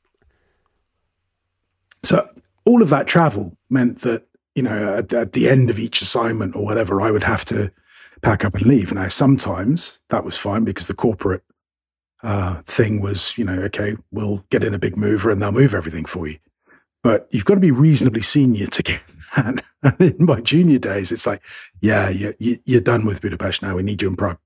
So 2.05 2.28
all 2.64 2.83
of 2.83 2.91
that 2.91 3.09
travel 3.09 3.57
meant 3.70 4.03
that 4.03 4.28
you 4.55 4.62
know 4.62 4.95
at, 4.95 5.12
at 5.12 5.33
the 5.33 5.49
end 5.49 5.68
of 5.68 5.81
each 5.81 6.01
assignment 6.01 6.55
or 6.55 6.64
whatever, 6.64 7.01
I 7.01 7.11
would 7.11 7.24
have 7.24 7.45
to 7.47 7.72
pack 8.22 8.45
up 8.45 8.55
and 8.55 8.66
leave. 8.66 8.93
Now 8.93 9.09
sometimes 9.09 10.01
that 10.11 10.22
was 10.22 10.37
fine 10.37 10.62
because 10.62 10.87
the 10.87 10.95
corporate 10.95 11.43
uh, 12.23 12.62
thing 12.62 13.01
was, 13.01 13.37
you 13.37 13.45
know, 13.45 13.61
okay, 13.62 13.97
we'll 14.11 14.45
get 14.51 14.64
in 14.64 14.75
a 14.75 14.79
big 14.79 14.97
mover 14.97 15.31
and 15.31 15.41
they'll 15.41 15.53
move 15.53 15.75
everything 15.75 16.05
for 16.05 16.27
you. 16.27 16.39
But 17.03 17.29
you've 17.31 17.45
got 17.45 17.55
to 17.55 17.61
be 17.61 17.71
reasonably 17.71 18.23
senior 18.23 18.67
to 18.67 18.83
get 18.83 19.05
that. 19.37 19.62
And 19.83 20.01
in 20.01 20.27
my 20.27 20.41
junior 20.41 20.79
days, 20.79 21.12
it's 21.12 21.27
like, 21.27 21.43
yeah, 21.81 22.09
you, 22.09 22.35
you're 22.39 22.81
done 22.81 23.05
with 23.05 23.21
Budapest 23.21 23.62
now. 23.62 23.77
We 23.77 23.83
need 23.83 24.03
you 24.03 24.09
in 24.09 24.17
Prague. 24.17 24.39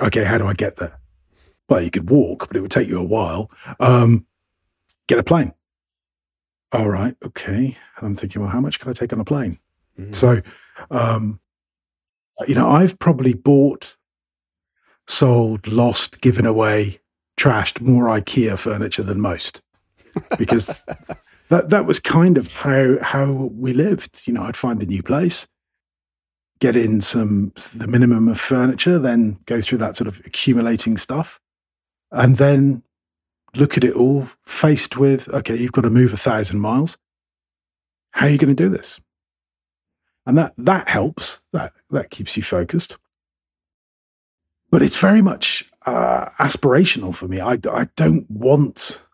Okay, 0.00 0.24
how 0.24 0.38
do 0.38 0.46
I 0.46 0.54
get 0.54 0.76
there? 0.76 0.98
Well, 1.68 1.80
you 1.80 1.90
could 1.90 2.10
walk, 2.10 2.48
but 2.48 2.56
it 2.56 2.60
would 2.60 2.70
take 2.70 2.88
you 2.88 2.98
a 2.98 3.04
while. 3.04 3.50
Um, 3.80 4.26
get 5.08 5.18
a 5.18 5.22
plane. 5.22 5.54
All 6.72 6.88
right, 6.88 7.16
okay. 7.24 7.76
I'm 8.02 8.14
thinking, 8.14 8.42
well, 8.42 8.50
how 8.50 8.60
much 8.60 8.80
can 8.80 8.90
I 8.90 8.92
take 8.92 9.12
on 9.12 9.20
a 9.20 9.24
plane? 9.24 9.58
Mm-hmm. 9.98 10.12
So, 10.12 10.42
um, 10.90 11.40
you 12.48 12.54
know, 12.56 12.68
I've 12.68 12.98
probably 12.98 13.32
bought 13.32 13.96
sold, 15.06 15.66
lost, 15.66 16.20
given 16.20 16.46
away, 16.46 17.00
trashed 17.36 17.80
more 17.80 18.04
IKEA 18.04 18.58
furniture 18.58 19.02
than 19.02 19.20
most. 19.20 19.62
Because 20.38 20.84
that 21.48 21.70
that 21.70 21.86
was 21.86 22.00
kind 22.00 22.38
of 22.38 22.52
how 22.52 22.98
how 23.02 23.32
we 23.32 23.72
lived. 23.72 24.22
You 24.26 24.34
know, 24.34 24.42
I'd 24.42 24.56
find 24.56 24.82
a 24.82 24.86
new 24.86 25.02
place, 25.02 25.48
get 26.60 26.76
in 26.76 27.00
some 27.00 27.52
the 27.74 27.88
minimum 27.88 28.28
of 28.28 28.40
furniture, 28.40 28.98
then 28.98 29.38
go 29.46 29.60
through 29.60 29.78
that 29.78 29.96
sort 29.96 30.08
of 30.08 30.20
accumulating 30.24 30.96
stuff, 30.96 31.40
and 32.10 32.36
then 32.36 32.82
look 33.54 33.76
at 33.76 33.84
it 33.84 33.94
all 33.94 34.28
faced 34.42 34.96
with 34.96 35.28
okay, 35.28 35.56
you've 35.56 35.72
got 35.72 35.82
to 35.82 35.90
move 35.90 36.12
a 36.12 36.18
thousand 36.18 36.60
miles. 36.60 36.96
How 38.12 38.26
are 38.26 38.30
you 38.30 38.38
going 38.38 38.54
to 38.54 38.62
do 38.62 38.68
this? 38.68 39.00
And 40.26 40.38
that 40.38 40.54
that 40.56 40.88
helps. 40.88 41.40
That 41.52 41.72
that 41.90 42.10
keeps 42.10 42.36
you 42.36 42.42
focused. 42.42 42.96
But 44.74 44.82
it's 44.82 44.96
very 44.96 45.22
much 45.22 45.70
uh, 45.86 46.30
aspirational 46.40 47.14
for 47.14 47.28
me. 47.28 47.38
I, 47.38 47.60
I 47.72 47.86
don't 47.94 48.28
want 48.28 49.04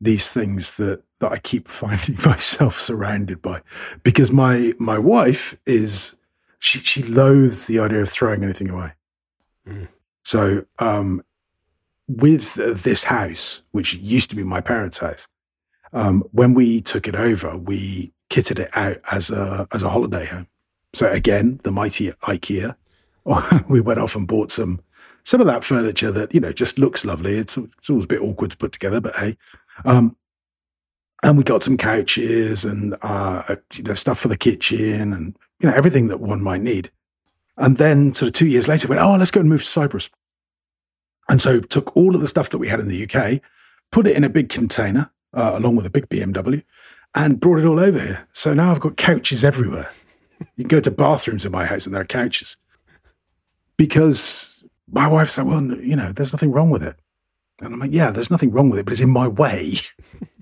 these 0.00 0.30
things 0.30 0.78
that 0.78 1.02
that 1.20 1.30
I 1.30 1.36
keep 1.40 1.68
finding 1.82 2.16
myself 2.24 2.80
surrounded 2.80 3.42
by, 3.42 3.60
because 4.02 4.32
my 4.32 4.72
my 4.78 4.98
wife 4.98 5.54
is 5.66 6.16
she 6.58 6.78
she 6.78 7.02
loathes 7.02 7.66
the 7.66 7.80
idea 7.80 8.00
of 8.00 8.08
throwing 8.08 8.42
anything 8.42 8.70
away. 8.70 8.94
Mm. 9.68 9.88
So 10.24 10.64
um, 10.78 11.22
with 12.08 12.54
this 12.54 13.04
house, 13.04 13.60
which 13.72 13.92
used 13.96 14.30
to 14.30 14.36
be 14.36 14.42
my 14.42 14.62
parents' 14.62 14.96
house, 14.96 15.28
um, 15.92 16.24
when 16.32 16.54
we 16.54 16.80
took 16.80 17.06
it 17.06 17.14
over, 17.14 17.58
we 17.58 18.14
kitted 18.30 18.58
it 18.58 18.70
out 18.74 18.96
as 19.10 19.28
a 19.28 19.68
as 19.70 19.82
a 19.82 19.90
holiday 19.90 20.24
home. 20.24 20.46
So 20.94 21.10
again, 21.10 21.60
the 21.62 21.70
mighty 21.70 22.10
IKEA. 22.10 22.74
we 23.68 23.80
went 23.80 24.00
off 24.00 24.16
and 24.16 24.26
bought 24.26 24.50
some 24.50 24.80
some 25.24 25.40
of 25.40 25.46
that 25.46 25.64
furniture 25.64 26.10
that 26.10 26.34
you 26.34 26.40
know 26.40 26.52
just 26.52 26.78
looks 26.78 27.04
lovely. 27.04 27.36
It's 27.36 27.56
it's 27.56 27.90
always 27.90 28.04
a 28.04 28.08
bit 28.08 28.20
awkward 28.20 28.50
to 28.50 28.56
put 28.56 28.72
together, 28.72 29.00
but 29.00 29.14
hey. 29.16 29.36
Um, 29.84 30.16
and 31.24 31.38
we 31.38 31.44
got 31.44 31.62
some 31.62 31.76
couches 31.76 32.64
and 32.64 32.96
uh, 33.02 33.56
you 33.74 33.84
know 33.84 33.94
stuff 33.94 34.18
for 34.18 34.28
the 34.28 34.36
kitchen 34.36 35.12
and 35.12 35.36
you 35.60 35.68
know 35.68 35.74
everything 35.74 36.08
that 36.08 36.20
one 36.20 36.42
might 36.42 36.62
need. 36.62 36.90
And 37.56 37.76
then 37.76 38.14
sort 38.14 38.28
of 38.28 38.32
two 38.32 38.46
years 38.46 38.66
later, 38.66 38.88
went 38.88 39.00
oh 39.00 39.16
let's 39.16 39.30
go 39.30 39.40
and 39.40 39.48
move 39.48 39.62
to 39.62 39.68
Cyprus. 39.68 40.10
And 41.28 41.40
so 41.40 41.60
took 41.60 41.96
all 41.96 42.14
of 42.14 42.20
the 42.20 42.28
stuff 42.28 42.50
that 42.50 42.58
we 42.58 42.68
had 42.68 42.80
in 42.80 42.88
the 42.88 43.08
UK, 43.08 43.40
put 43.92 44.06
it 44.06 44.16
in 44.16 44.24
a 44.24 44.28
big 44.28 44.48
container 44.48 45.10
uh, 45.32 45.52
along 45.54 45.76
with 45.76 45.86
a 45.86 45.90
big 45.90 46.08
BMW, 46.08 46.64
and 47.14 47.40
brought 47.40 47.60
it 47.60 47.64
all 47.64 47.78
over 47.78 47.98
here. 47.98 48.26
So 48.32 48.52
now 48.54 48.70
I've 48.70 48.80
got 48.80 48.96
couches 48.96 49.44
everywhere. 49.44 49.90
You 50.56 50.64
can 50.64 50.68
go 50.68 50.80
to 50.80 50.90
bathrooms 50.90 51.44
in 51.44 51.52
my 51.52 51.64
house 51.64 51.86
and 51.86 51.94
there 51.94 52.02
are 52.02 52.06
couches. 52.06 52.56
Because 53.76 54.64
my 54.90 55.06
wife 55.06 55.30
said, 55.30 55.46
well, 55.46 55.62
you 55.62 55.96
know, 55.96 56.12
there's 56.12 56.32
nothing 56.32 56.52
wrong 56.52 56.70
with 56.70 56.82
it. 56.82 56.96
And 57.60 57.74
I'm 57.74 57.80
like, 57.80 57.92
yeah, 57.92 58.10
there's 58.10 58.30
nothing 58.30 58.50
wrong 58.50 58.70
with 58.70 58.80
it, 58.80 58.84
but 58.84 58.92
it's 58.92 59.00
in 59.00 59.10
my 59.10 59.28
way. 59.28 59.76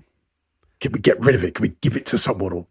Can 0.79 0.91
we 0.91 0.99
get 0.99 1.19
rid 1.19 1.35
of 1.35 1.43
it? 1.43 1.55
Can 1.55 1.61
we 1.61 1.75
give 1.81 1.95
it 1.95 2.05
to 2.07 2.17
someone? 2.17 2.53
Or 2.53 2.65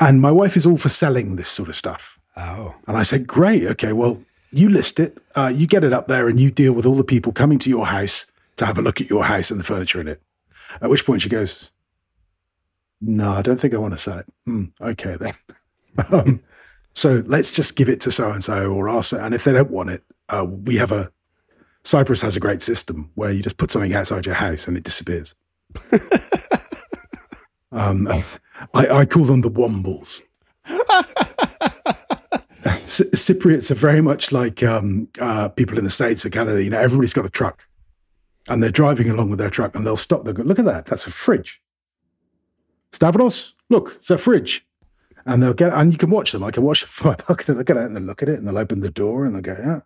and 0.00 0.20
my 0.20 0.30
wife 0.30 0.56
is 0.56 0.66
all 0.66 0.78
for 0.78 0.88
selling 0.88 1.36
this 1.36 1.48
sort 1.48 1.68
of 1.68 1.76
stuff. 1.76 2.18
Oh. 2.36 2.74
And 2.86 2.96
I 2.96 3.02
said, 3.02 3.26
great. 3.26 3.64
Okay, 3.66 3.92
well, 3.92 4.22
you 4.50 4.68
list 4.68 4.98
it, 4.98 5.18
uh, 5.34 5.52
you 5.54 5.66
get 5.66 5.84
it 5.84 5.92
up 5.92 6.08
there, 6.08 6.28
and 6.28 6.40
you 6.40 6.50
deal 6.50 6.72
with 6.72 6.86
all 6.86 6.94
the 6.94 7.04
people 7.04 7.32
coming 7.32 7.58
to 7.60 7.70
your 7.70 7.86
house 7.86 8.26
to 8.56 8.66
have 8.66 8.78
a 8.78 8.82
look 8.82 9.00
at 9.00 9.10
your 9.10 9.24
house 9.24 9.50
and 9.50 9.60
the 9.60 9.64
furniture 9.64 10.00
in 10.00 10.08
it. 10.08 10.22
At 10.80 10.90
which 10.90 11.04
point 11.04 11.22
she 11.22 11.28
goes, 11.28 11.70
no, 13.00 13.32
I 13.32 13.42
don't 13.42 13.60
think 13.60 13.74
I 13.74 13.78
want 13.78 13.94
to 13.94 13.98
sell 13.98 14.18
it. 14.18 14.26
Hmm, 14.46 14.64
okay, 14.80 15.16
then. 15.16 15.34
um, 16.10 16.40
so 16.94 17.22
let's 17.26 17.50
just 17.50 17.76
give 17.76 17.88
it 17.88 18.00
to 18.02 18.10
so 18.10 18.30
and 18.30 18.44
so 18.44 18.72
or 18.72 18.88
ask. 18.88 19.12
And 19.12 19.34
if 19.34 19.44
they 19.44 19.52
don't 19.52 19.70
want 19.70 19.90
it, 19.90 20.02
uh, 20.28 20.46
we 20.48 20.76
have 20.76 20.92
a 20.92 21.10
Cyprus 21.84 22.20
has 22.22 22.36
a 22.36 22.40
great 22.40 22.62
system 22.62 23.10
where 23.14 23.30
you 23.30 23.42
just 23.42 23.56
put 23.56 23.70
something 23.70 23.92
outside 23.94 24.24
your 24.24 24.36
house 24.36 24.68
and 24.68 24.76
it 24.76 24.84
disappears. 24.84 25.34
um, 27.72 28.06
I, 28.74 28.88
I, 28.88 29.04
call 29.04 29.24
them 29.24 29.40
the 29.40 29.50
wombles. 29.50 30.20
Cypriots 32.62 33.70
are 33.70 33.74
very 33.74 34.00
much 34.00 34.30
like 34.30 34.62
um, 34.62 35.08
uh, 35.18 35.48
people 35.48 35.78
in 35.78 35.84
the 35.84 35.90
States 35.90 36.24
or 36.24 36.30
Canada. 36.30 36.62
You 36.62 36.70
know, 36.70 36.78
everybody's 36.78 37.14
got 37.14 37.24
a 37.24 37.30
truck 37.30 37.66
and 38.48 38.62
they're 38.62 38.70
driving 38.70 39.10
along 39.10 39.30
with 39.30 39.38
their 39.38 39.50
truck 39.50 39.74
and 39.74 39.84
they'll 39.84 39.96
stop. 39.96 40.24
They'll 40.24 40.34
go, 40.34 40.42
look 40.44 40.58
at 40.58 40.66
that. 40.66 40.84
That's 40.84 41.06
a 41.06 41.10
fridge. 41.10 41.60
Stavros, 42.92 43.54
look, 43.70 43.94
it's 43.96 44.10
a 44.10 44.18
fridge. 44.18 44.66
And 45.24 45.42
they'll 45.42 45.54
get, 45.54 45.72
and 45.72 45.92
you 45.92 45.98
can 45.98 46.10
watch 46.10 46.32
them. 46.32 46.42
I 46.42 46.50
can 46.50 46.62
watch 46.62 46.80
them 46.80 46.88
fly 46.90 47.16
and 47.28 47.56
they'll 47.56 47.62
get 47.62 47.76
out 47.76 47.86
and 47.86 47.96
they'll 47.96 48.02
look 48.02 48.22
at 48.22 48.28
it 48.28 48.38
and 48.38 48.46
they'll 48.46 48.58
open 48.58 48.80
the 48.80 48.90
door 48.90 49.24
and 49.24 49.34
they'll 49.34 49.42
go, 49.42 49.56
yeah, 49.58 49.80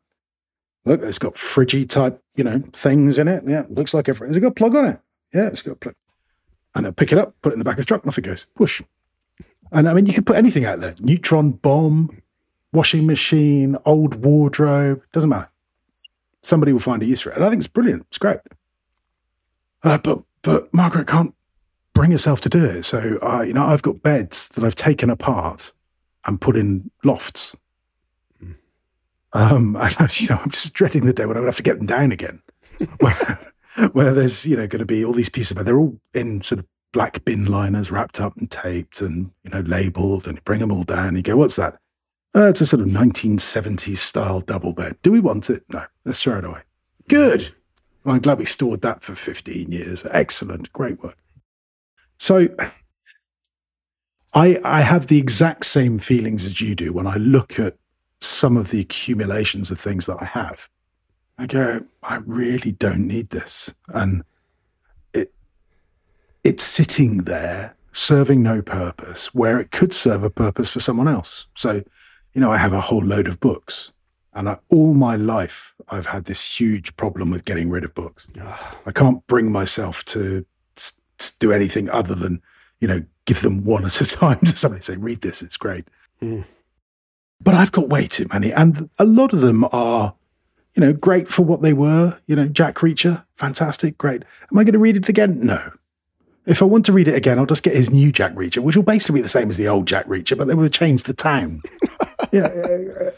look, 0.85 1.03
it's 1.03 1.19
got 1.19 1.35
fridgy 1.35 1.89
type, 1.89 2.23
you 2.35 2.45
know, 2.45 2.63
things 2.73 3.19
in 3.19 3.29
it. 3.29 3.45
Yeah, 3.47 3.65
looks 3.69 3.93
like 3.93 4.09
a 4.09 4.15
fridge. 4.15 4.31
It's 4.31 4.41
got 4.41 4.49
a 4.49 4.53
plug 4.53 4.77
on 4.77 4.87
it. 4.87 5.01
Yeah, 5.35 5.49
it's 5.49 5.63
got 5.63 5.73
a 5.73 5.77
plug. 5.77 5.95
And 6.75 6.85
they'll 6.85 6.93
pick 6.93 7.13
it 7.13 7.19
up, 7.19 7.35
put 7.43 7.53
it 7.53 7.55
in 7.55 7.59
the 7.59 7.65
back 7.65 7.75
of 7.75 7.79
the 7.79 7.85
truck, 7.85 8.03
and 8.03 8.09
off 8.09 8.19
it 8.19 8.23
goes. 8.23 8.47
Whoosh. 8.57 8.83
And 9.73 9.89
I 9.89 9.95
mean, 9.95 10.07
you 10.07 10.13
can 10.13 10.25
put 10.25 10.37
anything 10.37 10.65
out 10.65 10.81
there 10.81 10.95
neutron 10.99 11.53
bomb, 11.53 12.23
washing 12.73 13.07
machine, 13.07 13.77
old 13.85 14.25
wardrobe, 14.25 15.03
doesn't 15.13 15.29
matter. 15.31 15.51
Somebody 16.43 16.73
will 16.73 16.81
find 16.81 17.03
a 17.03 17.07
use 17.07 17.21
for 17.21 17.31
it. 17.31 17.37
And 17.37 17.45
I 17.45 17.51
think 17.51 17.61
it's 17.61 17.67
brilliant. 17.67 18.07
It's 18.09 18.19
great. 18.19 18.39
Uh, 19.83 19.99
but 19.99 20.23
but 20.43 20.73
Margaret 20.73 21.09
can't 21.09 21.35
bring 21.97 22.11
herself 22.11 22.43
to 22.43 22.51
do 22.51 22.63
it. 22.65 22.83
So, 22.85 23.19
uh, 23.23 23.41
you 23.41 23.55
know, 23.55 23.65
I've 23.65 23.81
got 23.81 24.03
beds 24.03 24.49
that 24.49 24.63
I've 24.63 24.75
taken 24.75 25.09
apart 25.09 25.73
and 26.27 26.39
put 26.39 26.55
in 26.57 26.91
lofts. 27.03 27.57
Mm. 28.43 28.57
Um, 29.33 29.77
and, 29.81 30.21
you 30.21 30.29
know, 30.29 30.41
I'm 30.43 30.51
just 30.51 30.75
dreading 30.75 31.07
the 31.07 31.15
day 31.15 31.25
when 31.25 31.35
going 31.35 31.45
to 31.45 31.49
have 31.49 31.57
to 31.57 31.63
get 31.63 31.79
them 31.79 31.87
down 31.87 32.13
again. 32.13 32.43
where, 33.01 33.93
where, 33.93 34.13
there's, 34.13 34.47
you 34.47 34.57
know, 34.57 34.67
going 34.67 34.81
to 34.81 34.87
be 34.87 35.05
all 35.05 35.15
these 35.15 35.31
pieces 35.31 35.55
but. 35.55 35.65
They're 35.65 35.79
all 35.79 35.99
in 36.13 36.43
sort 36.43 36.59
of 36.59 36.67
black 36.93 37.25
bin 37.25 37.47
liners 37.47 37.91
wrapped 37.91 38.21
up 38.21 38.37
and 38.37 38.51
taped 38.51 39.01
and, 39.01 39.31
you 39.43 39.51
know, 39.51 39.61
labeled 39.61 40.27
and 40.27 40.37
you 40.37 40.43
bring 40.43 40.61
them 40.61 40.71
all 40.71 40.85
down. 40.85 41.09
And 41.09 41.17
you 41.17 41.23
go, 41.23 41.37
what's 41.37 41.57
that? 41.57 41.79
Uh, 42.35 42.49
it's 42.49 42.61
a 42.61 42.67
sort 42.67 42.83
of 42.83 42.89
1970s 42.89 43.97
style 43.97 44.41
double 44.41 44.75
bed. 44.75 44.99
Do 45.03 45.11
we 45.11 45.21
want 45.21 45.49
it? 45.49 45.65
No, 45.71 45.87
let's 46.05 46.23
throw 46.23 46.37
it 46.37 46.45
away. 46.45 46.61
Good. 47.09 47.55
Well, 48.05 48.15
I'm 48.15 48.21
glad 48.21 48.39
we 48.39 48.45
stored 48.45 48.83
that 48.83 49.03
for 49.03 49.15
15 49.15 49.73
years. 49.73 50.05
Excellent. 50.11 50.71
Great 50.75 51.03
work. 51.03 51.17
So 52.19 52.49
I 54.35 54.61
I 54.65 54.81
have 54.83 55.07
the 55.07 55.19
exact 55.19 55.67
same 55.67 55.99
feelings 55.99 56.45
as 56.45 56.61
you 56.61 56.75
do 56.75 56.93
when 56.93 57.07
I 57.07 57.17
look 57.17 57.59
at 57.59 57.77
some 58.21 58.57
of 58.57 58.71
the 58.71 58.81
accumulations 58.81 59.71
of 59.71 59.81
things 59.81 60.07
that 60.07 60.19
I 60.21 60.27
have. 60.27 60.69
I 61.39 61.47
go, 61.47 61.85
I 62.03 62.17
really 62.25 62.73
don't 62.73 63.07
need 63.07 63.31
this. 63.31 63.75
And 63.89 64.25
it 65.13 65.33
it's 66.43 66.65
sitting 66.65 67.25
there 67.25 67.75
serving 67.93 68.43
no 68.43 68.61
purpose 68.61 69.35
where 69.35 69.59
it 69.59 69.71
could 69.71 69.93
serve 69.95 70.23
a 70.23 70.31
purpose 70.31 70.71
for 70.71 70.81
someone 70.81 71.09
else. 71.09 71.47
So, 71.55 71.83
you 72.35 72.41
know, 72.41 72.51
I 72.51 72.59
have 72.59 72.75
a 72.75 72.81
whole 72.81 73.03
load 73.03 73.27
of 73.27 73.41
books. 73.41 73.93
And 74.35 74.51
I, 74.51 74.59
all 74.69 74.93
my 74.93 75.17
life, 75.17 75.75
I've 75.89 76.05
had 76.05 76.27
this 76.27 76.61
huge 76.61 76.95
problem 76.97 77.31
with 77.31 77.47
getting 77.47 77.71
rid 77.71 77.85
of 77.85 77.95
books. 77.95 78.27
I 78.85 78.93
can't 78.93 79.27
bring 79.27 79.51
myself 79.51 80.05
to 80.07 80.45
do 81.39 81.53
anything 81.53 81.91
other 81.91 82.15
than, 82.15 82.43
you 82.81 82.89
know, 82.89 83.03
give 83.25 83.43
them 83.43 83.65
one 83.65 83.85
at 83.85 84.01
a 84.01 84.07
time 84.07 84.41
to 84.41 84.57
somebody 84.57 84.83
say, 84.83 84.97
read 84.97 85.21
this, 85.21 85.43
it's 85.43 85.57
great. 85.57 85.87
Mm. 86.23 86.45
But 87.41 87.55
I've 87.55 87.73
got 87.73 87.89
way 87.89 88.07
too 88.07 88.27
many. 88.33 88.53
And 88.53 88.89
a 88.99 89.05
lot 89.05 89.33
of 89.33 89.41
them 89.41 89.65
are, 89.73 90.15
you 90.75 90.81
know, 90.81 90.93
great 90.93 91.29
for 91.29 91.43
what 91.43 91.63
they 91.63 91.73
were. 91.73 92.19
You 92.27 92.37
know, 92.37 92.49
Jack 92.49 92.77
Reacher, 92.77 93.25
fantastic, 93.35 93.99
great. 93.99 94.25
Am 94.51 94.59
I 94.59 94.65
going 94.65 94.73
to 94.73 94.79
read 94.79 94.97
it 94.97 95.09
again? 95.09 95.41
No. 95.41 95.73
If 96.47 96.63
I 96.63 96.65
want 96.65 96.85
to 96.87 96.93
read 96.93 97.09
it 97.09 97.15
again, 97.15 97.39
I'll 97.39 97.47
just 97.47 97.65
get 97.65 97.75
his 97.75 97.91
new 97.91 98.13
Jack 98.13 98.35
Reacher, 98.35 98.59
which 98.59 98.77
will 98.77 98.85
basically 98.85 99.19
be 99.19 99.23
the 99.23 99.29
same 99.29 99.51
as 99.51 99.57
the 99.57 99.69
old 99.69 99.87
Jack 99.87 100.07
Reacher, 100.07 100.39
but 100.39 100.47
they 100.47 100.55
would 100.55 100.63
have 100.63 100.73
changed 100.73 101.07
the 101.07 101.13
town. 101.13 101.63
yeah, 102.33 102.47
uh, 102.47 103.05
uh, 103.05 103.11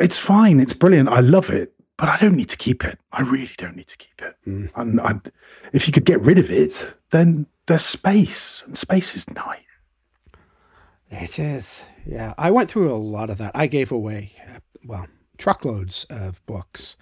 it's 0.00 0.18
fine. 0.18 0.58
It's 0.58 0.72
brilliant. 0.72 1.08
I 1.08 1.20
love 1.20 1.50
it 1.50 1.73
but 1.96 2.08
I 2.08 2.16
don't 2.16 2.36
need 2.36 2.48
to 2.50 2.56
keep 2.56 2.84
it. 2.84 2.98
I 3.12 3.22
really 3.22 3.54
don't 3.56 3.76
need 3.76 3.88
to 3.88 3.96
keep 3.96 4.20
it. 4.20 4.36
Mm. 4.46 4.70
And 4.74 5.00
I, 5.00 5.20
if 5.72 5.86
you 5.86 5.92
could 5.92 6.04
get 6.04 6.20
rid 6.20 6.38
of 6.38 6.50
it, 6.50 6.94
then 7.10 7.46
there's 7.66 7.84
space, 7.84 8.62
and 8.66 8.76
space 8.76 9.14
is 9.16 9.28
nice. 9.30 9.60
It 11.10 11.38
is. 11.38 11.80
Yeah. 12.04 12.34
I 12.36 12.50
went 12.50 12.70
through 12.70 12.92
a 12.92 12.96
lot 12.96 13.30
of 13.30 13.38
that. 13.38 13.52
I 13.54 13.66
gave 13.68 13.92
away, 13.92 14.32
well, 14.84 15.06
truckloads 15.38 16.06
of 16.10 16.44
books. 16.46 16.96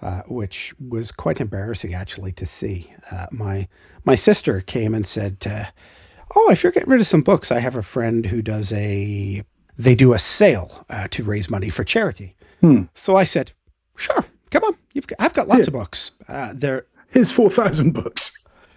Uh, 0.00 0.22
which 0.26 0.74
was 0.88 1.12
quite 1.12 1.40
embarrassing 1.40 1.94
actually 1.94 2.32
to 2.32 2.44
see. 2.44 2.92
Uh, 3.12 3.26
my 3.30 3.68
my 4.04 4.16
sister 4.16 4.60
came 4.60 4.96
and 4.96 5.06
said, 5.06 5.36
uh, 5.48 5.66
"Oh, 6.34 6.50
if 6.50 6.64
you're 6.64 6.72
getting 6.72 6.90
rid 6.90 7.00
of 7.00 7.06
some 7.06 7.22
books, 7.22 7.52
I 7.52 7.60
have 7.60 7.76
a 7.76 7.84
friend 7.84 8.26
who 8.26 8.42
does 8.42 8.72
a 8.72 9.44
they 9.78 9.94
do 9.94 10.12
a 10.12 10.18
sale 10.18 10.84
uh, 10.90 11.06
to 11.12 11.22
raise 11.22 11.48
money 11.48 11.70
for 11.70 11.84
charity." 11.84 12.34
Hmm. 12.60 12.86
So 12.96 13.14
I 13.14 13.22
said, 13.22 13.52
Sure, 14.02 14.24
come 14.50 14.64
on. 14.64 14.76
You've 14.94 15.06
got, 15.06 15.16
I've 15.20 15.32
got 15.32 15.46
lots 15.46 15.68
of 15.68 15.72
books. 15.72 16.10
Uh, 16.28 16.52
there. 16.54 16.86
Here's 17.10 17.30
four 17.30 17.48
thousand 17.50 17.92
books. 17.92 18.32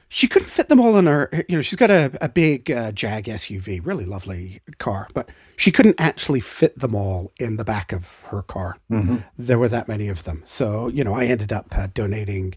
She 0.10 0.28
couldn't 0.28 0.50
fit 0.50 0.70
them 0.70 0.80
all 0.80 0.98
in 0.98 1.08
her. 1.08 1.32
You 1.50 1.56
know, 1.56 1.62
she's 1.64 1.80
got 1.80 1.90
a, 1.90 2.12
a 2.22 2.30
big 2.30 2.70
uh, 2.70 2.92
Jag 2.92 3.26
SUV, 3.26 3.84
really 3.84 4.06
lovely 4.06 4.62
car, 4.78 5.08
but 5.16 5.30
she 5.58 5.72
couldn't 5.72 6.00
actually 6.00 6.42
fit 6.42 6.78
them 6.78 6.94
all 6.94 7.32
in 7.40 7.58
the 7.58 7.66
back 7.66 7.92
of 7.92 8.22
her 8.26 8.44
car. 8.44 8.78
Mm-hmm. 8.92 9.18
There 9.40 9.58
were 9.58 9.68
that 9.70 9.88
many 9.88 10.08
of 10.10 10.24
them, 10.26 10.44
so 10.46 10.90
you 10.90 11.04
know, 11.04 11.16
I 11.16 11.26
ended 11.26 11.52
up 11.52 11.76
uh, 11.76 11.88
donating 11.94 12.54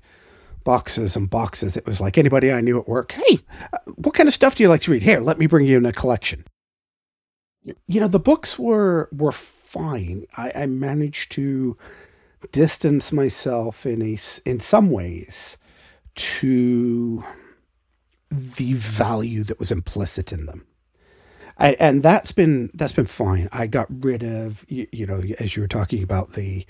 boxes 0.64 1.16
and 1.16 1.30
boxes. 1.30 1.74
It 1.74 1.86
was 1.86 2.02
like 2.02 2.18
anybody 2.18 2.52
I 2.52 2.60
knew 2.60 2.78
at 2.78 2.86
work. 2.86 3.12
Hey, 3.12 3.40
uh, 3.72 3.78
what 3.94 4.14
kind 4.14 4.28
of 4.28 4.34
stuff 4.34 4.56
do 4.56 4.62
you 4.62 4.68
like 4.68 4.82
to 4.82 4.90
read? 4.90 5.02
Here, 5.02 5.20
let 5.20 5.38
me 5.38 5.46
bring 5.46 5.64
you 5.64 5.78
in 5.78 5.86
a 5.86 5.92
collection. 5.92 6.44
You 7.86 8.00
know, 8.00 8.08
the 8.08 8.20
books 8.20 8.58
were 8.58 9.08
were 9.10 9.32
fine. 9.32 10.26
I, 10.36 10.52
I 10.54 10.66
managed 10.66 11.32
to 11.32 11.78
distance 12.52 13.12
myself 13.12 13.84
in 13.86 14.02
a 14.02 14.18
in 14.44 14.60
some 14.60 14.90
ways 14.90 15.58
to 16.14 17.24
the 18.30 18.72
value 18.74 19.44
that 19.44 19.58
was 19.58 19.72
implicit 19.72 20.32
in 20.32 20.46
them. 20.46 20.66
I, 21.58 21.72
and 21.80 22.02
that's 22.02 22.32
been 22.32 22.70
that's 22.74 22.92
been 22.92 23.06
fine. 23.06 23.48
I 23.52 23.66
got 23.66 23.86
rid 24.04 24.22
of 24.22 24.64
you, 24.68 24.86
you, 24.92 25.06
know 25.06 25.22
as 25.40 25.56
you 25.56 25.62
were 25.62 25.68
talking 25.68 26.02
about 26.02 26.34
the 26.34 26.64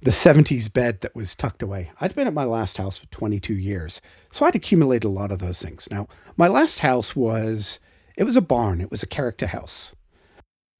the 0.00 0.12
70s 0.12 0.72
bed 0.72 1.00
that 1.00 1.16
was 1.16 1.34
tucked 1.34 1.60
away. 1.60 1.90
I'd 2.00 2.14
been 2.14 2.28
at 2.28 2.34
my 2.34 2.44
last 2.44 2.76
house 2.76 2.98
for 2.98 3.06
22 3.06 3.52
years, 3.54 4.00
so 4.30 4.46
I'd 4.46 4.54
accumulated 4.54 5.04
a 5.04 5.08
lot 5.08 5.32
of 5.32 5.40
those 5.40 5.60
things. 5.60 5.88
Now, 5.90 6.06
my 6.36 6.46
last 6.46 6.78
house 6.78 7.16
was 7.16 7.80
it 8.16 8.24
was 8.24 8.36
a 8.36 8.40
barn. 8.40 8.80
It 8.80 8.90
was 8.90 9.02
a 9.02 9.08
character 9.08 9.48
house. 9.48 9.94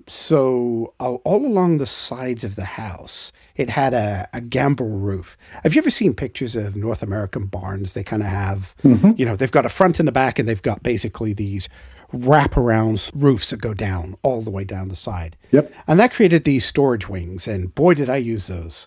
So 0.09 0.94
all 0.98 1.46
along 1.46 1.78
the 1.78 1.86
sides 1.86 2.42
of 2.42 2.56
the 2.56 2.64
house, 2.64 3.30
it 3.56 3.70
had 3.70 3.92
a, 3.92 4.28
a 4.32 4.40
gambrel 4.40 4.98
roof. 4.98 5.36
Have 5.62 5.74
you 5.74 5.80
ever 5.80 5.90
seen 5.90 6.14
pictures 6.14 6.56
of 6.56 6.76
North 6.76 7.02
American 7.02 7.46
barns? 7.46 7.92
They 7.92 8.02
kind 8.02 8.22
of 8.22 8.28
have, 8.28 8.74
mm-hmm. 8.82 9.12
you 9.16 9.26
know, 9.26 9.36
they've 9.36 9.50
got 9.50 9.66
a 9.66 9.70
front 9.70 10.00
and 10.00 10.09
a 10.09 10.12
back, 10.12 10.38
and 10.38 10.48
they've 10.48 10.62
got 10.62 10.82
basically 10.82 11.32
these 11.32 11.68
wraparound 12.12 13.11
roofs 13.14 13.50
that 13.50 13.61
go 13.61 13.74
down 13.74 14.16
all 14.22 14.40
the 14.40 14.50
way 14.50 14.64
down 14.64 14.88
the 14.88 14.96
side. 14.96 15.36
Yep. 15.50 15.72
And 15.86 16.00
that 16.00 16.12
created 16.12 16.44
these 16.44 16.64
storage 16.64 17.09
wings, 17.09 17.46
and 17.46 17.74
boy, 17.74 17.94
did 17.94 18.09
I 18.09 18.16
use 18.16 18.46
those. 18.46 18.86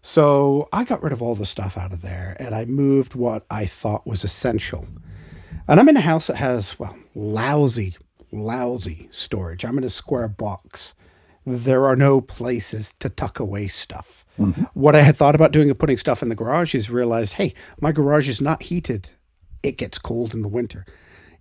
So 0.00 0.68
I 0.72 0.84
got 0.84 1.02
rid 1.02 1.12
of 1.12 1.22
all 1.22 1.34
the 1.34 1.46
stuff 1.46 1.76
out 1.76 1.92
of 1.92 2.00
there, 2.02 2.36
and 2.40 2.54
I 2.54 2.64
moved 2.64 3.14
what 3.14 3.44
I 3.50 3.66
thought 3.66 4.06
was 4.06 4.24
essential. 4.24 4.86
And 5.68 5.78
I'm 5.78 5.88
in 5.88 5.96
a 5.96 6.00
house 6.00 6.26
that 6.26 6.36
has, 6.36 6.78
well, 6.78 6.96
lousy 7.14 7.96
lousy 8.32 9.08
storage. 9.10 9.64
I'm 9.64 9.78
in 9.78 9.84
a 9.84 9.88
square 9.88 10.28
box. 10.28 10.94
There 11.44 11.86
are 11.86 11.96
no 11.96 12.20
places 12.20 12.94
to 13.00 13.08
tuck 13.08 13.38
away 13.38 13.68
stuff. 13.68 14.24
Mm-hmm. 14.38 14.62
What 14.74 14.96
I 14.96 15.02
had 15.02 15.16
thought 15.16 15.34
about 15.34 15.52
doing 15.52 15.70
of 15.70 15.78
putting 15.78 15.96
stuff 15.96 16.22
in 16.22 16.28
the 16.28 16.34
garage 16.34 16.74
is 16.74 16.90
realized, 16.90 17.34
hey, 17.34 17.54
my 17.80 17.92
garage 17.92 18.28
is 18.28 18.40
not 18.40 18.62
heated. 18.62 19.10
It 19.62 19.76
gets 19.76 19.98
cold 19.98 20.34
in 20.34 20.42
the 20.42 20.48
winter. 20.48 20.86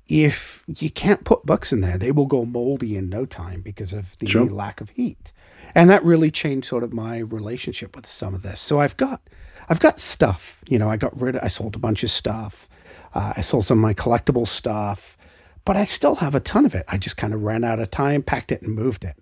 If 0.08 0.64
you 0.68 0.89
can't 0.89 1.24
put 1.24 1.46
books 1.46 1.72
in 1.72 1.82
there, 1.82 1.98
they 1.98 2.12
will 2.12 2.26
go 2.26 2.44
moldy 2.44 2.98
in 2.98 3.08
no 3.08 3.26
time 3.26 3.62
because 3.62 3.94
of 3.94 4.18
the 4.20 4.28
sure. 4.28 4.46
lack 4.46 4.82
of 4.82 4.89
heat. 4.89 5.32
And 5.74 5.89
that 5.89 6.04
really 6.04 6.32
changed 6.32 6.68
sort 6.68 6.84
of 6.84 6.92
my 6.92 7.20
relationship 7.20 7.96
with 7.96 8.08
some 8.08 8.36
of 8.36 8.42
this. 8.42 8.60
So 8.60 8.82
I've 8.82 8.98
got 8.98 9.22
I've 9.70 9.80
got 9.80 10.02
stuff. 10.02 10.62
You 10.68 10.80
know, 10.80 10.89
I 10.89 10.98
got 10.98 11.20
rid 11.20 11.36
of 11.36 11.44
I 11.44 11.48
sold 11.48 11.76
a 11.76 11.80
bunch 11.80 12.04
of 12.04 12.12
stuff. 12.12 12.68
Uh, 13.14 13.34
I 13.38 13.42
sold 13.42 13.66
some 13.66 13.78
of 13.78 13.82
my 13.82 13.94
collectible 13.94 14.48
stuff 14.48 15.18
but 15.66 15.78
I 15.78 15.86
still 15.86 16.16
have 16.16 16.36
a 16.36 16.39
ton 16.39 16.66
of 16.66 16.76
it. 16.76 16.86
I 16.88 16.97
just 16.97 17.18
kind 17.18 17.34
of 17.34 17.43
ran 17.43 17.64
out 17.64 17.80
of 17.80 17.91
time, 17.91 18.24
packed 18.24 18.51
it, 18.51 18.62
and 18.62 18.74
moved 18.74 19.03
it. 19.03 19.16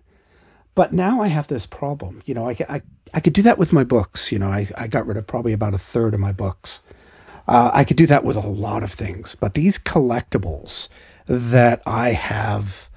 But 0.76 0.94
now 0.94 1.22
I 1.22 1.28
have 1.28 1.48
this 1.48 1.66
problem. 1.66 2.22
You 2.26 2.34
know, 2.34 2.50
I, 2.50 2.56
I, 2.70 2.82
I 3.14 3.20
could 3.20 3.34
do 3.34 3.42
that 3.42 3.58
with 3.58 3.74
my 3.74 3.84
books. 3.84 4.32
You 4.32 4.40
know, 4.40 4.50
I, 4.50 4.70
I 4.78 4.88
got 4.88 5.06
rid 5.06 5.18
of 5.18 5.28
probably 5.28 5.54
about 5.54 5.74
a 5.74 5.80
third 5.80 6.14
of 6.14 6.20
my 6.20 6.32
books. 6.32 6.82
Uh, 7.48 7.72
I 7.74 7.84
could 7.84 7.98
do 7.98 8.06
that 8.08 8.24
with 8.24 8.38
a 8.38 8.48
lot 8.48 8.84
of 8.84 8.94
things. 8.94 9.36
But 9.36 9.56
these 9.56 9.78
collectibles 9.78 10.88
that 11.26 11.82
I 11.86 12.12
have, 12.12 12.90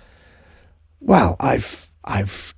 well, 1.00 1.36
I've 1.40 1.88
I've 2.04 2.54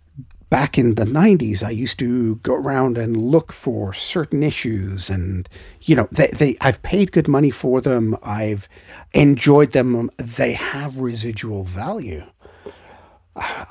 back 0.54 0.78
in 0.78 0.94
the 0.94 1.04
90s 1.04 1.64
i 1.64 1.70
used 1.70 1.98
to 1.98 2.36
go 2.36 2.54
around 2.54 2.96
and 2.96 3.16
look 3.16 3.52
for 3.52 3.92
certain 3.92 4.40
issues 4.40 5.10
and 5.10 5.48
you 5.80 5.96
know 5.96 6.06
they, 6.12 6.28
they 6.28 6.56
i've 6.60 6.80
paid 6.82 7.10
good 7.10 7.26
money 7.26 7.50
for 7.50 7.80
them. 7.80 8.16
I've 8.22 8.68
enjoyed 9.14 9.72
them. 9.72 10.12
They 10.16 10.52
have 10.52 11.00
residual 11.00 11.64
value. 11.64 12.22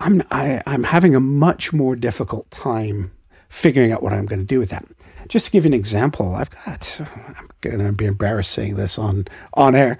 I'm 0.01 0.23
I, 0.29 0.45
am 0.45 0.63
i 0.65 0.73
am 0.73 0.83
having 0.83 1.15
a 1.15 1.21
much 1.21 1.71
more 1.71 1.95
difficult 1.95 2.51
time 2.51 3.13
figuring 3.47 3.93
out 3.93 4.03
what 4.03 4.11
i'm 4.11 4.25
going 4.25 4.41
to 4.41 4.53
do 4.55 4.59
with 4.59 4.71
that. 4.71 4.83
Just 5.29 5.45
to 5.45 5.51
give 5.51 5.63
you 5.63 5.69
an 5.69 5.73
example 5.73 6.35
i've 6.35 6.49
got 6.49 6.99
i'm 7.37 7.49
going 7.61 7.79
to 7.79 7.93
be 7.93 8.03
embarrassed 8.05 8.51
saying 8.51 8.75
this 8.75 8.99
on 8.99 9.25
on 9.53 9.73
air. 9.73 9.97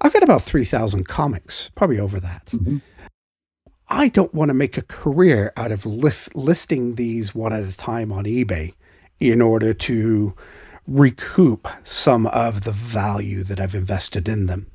I've 0.00 0.12
got 0.12 0.24
about 0.24 0.42
3000 0.42 1.06
comics 1.06 1.70
probably 1.76 2.00
over 2.00 2.18
that. 2.18 2.46
Mm-hmm 2.46 2.78
I 3.88 4.08
don't 4.08 4.34
want 4.34 4.48
to 4.48 4.54
make 4.54 4.76
a 4.76 4.82
career 4.82 5.52
out 5.56 5.70
of 5.70 5.86
lift, 5.86 6.34
listing 6.34 6.96
these 6.96 7.34
one 7.34 7.52
at 7.52 7.62
a 7.64 7.76
time 7.76 8.10
on 8.10 8.24
eBay 8.24 8.74
in 9.20 9.40
order 9.40 9.72
to 9.72 10.34
recoup 10.86 11.68
some 11.84 12.26
of 12.26 12.64
the 12.64 12.72
value 12.72 13.44
that 13.44 13.60
I've 13.60 13.74
invested 13.74 14.28
in 14.28 14.46
them. 14.46 14.70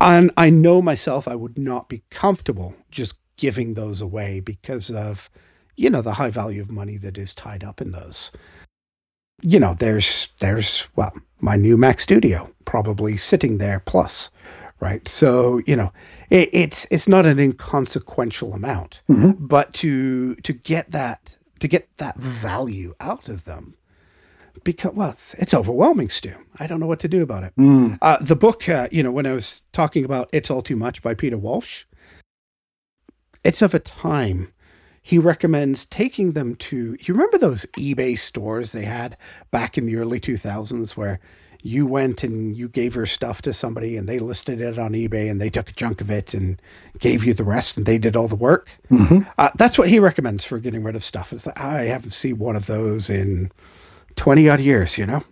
And 0.00 0.30
I 0.36 0.50
know 0.50 0.82
myself, 0.82 1.26
I 1.28 1.34
would 1.34 1.58
not 1.58 1.88
be 1.88 2.02
comfortable 2.10 2.74
just 2.90 3.14
giving 3.36 3.74
those 3.74 4.00
away 4.00 4.40
because 4.40 4.90
of, 4.90 5.30
you 5.76 5.88
know, 5.88 6.02
the 6.02 6.14
high 6.14 6.30
value 6.30 6.60
of 6.60 6.70
money 6.70 6.96
that 6.98 7.16
is 7.16 7.32
tied 7.32 7.64
up 7.64 7.80
in 7.80 7.92
those. 7.92 8.30
You 9.40 9.58
know, 9.58 9.74
there's, 9.74 10.28
there's, 10.38 10.88
well, 10.96 11.12
my 11.40 11.56
new 11.56 11.76
Mac 11.76 12.00
Studio 12.00 12.52
probably 12.64 13.16
sitting 13.16 13.58
there 13.58 13.80
plus 13.80 14.30
right? 14.82 15.06
So 15.06 15.62
you 15.64 15.76
know, 15.76 15.92
it, 16.28 16.50
it's 16.52 16.86
it's 16.90 17.08
not 17.08 17.24
an 17.24 17.38
inconsequential 17.38 18.52
amount, 18.52 19.00
mm-hmm. 19.08 19.46
but 19.46 19.72
to 19.74 20.34
to 20.34 20.52
get 20.52 20.90
that 20.90 21.38
to 21.60 21.68
get 21.68 21.88
that 21.98 22.16
value 22.16 22.94
out 22.98 23.28
of 23.28 23.44
them, 23.44 23.76
because 24.64 24.92
well, 24.92 25.10
it's, 25.10 25.34
it's 25.34 25.54
overwhelming, 25.54 26.10
Stu. 26.10 26.34
I 26.58 26.66
don't 26.66 26.80
know 26.80 26.88
what 26.88 26.98
to 27.00 27.08
do 27.08 27.22
about 27.22 27.44
it. 27.44 27.52
Mm. 27.56 27.98
Uh, 28.02 28.18
the 28.20 28.34
book, 28.34 28.68
uh, 28.68 28.88
you 28.90 29.04
know, 29.04 29.12
when 29.12 29.24
I 29.24 29.32
was 29.32 29.62
talking 29.72 30.04
about 30.04 30.28
"It's 30.32 30.50
All 30.50 30.62
Too 30.62 30.76
Much" 30.76 31.00
by 31.00 31.14
Peter 31.14 31.38
Walsh, 31.38 31.84
it's 33.44 33.62
of 33.62 33.72
a 33.72 33.78
time 33.78 34.52
he 35.00 35.18
recommends 35.18 35.84
taking 35.86 36.32
them 36.32 36.56
to 36.56 36.96
you 37.00 37.14
remember 37.14 37.38
those 37.38 37.66
ebay 37.76 38.18
stores 38.18 38.70
they 38.70 38.84
had 38.84 39.16
back 39.50 39.76
in 39.76 39.84
the 39.84 39.96
early 39.96 40.20
2000s 40.20 40.96
where 40.96 41.18
you 41.62 41.86
went 41.86 42.24
and 42.24 42.56
you 42.56 42.68
gave 42.68 42.96
your 42.96 43.06
stuff 43.06 43.40
to 43.42 43.52
somebody 43.52 43.96
and 43.96 44.08
they 44.08 44.18
listed 44.18 44.60
it 44.60 44.78
on 44.78 44.92
eBay 44.92 45.30
and 45.30 45.40
they 45.40 45.48
took 45.48 45.70
a 45.70 45.72
chunk 45.72 46.00
of 46.00 46.10
it 46.10 46.34
and 46.34 46.60
gave 46.98 47.24
you 47.24 47.32
the 47.32 47.44
rest 47.44 47.76
and 47.76 47.86
they 47.86 47.98
did 47.98 48.16
all 48.16 48.28
the 48.28 48.34
work. 48.34 48.68
Mm-hmm. 48.90 49.20
Uh, 49.38 49.50
that's 49.54 49.78
what 49.78 49.88
he 49.88 50.00
recommends 50.00 50.44
for 50.44 50.58
getting 50.58 50.82
rid 50.82 50.96
of 50.96 51.04
stuff. 51.04 51.32
It's 51.32 51.46
like, 51.46 51.58
I 51.58 51.84
haven't 51.84 52.10
seen 52.10 52.38
one 52.38 52.56
of 52.56 52.66
those 52.66 53.08
in 53.08 53.52
20 54.16 54.48
odd 54.48 54.60
years, 54.60 54.98
you 54.98 55.06
know? 55.06 55.22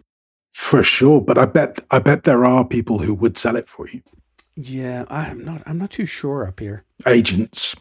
For 0.53 0.85
sure. 0.85 1.21
But 1.21 1.37
I 1.37 1.47
bet, 1.47 1.81
I 1.91 1.99
bet 1.99 2.23
there 2.23 2.45
are 2.45 2.65
people 2.65 3.01
who 3.01 3.15
would 3.15 3.37
sell 3.37 3.57
it 3.57 3.67
for 3.67 3.89
you. 3.89 4.03
Yeah. 4.55 5.07
I'm 5.09 5.45
not, 5.45 5.63
I'm 5.67 5.79
not 5.79 5.91
too 5.91 6.07
sure 6.07 6.47
up 6.47 6.61
here. 6.61 6.85
Agents. 7.07 7.75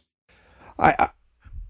I, 0.79 0.95
I 0.97 1.09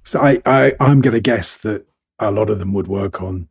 so 0.03 0.21
I, 0.21 0.41
I, 0.45 0.73
I'm 0.79 1.01
going 1.01 1.13
to 1.13 1.21
guess 1.21 1.61
that 1.63 1.85
a 2.19 2.31
lot 2.31 2.49
of 2.49 2.59
them 2.59 2.73
would 2.73 2.87
work 2.87 3.21
on 3.21 3.47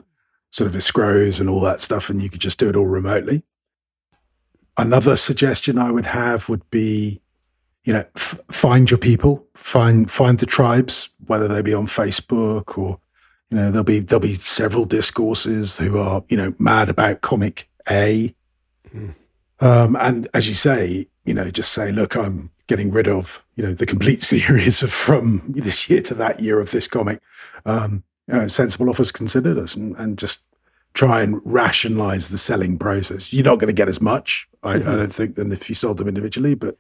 sort 0.51 0.69
of 0.69 0.77
escrows 0.77 1.41
and 1.41 1.49
all 1.49 1.61
that 1.61 1.81
stuff, 1.81 2.11
and 2.11 2.23
you 2.23 2.31
could 2.31 2.41
just 2.41 2.59
do 2.59 2.69
it 2.69 2.77
all 2.77 2.87
remotely. 2.87 3.43
Another 4.77 5.17
suggestion 5.17 5.79
I 5.79 5.91
would 5.91 6.07
have 6.07 6.49
would 6.49 6.69
be, 6.71 7.21
you 7.85 7.93
know, 7.93 8.05
f- 8.17 8.39
find 8.51 8.91
your 8.91 8.99
people, 8.99 9.45
find 9.55 10.11
find 10.11 10.39
the 10.39 10.47
tribes, 10.47 11.11
whether 11.27 11.49
they 11.49 11.63
be 11.63 11.75
on 11.75 11.87
Facebook 11.87 12.79
or, 12.79 13.01
you 13.51 13.57
know, 13.57 13.71
there'll 13.71 13.85
be 13.85 13.99
there'll 13.99 14.21
be 14.21 14.35
several 14.37 14.85
discourses 14.85 15.77
who 15.79 15.99
are 15.99 16.23
you 16.29 16.37
know 16.37 16.55
mad 16.59 16.89
about 16.89 17.23
comic 17.23 17.69
A, 17.91 18.35
mm. 18.95 19.15
um, 19.61 19.97
and 19.97 20.29
as 20.33 20.49
you 20.49 20.55
say, 20.55 21.09
you 21.25 21.35
know, 21.35 21.51
just 21.51 21.73
say, 21.73 21.91
look, 21.91 22.17
I'm 22.17 22.51
getting 22.69 22.91
rid 22.91 23.09
of 23.09 23.45
you 23.57 23.65
know 23.65 23.75
the 23.75 23.87
complete 23.87 24.23
series 24.33 24.83
of 24.83 24.93
from 24.93 25.43
this 25.49 25.91
year 25.91 26.03
to 26.03 26.15
that 26.15 26.41
year 26.41 26.61
of 26.61 26.71
this 26.71 26.87
comic. 26.87 27.21
Um, 27.67 28.05
you 28.29 28.35
know, 28.35 28.47
sensible 28.47 28.91
offers 28.91 29.11
considered 29.11 29.59
us 29.59 29.75
and, 29.75 29.97
and 29.97 30.19
just 30.19 30.41
try 30.95 31.23
and 31.23 31.41
rationalize 31.45 32.29
the 32.29 32.39
selling 32.39 32.79
process. 32.79 33.33
You're 33.33 33.45
not 33.45 33.59
going 33.59 33.69
to 33.69 33.73
get 33.73 33.89
as 33.89 34.01
much, 34.01 34.49
I, 34.63 34.75
mm-hmm. 34.75 34.89
I, 34.89 34.97
don't 34.97 35.13
think, 35.13 35.35
than 35.35 35.53
if 35.53 35.69
you 35.69 35.75
sold 35.75 35.97
them 35.97 36.09
individually, 36.09 36.55
but 36.55 36.77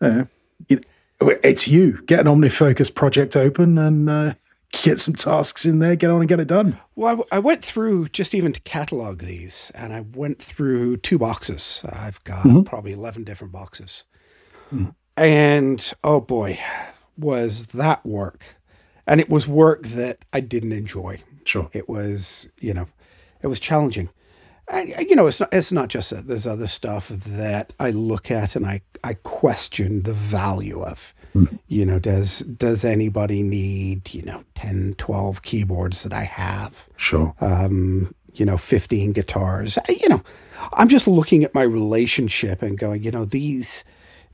uh, 0.00 0.24
it, 0.68 0.86
it's 1.20 1.68
you. 1.68 2.02
Get 2.06 2.20
an 2.20 2.26
OmniFocus 2.26 2.94
project 2.94 3.36
open 3.36 3.76
and 3.76 4.08
uh, 4.08 4.34
get 4.72 5.00
some 5.00 5.14
tasks 5.14 5.66
in 5.66 5.80
there, 5.80 5.96
get 5.96 6.10
on 6.10 6.20
and 6.20 6.28
get 6.28 6.40
it 6.40 6.48
done. 6.48 6.78
Well, 6.96 7.24
I, 7.30 7.36
I 7.36 7.38
went 7.40 7.64
through 7.64 8.08
just 8.08 8.34
even 8.34 8.52
to 8.52 8.60
catalog 8.62 9.20
these, 9.20 9.70
and 9.74 9.92
I 9.92 10.00
went 10.00 10.40
through 10.40 10.98
two 10.98 11.18
boxes. 11.18 11.84
I've 11.90 12.22
got 12.24 12.44
mm-hmm. 12.44 12.62
probably 12.62 12.92
11 12.92 13.24
different 13.24 13.52
boxes. 13.52 14.04
Mm. 14.72 14.94
And 15.16 15.92
oh 16.02 16.20
boy, 16.20 16.58
was 17.16 17.68
that 17.68 18.04
work 18.04 18.44
and 19.06 19.20
it 19.20 19.28
was 19.28 19.46
work 19.46 19.86
that 19.88 20.24
I 20.32 20.40
didn't 20.40 20.72
enjoy. 20.72 21.20
Sure, 21.44 21.68
it 21.72 21.88
was 21.88 22.48
you 22.60 22.74
know, 22.74 22.86
it 23.42 23.48
was 23.48 23.60
challenging. 23.60 24.10
And, 24.68 24.94
you 24.98 25.14
know, 25.14 25.26
it's 25.26 25.40
not 25.40 25.52
it's 25.52 25.72
not 25.72 25.88
just 25.88 26.10
that. 26.10 26.26
There's 26.26 26.46
other 26.46 26.66
stuff 26.66 27.08
that 27.08 27.72
I 27.78 27.90
look 27.90 28.30
at 28.30 28.56
and 28.56 28.66
I 28.66 28.80
I 29.02 29.14
question 29.14 30.02
the 30.02 30.14
value 30.14 30.82
of. 30.82 31.14
Mm. 31.34 31.58
You 31.68 31.84
know, 31.84 31.98
does 31.98 32.40
does 32.40 32.84
anybody 32.84 33.42
need 33.42 34.14
you 34.14 34.22
know 34.22 34.44
10, 34.54 34.94
12 34.96 35.42
keyboards 35.42 36.02
that 36.04 36.12
I 36.12 36.24
have? 36.24 36.88
Sure. 36.96 37.34
Um, 37.40 38.14
you 38.34 38.44
know, 38.44 38.56
15 38.56 39.12
guitars. 39.12 39.78
You 39.88 40.08
know, 40.08 40.22
I'm 40.72 40.88
just 40.88 41.06
looking 41.06 41.44
at 41.44 41.54
my 41.54 41.62
relationship 41.62 42.62
and 42.62 42.78
going, 42.78 43.02
you 43.02 43.10
know, 43.10 43.24
these 43.24 43.84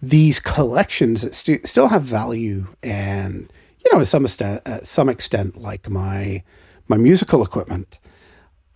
these 0.02 0.38
collections 0.38 1.22
that 1.22 1.34
st- 1.34 1.66
still 1.66 1.88
have 1.88 2.02
value 2.02 2.66
and 2.82 3.52
you 3.84 3.92
know, 3.92 3.98
to 3.98 4.04
some 4.04 4.24
extent, 4.24 4.62
uh, 4.66 4.80
some 4.82 5.08
extent, 5.08 5.60
like 5.60 5.88
my 5.88 6.42
my 6.88 6.96
musical 6.96 7.42
equipment, 7.42 7.98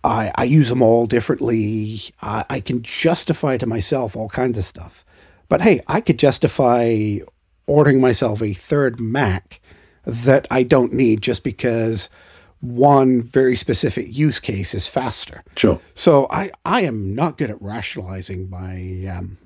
I, 0.03 0.31
I 0.35 0.43
use 0.45 0.69
them 0.69 0.81
all 0.81 1.05
differently. 1.05 2.01
I, 2.21 2.45
I 2.49 2.59
can 2.61 2.81
justify 2.81 3.57
to 3.57 3.65
myself 3.65 4.15
all 4.15 4.29
kinds 4.29 4.57
of 4.57 4.63
stuff. 4.63 5.05
But 5.49 5.61
hey, 5.61 5.81
I 5.87 5.99
could 5.99 6.17
justify 6.17 7.17
ordering 7.67 7.99
myself 7.99 8.41
a 8.41 8.53
third 8.53 8.99
Mac 8.99 9.59
that 10.05 10.47
I 10.51 10.63
don't 10.63 10.93
need 10.93 11.21
just 11.21 11.43
because 11.43 12.09
one 12.61 13.21
very 13.21 13.55
specific 13.55 14.15
use 14.15 14.39
case 14.39 14.73
is 14.73 14.87
faster. 14.87 15.43
Sure. 15.55 15.79
So 15.93 16.27
I, 16.29 16.51
I 16.63 16.81
am 16.81 17.13
not 17.13 17.37
good 17.37 17.49
at 17.49 17.61
rationalizing 17.61 18.49
my 18.49 19.07
um, 19.11 19.37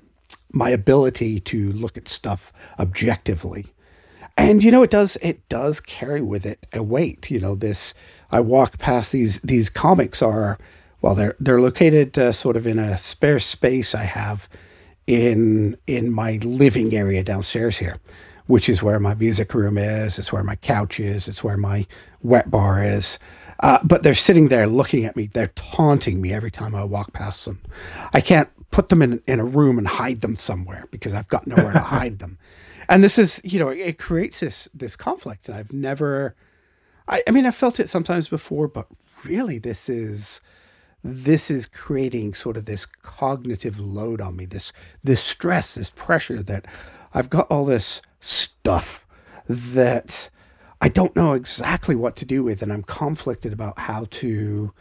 my 0.52 0.70
ability 0.70 1.40
to 1.40 1.72
look 1.72 1.96
at 1.96 2.08
stuff 2.08 2.52
objectively. 2.78 3.66
And 4.40 4.64
you 4.64 4.70
know 4.70 4.82
it 4.82 4.90
does 4.90 5.16
it 5.20 5.48
does 5.48 5.80
carry 5.80 6.22
with 6.22 6.46
it 6.46 6.66
a 6.72 6.82
weight. 6.82 7.30
You 7.30 7.40
know 7.40 7.54
this 7.54 7.94
I 8.30 8.40
walk 8.40 8.78
past 8.78 9.12
these 9.12 9.40
these 9.40 9.68
comics 9.68 10.22
are 10.22 10.58
well 11.02 11.14
they're 11.14 11.36
they're 11.38 11.60
located 11.60 12.18
uh, 12.18 12.32
sort 12.32 12.56
of 12.56 12.66
in 12.66 12.78
a 12.78 12.96
spare 12.96 13.38
space 13.38 13.94
I 13.94 14.04
have 14.04 14.48
in 15.06 15.76
in 15.86 16.10
my 16.10 16.38
living 16.42 16.94
area 16.94 17.22
downstairs 17.22 17.78
here 17.78 17.98
which 18.46 18.68
is 18.68 18.82
where 18.82 18.98
my 18.98 19.14
music 19.14 19.54
room 19.54 19.78
is. 19.78 20.18
It's 20.18 20.32
where 20.32 20.42
my 20.42 20.56
couch 20.56 20.98
is. 20.98 21.28
It's 21.28 21.44
where 21.44 21.56
my 21.56 21.86
wet 22.20 22.50
bar 22.50 22.82
is. 22.82 23.16
Uh, 23.60 23.78
but 23.84 24.02
they're 24.02 24.12
sitting 24.14 24.48
there 24.48 24.66
looking 24.66 25.04
at 25.04 25.14
me. 25.14 25.30
They're 25.32 25.52
taunting 25.54 26.20
me 26.20 26.32
every 26.32 26.50
time 26.50 26.74
I 26.74 26.82
walk 26.82 27.12
past 27.12 27.44
them. 27.44 27.60
I 28.12 28.20
can't 28.20 28.48
put 28.72 28.88
them 28.88 29.02
in, 29.02 29.22
in 29.28 29.38
a 29.38 29.44
room 29.44 29.78
and 29.78 29.86
hide 29.86 30.22
them 30.22 30.34
somewhere 30.34 30.86
because 30.90 31.14
I've 31.14 31.28
got 31.28 31.46
nowhere 31.46 31.72
to 31.74 31.78
hide 31.96 32.18
them. 32.18 32.38
And 32.90 33.04
this 33.04 33.18
is, 33.18 33.40
you 33.44 33.60
know, 33.60 33.68
it 33.68 33.98
creates 33.98 34.40
this 34.40 34.68
this 34.74 34.96
conflict. 34.96 35.48
And 35.48 35.56
I've 35.56 35.72
never, 35.72 36.34
I, 37.06 37.22
I 37.26 37.30
mean, 37.30 37.46
I 37.46 37.52
felt 37.52 37.78
it 37.78 37.88
sometimes 37.88 38.26
before, 38.26 38.66
but 38.66 38.88
really, 39.24 39.58
this 39.58 39.88
is 39.88 40.40
this 41.04 41.50
is 41.50 41.66
creating 41.66 42.34
sort 42.34 42.56
of 42.56 42.64
this 42.66 42.84
cognitive 42.84 43.78
load 43.78 44.20
on 44.20 44.36
me. 44.36 44.44
This 44.44 44.72
this 45.04 45.22
stress, 45.22 45.76
this 45.76 45.88
pressure 45.88 46.42
that 46.42 46.66
I've 47.14 47.30
got 47.30 47.48
all 47.48 47.64
this 47.64 48.02
stuff 48.18 49.06
that 49.48 50.28
I 50.80 50.88
don't 50.88 51.14
know 51.14 51.34
exactly 51.34 51.94
what 51.94 52.16
to 52.16 52.24
do 52.24 52.42
with, 52.42 52.60
and 52.60 52.72
I'm 52.72 52.82
conflicted 52.82 53.52
about 53.52 53.78
how 53.78 54.06
to 54.10 54.72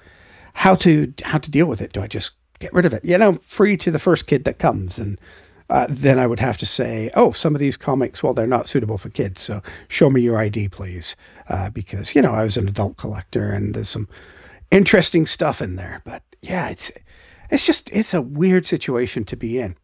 how 0.54 0.74
to 0.76 1.14
how 1.24 1.38
to 1.38 1.52
deal 1.52 1.68
with 1.68 1.80
it. 1.80 1.94
Do 1.94 2.02
I 2.02 2.08
just 2.08 2.32
get 2.58 2.74
rid 2.74 2.86
of 2.86 2.94
it? 2.94 3.06
You 3.06 3.20
know, 3.20 3.34
free 3.46 3.78
to 3.78 3.92
the 3.92 4.00
first 4.00 4.26
kid 4.26 4.46
that 4.46 4.58
comes, 4.58 4.98
and 4.98 5.20
uh, 5.70 5.88
then 5.90 6.18
I 6.18 6.28
would 6.28 6.40
have 6.40 6.58
to 6.58 6.66
say, 6.66 7.10
oh, 7.14 7.32
some 7.32 7.56
of 7.56 7.60
these 7.60 7.78
comics, 7.78 8.24
well, 8.24 8.34
they're 8.34 8.48
not 8.48 8.68
suitable 8.68 8.98
for 8.98 9.10
kids, 9.10 9.42
so 9.42 9.62
show 9.88 10.10
me 10.10 10.22
your 10.22 10.38
ID, 10.38 10.70
please, 10.70 11.16
uh, 11.50 11.70
because 11.70 12.16
you 12.16 12.22
know 12.22 12.34
I 12.34 12.44
was 12.44 12.58
an 12.58 12.68
adult 12.68 12.98
collector, 12.98 13.52
and 13.52 13.76
there's 13.76 13.90
some 13.90 14.08
interesting 14.72 15.26
stuff 15.26 15.62
in 15.62 15.76
there. 15.76 16.02
But 16.06 16.24
yeah, 16.42 16.70
it's 16.70 16.92
it's 17.50 17.66
just 17.66 17.90
it's 17.92 18.14
a 18.14 18.22
weird 18.22 18.66
situation 18.66 19.24
to 19.26 19.36
be 19.36 19.60
in 19.60 19.76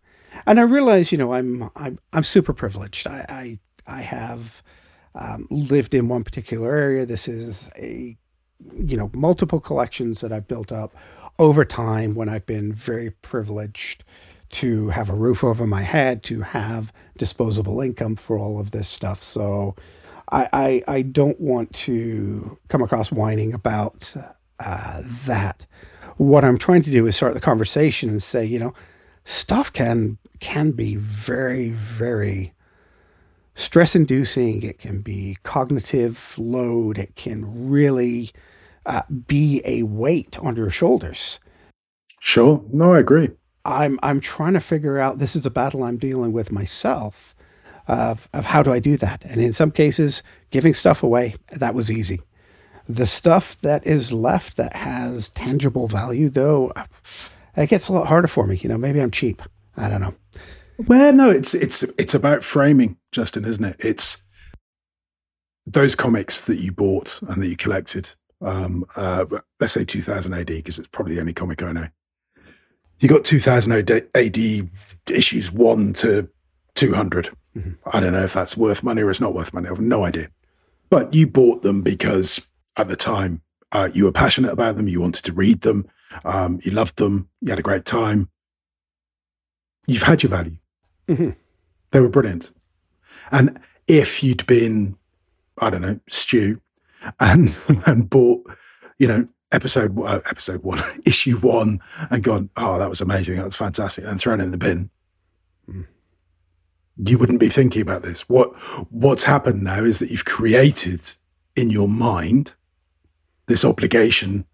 and 0.46 0.60
I 0.60 0.64
realize, 0.64 1.12
you 1.12 1.18
know, 1.18 1.34
I'm 1.34 1.70
I'm 1.76 2.00
I'm 2.14 2.24
super 2.24 2.54
privileged. 2.54 3.08
I 3.08 3.26
I, 3.88 3.98
I 3.98 4.02
have 4.02 4.64
um, 5.14 5.48
lived 5.50 5.94
in 5.94 6.08
one 6.08 6.24
particular 6.24 6.76
area. 6.76 7.06
This 7.06 7.28
is 7.28 7.70
a 7.78 8.18
you 8.78 8.98
know 8.98 9.10
multiple 9.14 9.60
collections 9.60 10.22
that 10.22 10.32
I've 10.32 10.48
built 10.48 10.72
up 10.72 10.96
over 11.40 11.66
time 11.66 12.16
when 12.16 12.30
I've 12.30 12.46
been 12.46 12.74
very 12.74 13.12
privileged 13.12 14.04
to 14.62 14.90
have 14.90 15.10
a 15.10 15.16
roof 15.16 15.44
over 15.44 15.66
my 15.68 15.82
head, 15.82 16.24
to 16.24 16.42
have 16.42 16.92
disposable 17.18 17.82
income 17.82 18.16
for 18.16 18.38
all 18.38 18.60
of 18.60 18.72
this 18.72 18.88
stuff. 18.88 19.22
So 19.24 19.76
I 20.32 20.48
I, 20.54 20.98
I 20.98 21.02
don't 21.04 21.40
want 21.40 21.74
to 21.86 22.58
come 22.70 22.84
across 22.84 23.12
whining 23.12 23.54
about 23.54 24.16
uh, 24.60 25.02
that. 25.28 25.66
What 26.18 26.46
I'm 26.46 26.58
trying 26.58 26.84
to 26.84 26.92
do 26.92 27.08
is 27.08 27.16
start 27.16 27.34
the 27.34 27.42
conversation 27.42 28.10
and 28.10 28.24
say, 28.24 28.46
you 28.46 28.60
know, 28.60 28.74
stuff 29.26 29.72
can 29.72 30.18
can 30.40 30.72
be 30.72 30.96
very, 30.96 31.70
very 31.72 32.54
stress 33.56 33.96
inducing. 33.96 34.64
It 34.64 34.80
can 34.80 35.02
be 35.02 35.38
cognitive 35.44 36.36
load. 36.38 36.98
It 36.98 37.16
can 37.16 37.70
really 37.70 38.32
uh, 38.86 39.02
be 39.28 39.62
a 39.66 39.84
weight 39.84 40.38
on 40.40 40.56
your 40.56 40.70
shoulders. 40.70 41.40
Sure. 42.20 42.64
No, 42.72 42.94
I 42.94 43.00
agree. 43.00 43.30
I'm 43.66 44.00
I'm 44.04 44.20
trying 44.20 44.54
to 44.54 44.60
figure 44.60 45.00
out. 45.00 45.20
This 45.20 45.36
is 45.36 45.46
a 45.46 45.50
battle 45.50 45.84
I'm 45.84 45.98
dealing 45.98 46.32
with 46.32 46.52
myself. 46.52 47.36
Of 47.88 48.30
of 48.34 48.46
how 48.46 48.64
do 48.64 48.72
I 48.72 48.80
do 48.80 48.98
that? 48.98 49.26
And 49.26 49.42
in 49.42 49.54
some 49.54 49.72
cases, 49.72 50.24
giving 50.52 50.74
stuff 50.74 51.04
away 51.04 51.36
that 51.52 51.76
was 51.76 51.92
easy. 51.92 52.22
The 52.88 53.08
stuff 53.08 53.60
that 53.62 53.86
is 53.86 54.12
left 54.12 54.58
that 54.58 54.76
has 54.76 55.30
tangible 55.30 55.88
value, 55.88 56.30
though, 56.30 56.72
it 57.58 57.68
gets 57.68 57.88
a 57.88 57.94
lot 57.94 58.08
harder 58.08 58.28
for 58.28 58.46
me. 58.46 58.58
You 58.58 58.70
know, 58.70 58.78
maybe 58.78 59.00
I'm 59.00 59.12
cheap. 59.12 59.42
I 59.76 59.90
don't 59.90 60.02
know. 60.02 60.14
Well, 60.78 61.14
no, 61.14 61.30
it's 61.30 61.54
it's 61.54 61.84
it's 61.98 62.14
about 62.14 62.44
framing, 62.44 62.98
Justin, 63.12 63.46
isn't 63.46 63.66
it? 63.66 63.76
It's 63.80 64.24
those 65.66 65.96
comics 65.96 66.42
that 66.42 66.60
you 66.60 66.72
bought 66.72 67.20
and 67.28 67.42
that 67.42 67.48
you 67.48 67.58
collected. 67.58 68.14
Um, 68.42 68.86
uh, 68.96 69.26
let's 69.60 69.74
say 69.74 69.86
2000 69.86 70.34
AD 70.34 70.48
because 70.48 70.78
it's 70.78 70.88
probably 70.90 71.16
the 71.16 71.22
only 71.22 71.34
comic 71.34 71.64
I 71.64 71.72
know. 71.72 71.88
You 73.00 73.10
got 73.10 73.26
2000 73.26 74.08
AD 74.16 74.38
issues 75.10 75.52
one 75.52 75.94
to 75.94 76.30
200. 76.76 77.30
Mm-hmm. 77.56 77.72
I 77.86 78.00
don't 78.00 78.14
know 78.14 78.24
if 78.24 78.34
that's 78.34 78.58
worth 78.58 78.84
money 78.84 79.02
or 79.02 79.10
it's 79.10 79.22
not 79.22 79.34
worth 79.34 79.54
money. 79.54 79.68
I 79.68 79.72
have 79.72 79.82
no 79.82 80.04
idea. 80.06 80.30
But 80.90 81.14
you 81.14 81.28
bought 81.28 81.62
them 81.62 81.82
because 81.82 82.42
at 82.78 82.88
the 82.88 82.96
time 82.96 83.42
uh, 83.72 83.90
you 83.94 84.06
were 84.06 84.12
passionate 84.12 84.52
about 84.52 84.78
them. 84.78 84.88
You 84.88 85.02
wanted 85.02 85.24
to 85.26 85.34
read 85.34 85.62
them. 85.62 85.88
Um, 86.24 86.60
you 86.64 86.72
loved 86.72 86.98
them. 86.98 87.30
You 87.42 87.50
had 87.50 87.60
a 87.60 87.64
great 87.64 87.86
time. 87.86 88.30
You've 89.88 90.04
had 90.04 90.24
your 90.24 90.30
value. 90.30 90.58
Mm-hmm. 91.08 91.32
They 91.92 92.00
were 92.00 92.10
brilliant. 92.10 92.52
And 93.32 93.60
if 93.88 94.24
you'd 94.24 94.46
been, 94.48 94.98
I 95.58 95.70
don't 95.70 95.82
know, 95.82 96.00
Stu, 96.10 96.62
and 97.20 97.56
and 97.86 98.10
bought, 98.10 98.46
you 98.98 99.08
know, 99.08 99.28
episode 99.52 100.00
uh, 100.00 100.22
episode 100.26 100.64
one, 100.64 100.82
issue 101.06 101.38
one, 101.38 101.80
and 102.10 102.24
gone, 102.24 102.50
oh, 102.58 102.80
that 102.80 102.90
was 102.90 103.02
amazing, 103.02 103.38
that 103.38 103.46
was 103.46 103.56
fantastic, 103.56 104.06
and 104.06 104.20
thrown 104.20 104.40
it 104.40 104.46
in 104.46 104.52
the 104.52 104.58
bin, 104.58 104.90
mm. 105.70 105.86
you 107.06 107.18
wouldn't 107.18 107.40
be 107.40 107.50
thinking 107.50 107.82
about 107.82 108.04
this. 108.04 108.28
What 108.30 108.54
what's 108.92 109.24
happened 109.24 109.64
now 109.64 109.84
is 109.84 110.00
that 110.00 110.12
you've 110.12 110.26
created 110.26 111.02
in 111.56 111.70
your 111.70 111.88
mind 111.88 112.54
this 113.48 113.64
obligation 113.64 114.46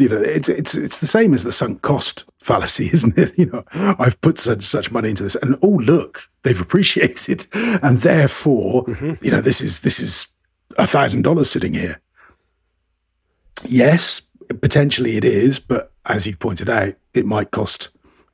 you 0.00 0.08
know, 0.08 0.20
it's 0.20 0.48
it's 0.48 0.74
it's 0.74 0.98
the 0.98 1.06
same 1.06 1.34
as 1.34 1.44
the 1.44 1.52
sunk 1.52 1.82
cost 1.82 2.24
fallacy, 2.40 2.90
isn't 2.92 3.16
it? 3.18 3.38
You 3.38 3.46
know, 3.46 3.64
I've 3.72 4.20
put 4.20 4.38
such 4.38 4.64
such 4.64 4.90
money 4.90 5.10
into 5.10 5.22
this, 5.22 5.36
and 5.36 5.56
oh 5.62 5.68
look, 5.68 6.28
they've 6.42 6.60
appreciated, 6.60 7.46
and 7.52 7.98
therefore, 7.98 8.84
mm-hmm. 8.84 9.24
you 9.24 9.30
know, 9.30 9.40
this 9.40 9.60
is 9.60 9.80
this 9.80 10.00
is 10.00 10.26
a 10.78 10.86
thousand 10.86 11.22
dollars 11.22 11.50
sitting 11.50 11.74
here. 11.74 12.00
Yes, 13.64 14.22
potentially 14.60 15.16
it 15.16 15.24
is, 15.24 15.58
but 15.58 15.92
as 16.06 16.26
you 16.26 16.36
pointed 16.36 16.68
out, 16.68 16.94
it 17.14 17.26
might 17.26 17.50
cost 17.50 17.90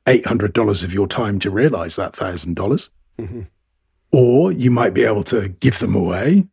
eight 0.07 0.25
hundred 0.25 0.53
dollars 0.53 0.83
of 0.83 0.93
your 0.93 1.07
time 1.07 1.37
to 1.39 1.51
realize 1.51 1.95
that 1.97 2.15
thousand 2.15 2.55
dollars, 2.55 2.89
mm-hmm. 3.19 3.41
or 4.11 4.51
you 4.51 4.71
might 4.71 4.93
be 4.93 5.03
able 5.03 5.23
to 5.25 5.49
give 5.49 5.79
them 5.79 5.95
away, 5.95 6.47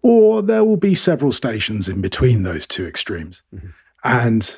or 0.00 0.40
there 0.40 0.64
will 0.64 0.78
be 0.78 0.94
several 0.94 1.32
stations 1.32 1.88
in 1.88 2.00
between 2.00 2.42
those 2.42 2.66
two 2.66 2.86
extremes. 2.86 3.42
Mm-hmm. 3.54 3.68
And 4.04 4.56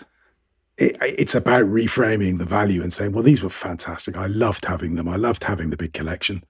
it, 0.79 0.97
it's 1.01 1.35
about 1.35 1.67
reframing 1.67 2.39
the 2.39 2.45
value 2.45 2.83
and 2.83 2.93
saying, 2.93 3.13
well, 3.13 3.25
these 3.25 3.43
were 3.43 3.51
fantastic. 3.51 4.17
I 4.17 4.27
loved 4.27 4.65
having 4.65 4.95
them. 4.95 5.09
I 5.09 5.17
loved 5.17 5.45
having 5.45 5.71
the 5.71 5.77
big 5.77 5.93
collection. 5.93 6.45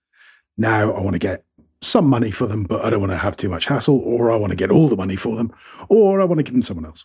Now 0.58 0.92
I 0.92 1.00
want 1.00 1.14
to 1.14 1.18
get 1.18 1.44
some 1.86 2.06
money 2.06 2.30
for 2.30 2.46
them, 2.46 2.64
but 2.64 2.84
I 2.84 2.90
don't 2.90 3.00
want 3.00 3.12
to 3.12 3.18
have 3.18 3.36
too 3.36 3.48
much 3.48 3.66
hassle, 3.66 3.98
or 4.00 4.30
I 4.30 4.36
want 4.36 4.50
to 4.50 4.56
get 4.56 4.70
all 4.70 4.88
the 4.88 4.96
money 4.96 5.16
for 5.16 5.36
them, 5.36 5.52
or 5.88 6.20
I 6.20 6.24
want 6.24 6.38
to 6.38 6.42
give 6.42 6.52
them 6.52 6.62
someone 6.62 6.86
else. 6.86 7.04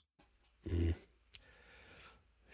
Mm. 0.70 0.96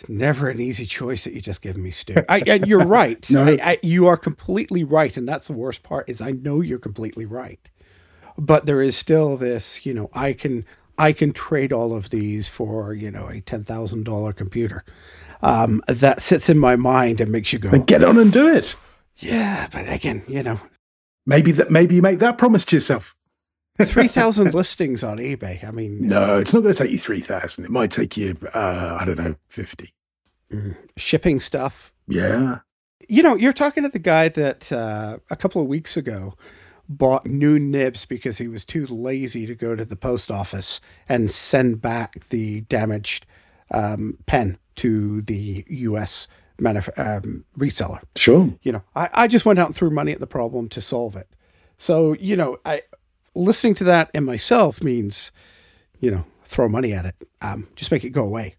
Never 0.07 0.49
an 0.49 0.59
easy 0.59 0.85
choice 0.85 1.23
that 1.23 1.33
you 1.33 1.41
just 1.41 1.61
given 1.61 1.81
me, 1.81 1.91
Stu. 1.91 2.15
I, 2.29 2.39
and 2.45 2.67
you're 2.67 2.85
right. 2.85 3.29
no. 3.31 3.45
I, 3.45 3.59
I, 3.61 3.79
you 3.81 4.07
are 4.07 4.17
completely 4.17 4.83
right, 4.83 5.15
and 5.17 5.27
that's 5.27 5.47
the 5.47 5.53
worst 5.53 5.83
part. 5.83 6.09
Is 6.09 6.21
I 6.21 6.31
know 6.31 6.61
you're 6.61 6.77
completely 6.77 7.25
right, 7.25 7.71
but 8.37 8.65
there 8.65 8.81
is 8.81 8.95
still 8.95 9.37
this. 9.37 9.85
You 9.85 9.93
know, 9.95 10.09
I 10.13 10.33
can 10.33 10.65
I 10.97 11.13
can 11.13 11.31
trade 11.31 11.71
all 11.71 11.93
of 11.93 12.09
these 12.09 12.47
for, 12.47 12.93
you 12.93 13.11
know, 13.11 13.27
a 13.27 13.41
$10,000 13.41 14.35
computer. 14.35 14.83
Um, 15.43 15.83
that 15.87 16.21
sits 16.21 16.49
in 16.49 16.57
my 16.57 16.75
mind 16.75 17.21
and 17.21 17.31
makes 17.31 17.53
you 17.53 17.59
go, 17.59 17.69
then 17.69 17.83
get 17.83 18.03
on 18.03 18.17
and 18.17 18.33
do 18.33 18.47
it. 18.47 18.75
Yeah. 19.17 19.67
But 19.71 19.87
again, 19.87 20.23
you 20.27 20.41
know, 20.41 20.59
maybe 21.27 21.51
that, 21.51 21.69
maybe 21.69 21.93
you 21.93 22.01
make 22.01 22.17
that 22.19 22.39
promise 22.39 22.65
to 22.65 22.75
yourself. 22.77 23.13
three 23.85 24.07
thousand 24.07 24.55
listings 24.55 25.03
on 25.03 25.17
eBay. 25.17 25.63
I 25.63 25.69
mean, 25.69 26.07
No, 26.07 26.37
it's 26.37 26.51
not 26.51 26.61
going 26.63 26.73
to 26.73 26.83
take 26.83 26.91
you 26.91 26.97
3,000. 26.97 27.63
It 27.65 27.69
might 27.69 27.91
take 27.91 28.17
you, 28.17 28.35
uh, 28.55 28.97
I 28.99 29.05
don't 29.05 29.19
know, 29.19 29.35
50. 29.49 29.93
shipping 30.95 31.39
stuff. 31.39 31.93
Yeah. 32.07 32.59
You 33.07 33.21
know, 33.21 33.35
you're 33.35 33.53
talking 33.53 33.83
to 33.83 33.89
the 33.89 33.99
guy 33.99 34.29
that 34.29 34.71
uh, 34.71 35.17
a 35.29 35.35
couple 35.35 35.61
of 35.61 35.67
weeks 35.67 35.95
ago 35.95 36.33
bought 36.89 37.27
new 37.27 37.59
nibs 37.59 38.05
because 38.05 38.37
he 38.39 38.47
was 38.47 38.65
too 38.65 38.87
lazy 38.87 39.45
to 39.45 39.53
go 39.53 39.75
to 39.75 39.85
the 39.85 39.95
post 39.95 40.31
office 40.31 40.81
and 41.07 41.29
send 41.29 41.81
back 41.81 42.27
the 42.29 42.61
damaged 42.61 43.25
um, 43.71 44.17
pen 44.25 44.57
to 44.77 45.21
the 45.21 45.65
U.S. 45.67 46.27
Manuf- 46.59 46.97
um, 46.97 47.45
reseller. 47.57 48.01
Sure. 48.15 48.53
You 48.63 48.73
know, 48.73 48.83
I, 48.95 49.09
I 49.13 49.27
just 49.27 49.45
went 49.45 49.59
out 49.59 49.67
and 49.67 49.75
threw 49.75 49.89
money 49.89 50.11
at 50.11 50.19
the 50.19 50.27
problem 50.27 50.69
to 50.69 50.81
solve 50.81 51.15
it. 51.15 51.27
So, 51.77 52.13
you 52.13 52.35
know, 52.35 52.57
I 52.65 52.81
listening 53.35 53.75
to 53.75 53.83
that 53.85 54.09
and 54.13 54.25
myself 54.25 54.83
means, 54.83 55.31
you 55.99 56.09
know, 56.11 56.25
throw 56.45 56.67
money 56.67 56.93
at 56.93 57.05
it. 57.05 57.15
Um, 57.41 57.67
just 57.75 57.91
make 57.91 58.03
it 58.03 58.09
go 58.09 58.23
away. 58.23 58.55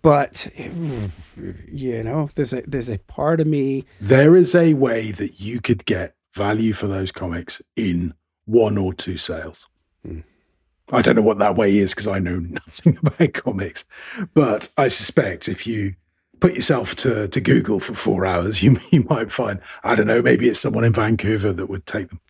But 0.00 0.48
you 0.56 2.02
know, 2.02 2.30
there's 2.34 2.54
a 2.54 2.62
there's 2.62 2.88
a 2.88 2.98
part 2.98 3.40
of 3.40 3.46
me 3.46 3.84
There 4.00 4.34
is 4.34 4.54
a 4.54 4.72
way 4.72 5.10
that 5.12 5.38
you 5.38 5.60
could 5.60 5.84
get 5.84 6.14
value 6.34 6.72
for 6.72 6.86
those 6.86 7.12
comics 7.12 7.60
in 7.76 8.14
one 8.46 8.78
or 8.78 8.94
two 8.94 9.18
sales. 9.18 9.66
Hmm. 10.02 10.20
I 10.92 11.02
don't 11.02 11.16
know 11.16 11.22
what 11.22 11.40
that 11.40 11.56
way 11.56 11.76
is 11.76 11.92
because 11.92 12.06
I 12.06 12.20
know 12.20 12.38
nothing 12.40 12.98
about 13.04 13.34
comics, 13.34 13.84
but 14.32 14.68
I 14.78 14.88
suspect 14.88 15.48
if 15.48 15.66
you 15.66 15.94
put 16.40 16.54
yourself 16.54 16.94
to, 16.96 17.28
to 17.28 17.40
Google 17.40 17.80
for 17.80 17.94
four 17.94 18.26
hours, 18.26 18.62
you, 18.62 18.78
you 18.90 19.04
might 19.08 19.32
find, 19.32 19.60
I 19.84 19.94
don't 19.94 20.06
know, 20.06 20.22
maybe 20.22 20.48
it's 20.48 20.60
someone 20.60 20.84
in 20.84 20.92
Vancouver 20.92 21.52
that 21.52 21.66
would 21.66 21.86
take 21.86 22.08
them. 22.08 22.20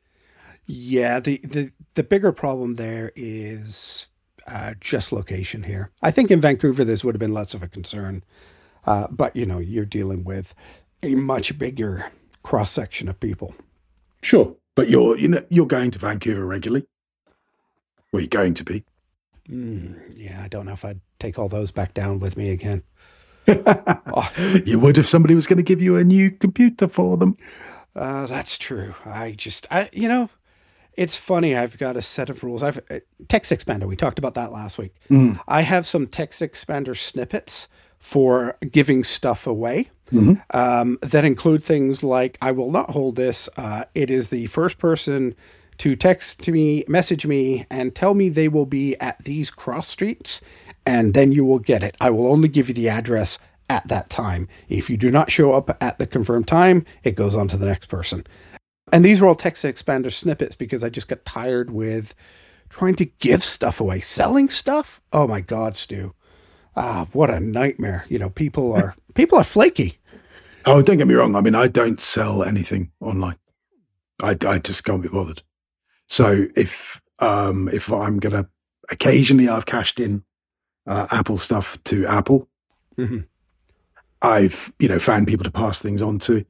Yeah, 0.69 1.21
the 1.21 1.41
the 1.45 1.71
the 1.95 2.03
bigger 2.03 2.33
problem 2.33 2.75
there 2.75 3.13
is 3.15 4.09
uh, 4.49 4.75
just 4.81 5.13
location 5.13 5.63
here. 5.63 5.93
I 6.03 6.11
think 6.11 6.33
in 6.33 6.41
Vancouver 6.41 6.85
this 6.85 7.05
would 7.05 7.15
have 7.15 7.21
been 7.21 7.33
less 7.33 7.55
of 7.55 7.63
a 7.63 7.69
concern, 7.69 8.25
uh, 8.85 9.07
but 9.09 9.37
you 9.37 9.47
know 9.47 9.61
you're 9.61 9.85
dealing 9.85 10.25
with 10.25 10.57
a 11.05 11.15
much 11.15 11.57
bigger 11.57 12.11
cross 12.43 12.73
section 12.73 13.09
of 13.09 13.21
people. 13.21 13.55
Sure. 14.23 14.57
But 14.75 14.89
you're, 14.89 15.17
you 15.19 15.29
know, 15.29 15.43
you're 15.49 15.67
going 15.67 15.91
to 15.93 15.99
Vancouver 15.99 16.45
regularly. 16.45 16.87
Well, 18.13 18.21
you're 18.21 18.29
going 18.29 18.55
to 18.55 18.65
be. 18.65 18.85
Mm, 19.49 20.15
yeah, 20.15 20.43
I 20.43 20.49
don't 20.49 20.67
know 20.67 20.73
if 20.73 20.85
I'd 20.85 21.01
take 21.19 21.39
all 21.39 21.49
those 21.49 21.71
back 21.71 21.95
down 21.95 22.19
with 22.19 22.37
me 22.37 22.51
again. 22.51 22.83
You 24.65 24.79
would 24.81 24.99
if 24.99 25.07
somebody 25.07 25.35
was 25.35 25.47
going 25.47 25.57
to 25.59 25.63
give 25.63 25.81
you 25.83 25.97
a 25.97 26.05
new 26.05 26.31
computer 26.31 26.89
for 26.89 27.17
them. 27.17 27.37
Uh, 27.95 28.27
that's 28.27 28.59
true. 28.59 28.95
I 29.05 29.33
just, 29.33 29.67
I 29.71 29.89
you 29.93 30.09
know, 30.09 30.29
it's 30.97 31.17
funny. 31.17 31.55
I've 31.57 31.79
got 31.79 31.97
a 31.97 32.03
set 32.03 32.29
of 32.31 32.43
rules. 32.43 32.63
I've 32.63 32.79
uh, 32.91 33.01
TextExpander. 33.25 33.87
We 33.87 33.97
talked 33.97 34.19
about 34.19 34.35
that 34.35 34.53
last 34.53 34.79
week. 34.79 34.95
I 35.49 35.61
have 35.63 35.87
some 35.87 36.07
TextExpander 36.07 36.97
snippets 36.97 37.69
for 37.99 38.57
giving 38.71 39.05
stuff 39.05 39.47
away. 39.47 39.91
um, 40.53 40.99
that 41.03 41.25
include 41.25 41.65
things 41.65 42.05
like 42.05 42.39
I 42.41 42.53
will 42.53 42.71
not 42.71 42.91
hold 42.91 43.17
this. 43.17 43.49
Uh, 43.57 43.85
it 43.95 44.09
is 44.11 44.29
the 44.29 44.47
first 44.47 44.79
person 44.79 45.35
to 45.79 45.97
text 45.97 46.41
to 46.43 46.53
me, 46.53 46.85
message 46.89 47.27
me, 47.27 47.67
and 47.71 47.95
tell 47.95 48.15
me 48.15 48.29
they 48.29 48.49
will 48.49 48.67
be 48.67 48.97
at 49.01 49.19
these 49.25 49.51
cross 49.51 49.89
streets, 49.89 50.41
and 50.87 51.13
then 51.13 51.33
you 51.33 51.45
will 51.45 51.59
get 51.59 51.83
it. 51.83 51.97
I 52.01 52.11
will 52.11 52.29
only 52.29 52.49
give 52.49 52.69
you 52.69 52.75
the 52.75 52.89
address 52.89 53.39
at 53.69 53.87
that 53.89 54.09
time. 54.09 54.49
If 54.69 54.89
you 54.89 54.97
do 54.97 55.11
not 55.11 55.31
show 55.31 55.53
up 55.53 55.77
at 55.83 55.99
the 55.99 56.07
confirmed 56.07 56.47
time, 56.47 56.85
it 57.03 57.17
goes 57.17 57.35
on 57.35 57.49
to 57.49 57.57
the 57.57 57.67
next 57.67 57.89
person. 57.89 58.25
And 58.93 59.05
these 59.05 59.21
are 59.21 59.27
all 59.27 59.35
TextExpander 59.35 60.13
snippets 60.13 60.55
because 60.55 60.85
I 60.85 60.89
just 60.89 61.09
got 61.09 61.25
tired 61.25 61.71
with 61.71 62.15
trying 62.69 62.95
to 62.97 63.05
give 63.05 63.43
stuff 63.43 63.81
away, 63.81 64.01
selling 64.01 64.49
stuff. 64.49 65.01
Oh 65.13 65.27
my 65.27 65.41
God, 65.41 65.75
Stu. 65.75 66.15
Ah, 66.77 67.07
what 67.13 67.31
a 67.31 67.41
nightmare. 67.41 68.05
You 68.09 68.19
know, 68.19 68.31
people 68.31 68.73
are 68.75 68.95
people 69.15 69.39
are 69.39 69.45
flaky. 69.45 69.99
Oh, 70.65 70.83
don't 70.83 70.99
get 70.99 71.09
me 71.09 71.15
wrong. 71.15 71.35
I 71.35 71.41
mean, 71.41 71.55
I 71.55 71.69
don't 71.69 72.01
sell 72.01 72.43
anything 72.43 72.91
online. 73.01 73.37
I, 74.23 74.37
I 74.47 74.59
just 74.59 74.85
can't 74.85 75.03
be 75.03 75.09
bothered. 75.09 75.43
So 76.09 76.47
if 76.55 77.01
um, 77.19 77.69
if 77.73 77.93
I'm 77.93 78.19
gonna 78.19 78.49
occasionally 78.89 79.49
I've 79.49 79.67
cashed 79.67 79.99
in 79.99 80.23
uh, 80.87 81.07
Apple 81.11 81.37
stuff 81.37 81.83
to 81.85 82.07
Apple. 82.07 82.49
Mhm. 82.99 83.27
I've 84.23 84.73
you 84.79 84.89
know 84.89 84.99
found 84.99 85.27
people 85.27 85.45
to 85.45 85.51
pass 85.51 85.81
things 85.81 86.01
on 86.01 86.19
to, 86.21 86.45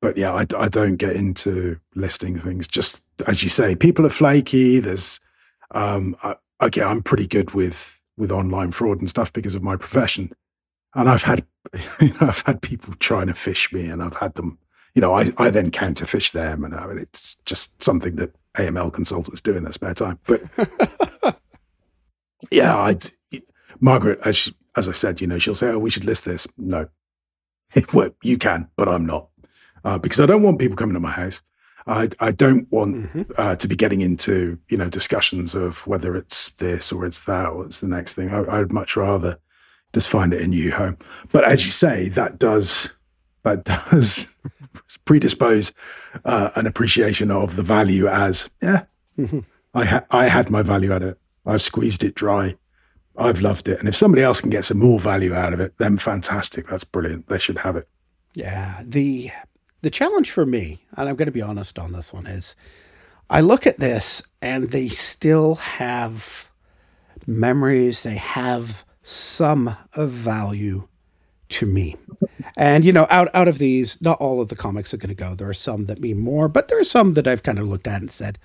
but 0.00 0.16
yeah, 0.16 0.32
I, 0.32 0.46
I 0.56 0.68
don't 0.68 0.96
get 0.96 1.16
into 1.16 1.78
listing 1.94 2.38
things. 2.38 2.68
Just 2.68 3.04
as 3.26 3.42
you 3.42 3.48
say, 3.48 3.74
people 3.74 4.06
are 4.06 4.10
flaky. 4.10 4.78
There's 4.80 5.20
um, 5.72 6.16
I, 6.22 6.36
okay, 6.62 6.82
I'm 6.82 7.02
pretty 7.02 7.26
good 7.26 7.52
with 7.52 8.00
with 8.16 8.30
online 8.32 8.70
fraud 8.70 9.00
and 9.00 9.10
stuff 9.10 9.32
because 9.32 9.54
of 9.54 9.62
my 9.62 9.76
profession, 9.76 10.32
and 10.94 11.08
I've 11.08 11.24
had 11.24 11.44
you 12.00 12.08
know, 12.08 12.28
I've 12.28 12.42
had 12.42 12.62
people 12.62 12.94
trying 13.00 13.26
to 13.26 13.32
phish 13.32 13.72
me, 13.72 13.86
and 13.86 14.02
I've 14.02 14.16
had 14.16 14.34
them. 14.34 14.58
You 14.94 15.02
know, 15.02 15.12
I, 15.12 15.26
I 15.36 15.50
then 15.50 15.70
counterfish 15.70 16.32
them, 16.32 16.64
and 16.64 16.74
I 16.74 16.86
mean, 16.86 16.98
it's 16.98 17.36
just 17.44 17.80
something 17.82 18.16
that 18.16 18.32
AML 18.56 18.92
consultants 18.92 19.40
do 19.40 19.54
in 19.56 19.64
their 19.64 19.72
spare 19.72 19.94
time. 19.94 20.18
But 20.26 20.42
yeah, 22.50 22.74
I, 22.76 22.96
Margaret, 23.80 24.18
as 24.24 24.36
she, 24.36 24.54
as 24.76 24.88
I 24.88 24.92
said, 24.92 25.20
you 25.20 25.26
know, 25.26 25.38
she'll 25.38 25.54
say, 25.54 25.68
"Oh, 25.68 25.78
we 25.78 25.90
should 25.90 26.04
list 26.04 26.24
this." 26.24 26.46
No, 26.56 26.88
well, 27.92 28.10
you 28.22 28.38
can, 28.38 28.68
but 28.76 28.88
I'm 28.88 29.06
not 29.06 29.28
uh, 29.84 29.98
because 29.98 30.20
I 30.20 30.26
don't 30.26 30.42
want 30.42 30.58
people 30.58 30.76
coming 30.76 30.94
to 30.94 31.00
my 31.00 31.10
house. 31.10 31.42
I, 31.86 32.10
I 32.20 32.32
don't 32.32 32.70
want 32.70 32.96
Mhm. 33.14 33.32
uh, 33.38 33.56
to 33.56 33.66
be 33.68 33.74
getting 33.74 34.02
into 34.02 34.58
you 34.68 34.76
know 34.76 34.88
discussions 34.90 35.54
of 35.54 35.86
whether 35.86 36.14
it's 36.16 36.50
this 36.50 36.92
or 36.92 37.06
it's 37.06 37.24
that 37.24 37.50
or 37.50 37.64
it's 37.64 37.80
the 37.80 37.88
next 37.88 38.14
thing. 38.14 38.28
I, 38.30 38.58
I'd 38.60 38.72
much 38.72 38.96
rather 38.96 39.38
just 39.94 40.06
find 40.08 40.34
it 40.34 40.42
in 40.42 40.50
new 40.50 40.70
home. 40.70 40.98
But 41.32 41.44
as 41.44 41.64
you 41.64 41.70
say, 41.70 42.08
that 42.10 42.38
does 42.38 42.90
that 43.44 43.64
does 43.90 44.36
predispose 45.06 45.72
uh, 46.24 46.50
an 46.56 46.66
appreciation 46.66 47.30
of 47.30 47.56
the 47.56 47.62
value 47.62 48.06
as 48.06 48.50
yeah. 48.62 48.84
Mhm. 49.18 49.44
I 49.74 49.84
ha- 49.84 50.04
I 50.10 50.28
had 50.28 50.50
my 50.50 50.62
value 50.62 50.92
of 50.92 51.02
it. 51.02 51.18
I've 51.46 51.62
squeezed 51.62 52.04
it 52.04 52.14
dry. 52.14 52.56
I've 53.18 53.40
loved 53.40 53.68
it. 53.68 53.78
And 53.80 53.88
if 53.88 53.96
somebody 53.96 54.22
else 54.22 54.40
can 54.40 54.50
get 54.50 54.64
some 54.64 54.78
more 54.78 54.98
value 54.98 55.34
out 55.34 55.52
of 55.52 55.60
it, 55.60 55.74
then 55.78 55.98
fantastic. 55.98 56.68
That's 56.68 56.84
brilliant. 56.84 57.28
They 57.28 57.38
should 57.38 57.58
have 57.58 57.76
it. 57.76 57.88
Yeah, 58.34 58.82
the 58.84 59.30
the 59.82 59.90
challenge 59.90 60.30
for 60.30 60.46
me, 60.46 60.80
and 60.96 61.08
I'm 61.08 61.16
going 61.16 61.26
to 61.26 61.32
be 61.32 61.42
honest 61.42 61.78
on 61.78 61.92
this 61.92 62.12
one, 62.12 62.26
is 62.26 62.54
I 63.30 63.40
look 63.40 63.66
at 63.66 63.78
this 63.78 64.22
and 64.40 64.70
they 64.70 64.88
still 64.88 65.56
have 65.56 66.50
memories. 67.26 68.02
They 68.02 68.16
have 68.16 68.84
some 69.02 69.76
of 69.94 70.10
value 70.10 70.86
to 71.50 71.66
me. 71.66 71.96
And 72.56 72.84
you 72.84 72.92
know, 72.92 73.06
out 73.10 73.28
out 73.34 73.48
of 73.48 73.58
these, 73.58 74.00
not 74.02 74.20
all 74.20 74.40
of 74.40 74.48
the 74.48 74.56
comics 74.56 74.92
are 74.92 74.98
going 74.98 75.08
to 75.08 75.14
go. 75.14 75.34
There 75.34 75.48
are 75.48 75.54
some 75.54 75.86
that 75.86 76.00
mean 76.00 76.18
more, 76.18 76.48
but 76.48 76.68
there 76.68 76.78
are 76.78 76.84
some 76.84 77.14
that 77.14 77.26
I've 77.26 77.42
kind 77.42 77.58
of 77.58 77.66
looked 77.66 77.86
at 77.86 78.00
and 78.00 78.10
said, 78.10 78.38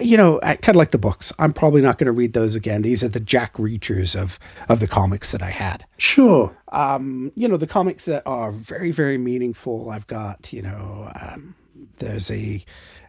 you 0.00 0.16
know, 0.16 0.38
I 0.42 0.56
kind 0.56 0.74
of 0.74 0.78
like 0.78 0.90
the 0.90 0.98
books. 0.98 1.32
I'm 1.38 1.52
probably 1.52 1.80
not 1.82 1.98
going 1.98 2.06
to 2.06 2.12
read 2.12 2.32
those 2.32 2.54
again. 2.54 2.82
These 2.82 3.02
are 3.04 3.08
the 3.08 3.20
Jack 3.20 3.54
Reachers 3.54 4.14
of 4.20 4.38
of 4.68 4.80
the 4.80 4.86
comics 4.88 5.32
that 5.32 5.42
I 5.42 5.50
had 5.50 5.84
Sure. 5.98 6.56
um, 6.72 7.32
you 7.34 7.48
know, 7.48 7.56
the 7.56 7.66
comics 7.66 8.04
that 8.04 8.22
are 8.26 8.52
very, 8.52 8.90
very 8.90 9.18
meaningful. 9.18 9.90
I've 9.90 10.06
got, 10.06 10.52
you 10.52 10.62
know, 10.62 11.10
um, 11.20 11.54
there's 11.98 12.30
a 12.30 12.64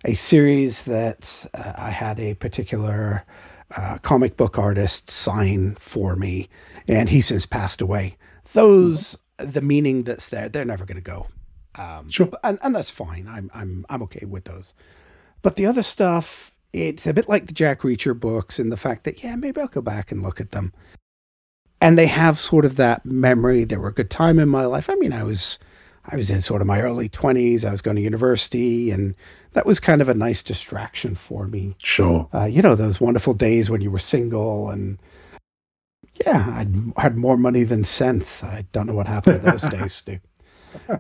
a 0.05 0.13
series 0.15 0.83
that 0.83 1.45
uh, 1.53 1.73
I 1.75 1.89
had 1.89 2.19
a 2.19 2.33
particular 2.35 3.23
uh, 3.75 3.97
comic 3.99 4.37
book 4.37 4.57
artist 4.57 5.09
sign 5.09 5.75
for 5.79 6.15
me, 6.15 6.47
and 6.87 7.09
he 7.09 7.21
since 7.21 7.45
passed 7.45 7.81
away. 7.81 8.15
Those, 8.53 9.17
the 9.37 9.61
meaning 9.61 10.03
that's 10.03 10.29
there, 10.29 10.47
they're 10.47 10.63
never 10.63 10.85
going 10.85 10.95
to 10.97 11.01
go. 11.01 11.27
Um, 11.75 12.09
Sure. 12.09 12.29
and, 12.43 12.57
and 12.61 12.73
that's 12.73 12.89
fine. 12.89 13.27
I'm 13.27 13.51
I'm 13.53 13.85
I'm 13.89 14.01
okay 14.03 14.25
with 14.25 14.45
those. 14.45 14.73
But 15.41 15.57
the 15.57 15.65
other 15.65 15.83
stuff, 15.83 16.53
it's 16.73 17.07
a 17.07 17.13
bit 17.13 17.29
like 17.29 17.47
the 17.47 17.53
Jack 17.53 17.81
Reacher 17.81 18.17
books 18.17 18.59
in 18.59 18.69
the 18.69 18.77
fact 18.77 19.03
that 19.03 19.23
yeah, 19.23 19.35
maybe 19.35 19.61
I'll 19.61 19.67
go 19.67 19.81
back 19.81 20.11
and 20.11 20.23
look 20.23 20.39
at 20.39 20.51
them. 20.51 20.73
And 21.79 21.97
they 21.97 22.07
have 22.07 22.39
sort 22.39 22.65
of 22.65 22.75
that 22.77 23.05
memory. 23.05 23.63
They 23.63 23.77
were 23.77 23.89
a 23.89 23.93
good 23.93 24.09
time 24.09 24.39
in 24.39 24.49
my 24.49 24.65
life. 24.65 24.89
I 24.89 24.95
mean, 24.95 25.13
I 25.13 25.23
was 25.23 25.59
I 26.05 26.15
was 26.15 26.29
in 26.29 26.41
sort 26.41 26.61
of 26.61 26.67
my 26.67 26.81
early 26.81 27.09
twenties. 27.09 27.63
I 27.63 27.71
was 27.71 27.81
going 27.81 27.95
to 27.97 28.01
university, 28.01 28.89
and 28.91 29.15
that 29.53 29.65
was 29.65 29.79
kind 29.79 30.01
of 30.01 30.09
a 30.09 30.13
nice 30.13 30.41
distraction 30.41 31.15
for 31.15 31.47
me. 31.47 31.75
Sure. 31.83 32.27
Uh, 32.33 32.45
you 32.45 32.61
know, 32.61 32.75
those 32.75 32.99
wonderful 32.99 33.33
days 33.33 33.69
when 33.69 33.81
you 33.81 33.91
were 33.91 33.99
single 33.99 34.69
and 34.69 34.97
yeah, 36.25 36.53
I'd 36.57 36.75
had 36.97 37.17
more 37.17 37.37
money 37.37 37.63
than 37.63 37.83
sense. 37.83 38.43
I 38.43 38.65
don't 38.71 38.87
know 38.87 38.93
what 38.93 39.07
happened 39.07 39.41
to 39.41 39.51
those 39.51 39.61
days, 39.71 39.93
Stu. 39.93 40.19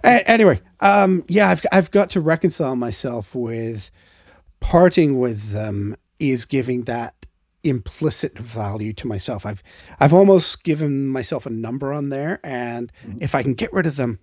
A- 0.03 0.29
anyway, 0.29 0.61
um, 0.79 1.23
yeah, 1.27 1.49
I've 1.49 1.65
I've 1.71 1.91
got 1.91 2.09
to 2.11 2.21
reconcile 2.21 2.75
myself 2.75 3.33
with 3.35 3.91
parting 4.59 5.19
with 5.19 5.51
them 5.51 5.95
is 6.19 6.45
giving 6.45 6.83
that 6.83 7.25
implicit 7.63 8.37
value 8.37 8.93
to 8.93 9.07
myself. 9.07 9.45
I've 9.45 9.63
I've 9.99 10.13
almost 10.13 10.63
given 10.63 11.07
myself 11.07 11.45
a 11.45 11.49
number 11.49 11.91
on 11.91 12.09
there, 12.09 12.39
and 12.43 12.91
mm-hmm. 13.05 13.17
if 13.21 13.35
I 13.35 13.43
can 13.43 13.53
get 13.53 13.73
rid 13.73 13.85
of 13.85 13.95
them 13.95 14.19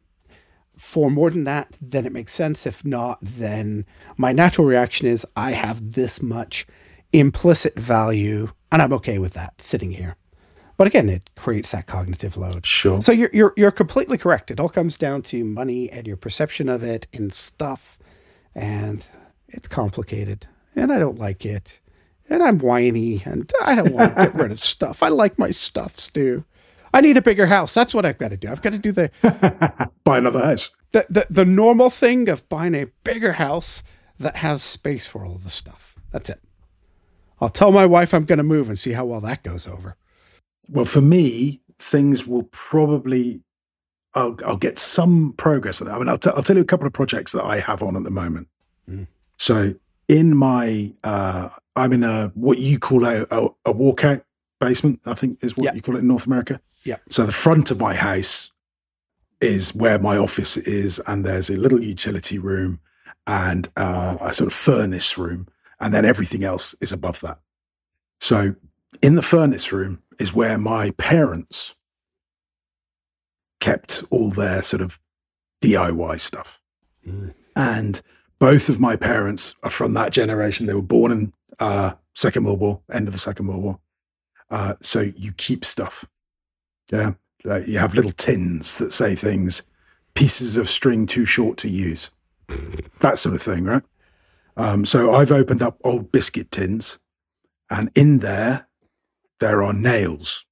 for 0.76 1.10
more 1.10 1.30
than 1.30 1.44
that, 1.44 1.76
then 1.80 2.06
it 2.06 2.12
makes 2.12 2.32
sense. 2.32 2.66
If 2.66 2.84
not, 2.84 3.18
then 3.22 3.86
my 4.16 4.32
natural 4.32 4.66
reaction 4.66 5.06
is 5.06 5.26
I 5.36 5.52
have 5.52 5.92
this 5.92 6.22
much 6.22 6.66
implicit 7.12 7.78
value, 7.78 8.50
and 8.72 8.82
I'm 8.82 8.92
okay 8.94 9.18
with 9.18 9.34
that 9.34 9.60
sitting 9.60 9.92
here. 9.92 10.16
But 10.76 10.88
again, 10.88 11.08
it 11.08 11.30
creates 11.36 11.70
that 11.70 11.86
cognitive 11.86 12.36
load. 12.36 12.66
Sure. 12.66 13.00
So 13.00 13.12
you're 13.12 13.30
you're 13.32 13.52
you're 13.56 13.70
completely 13.70 14.18
correct. 14.18 14.50
It 14.50 14.58
all 14.58 14.68
comes 14.68 14.96
down 14.96 15.22
to 15.22 15.44
money 15.44 15.90
and 15.90 16.06
your 16.06 16.16
perception 16.16 16.68
of 16.68 16.82
it 16.82 17.06
and 17.12 17.32
stuff, 17.32 17.98
and 18.54 19.06
it's 19.54 19.68
complicated. 19.68 20.46
And 20.76 20.92
I 20.92 20.98
don't 20.98 21.18
like 21.18 21.46
it. 21.46 21.80
And 22.28 22.42
I'm 22.42 22.58
whiny, 22.58 23.22
and 23.24 23.50
I 23.62 23.74
don't 23.74 23.92
want 23.92 24.16
to 24.16 24.24
get 24.24 24.34
rid 24.34 24.50
of 24.50 24.58
stuff. 24.74 25.02
I 25.02 25.08
like 25.08 25.38
my 25.38 25.50
stuff, 25.50 25.98
Stu. 25.98 26.44
I 26.92 27.00
need 27.00 27.16
a 27.16 27.22
bigger 27.22 27.46
house. 27.46 27.74
That's 27.74 27.92
what 27.94 28.04
I've 28.04 28.18
got 28.18 28.28
to 28.30 28.36
do. 28.36 28.48
I've 28.48 28.62
got 28.62 28.72
to 28.72 28.78
do 28.78 28.92
the 28.92 29.10
Buy 30.04 30.18
another 30.18 30.40
house. 30.44 30.70
the, 30.92 31.06
the, 31.10 31.26
the 31.28 31.44
normal 31.44 31.90
thing 31.90 32.28
of 32.28 32.48
buying 32.48 32.74
a 32.74 32.86
bigger 33.04 33.32
house 33.32 33.82
that 34.18 34.36
has 34.36 34.62
space 34.62 35.06
for 35.06 35.24
all 35.24 35.34
the 35.36 35.50
stuff. 35.50 35.96
That's 36.12 36.30
it. 36.30 36.40
I'll 37.40 37.48
tell 37.50 37.72
my 37.72 37.84
wife 37.84 38.14
I'm 38.14 38.24
going 38.24 38.38
to 38.38 38.42
move 38.44 38.68
and 38.68 38.78
see 38.78 38.92
how 38.92 39.04
well 39.04 39.20
that 39.22 39.42
goes 39.42 39.66
over. 39.66 39.96
Well, 40.68 40.84
for 40.86 41.00
me, 41.02 41.60
things 41.78 42.26
will 42.26 42.44
probably. 42.52 43.42
I'll, 44.14 44.38
I'll 44.46 44.56
get 44.56 44.78
some 44.78 45.34
progress. 45.36 45.80
On 45.82 45.88
that. 45.88 45.94
I 45.94 45.98
mean, 45.98 46.08
I'll, 46.08 46.18
t- 46.18 46.30
I'll 46.34 46.42
tell 46.44 46.56
you 46.56 46.62
a 46.62 46.66
couple 46.66 46.86
of 46.86 46.92
projects 46.92 47.32
that 47.32 47.44
I 47.44 47.58
have 47.58 47.82
on 47.82 47.96
at 47.96 48.04
the 48.04 48.10
moment. 48.10 48.48
Mm. 48.88 49.08
So, 49.44 49.74
in 50.08 50.34
my, 50.34 50.94
uh, 51.04 51.50
I'm 51.76 51.92
in 51.92 52.02
a 52.02 52.28
what 52.34 52.56
you 52.60 52.78
call 52.78 53.04
a, 53.04 53.26
a, 53.30 53.44
a 53.66 53.74
walkout 53.74 54.22
basement. 54.58 55.00
I 55.04 55.12
think 55.12 55.38
is 55.44 55.54
what 55.54 55.66
Yeah. 55.66 55.74
you 55.74 55.82
call 55.82 55.96
it 55.96 55.98
in 55.98 56.06
North 56.08 56.24
America. 56.26 56.62
Yeah. 56.82 56.96
So 57.10 57.26
the 57.26 57.32
front 57.32 57.70
of 57.70 57.78
my 57.78 57.94
house 57.94 58.52
is 59.42 59.74
where 59.74 59.98
my 59.98 60.16
office 60.16 60.56
is, 60.56 60.98
and 61.06 61.26
there's 61.26 61.50
a 61.50 61.58
little 61.58 61.82
utility 61.82 62.38
room 62.38 62.80
and 63.26 63.68
uh, 63.76 64.16
a 64.18 64.32
sort 64.32 64.46
of 64.48 64.54
furnace 64.54 65.18
room, 65.18 65.46
and 65.78 65.92
then 65.92 66.06
everything 66.06 66.42
else 66.42 66.74
is 66.80 66.90
above 66.90 67.20
that. 67.20 67.38
So 68.20 68.54
in 69.02 69.14
the 69.14 69.22
furnace 69.22 69.72
room 69.72 70.00
is 70.18 70.32
where 70.32 70.56
my 70.56 70.92
parents 70.92 71.74
kept 73.60 74.04
all 74.08 74.30
their 74.30 74.62
sort 74.62 74.80
of 74.80 74.98
DIY 75.60 76.18
stuff. 76.20 76.62
Mm. 77.06 77.34
And 77.54 78.00
both 78.38 78.68
of 78.68 78.80
my 78.80 78.96
parents 78.96 79.54
are 79.62 79.70
from 79.70 79.94
that 79.94 80.12
generation. 80.12 80.66
They 80.66 80.74
were 80.74 80.82
born 80.82 81.12
in 81.12 81.32
uh, 81.58 81.94
Second 82.14 82.44
World 82.44 82.60
War, 82.60 82.80
end 82.92 83.08
of 83.08 83.14
the 83.14 83.18
Second 83.18 83.46
World 83.46 83.62
War. 83.62 83.78
Uh, 84.50 84.74
so 84.80 85.00
you 85.16 85.32
keep 85.32 85.64
stuff. 85.64 86.04
Yeah. 86.92 87.14
Like 87.44 87.66
you 87.66 87.78
have 87.78 87.94
little 87.94 88.12
tins 88.12 88.76
that 88.76 88.92
say 88.92 89.14
things, 89.14 89.62
pieces 90.14 90.56
of 90.56 90.68
string 90.68 91.06
too 91.06 91.26
short 91.26 91.58
to 91.58 91.68
use, 91.68 92.10
that 93.00 93.18
sort 93.18 93.34
of 93.34 93.42
thing, 93.42 93.64
right? 93.64 93.82
Um, 94.56 94.86
so 94.86 95.12
I've 95.12 95.32
opened 95.32 95.60
up 95.60 95.78
old 95.84 96.10
biscuit 96.12 96.50
tins, 96.50 96.98
and 97.68 97.90
in 97.94 98.18
there, 98.18 98.68
there 99.40 99.62
are 99.62 99.72
nails. 99.72 100.46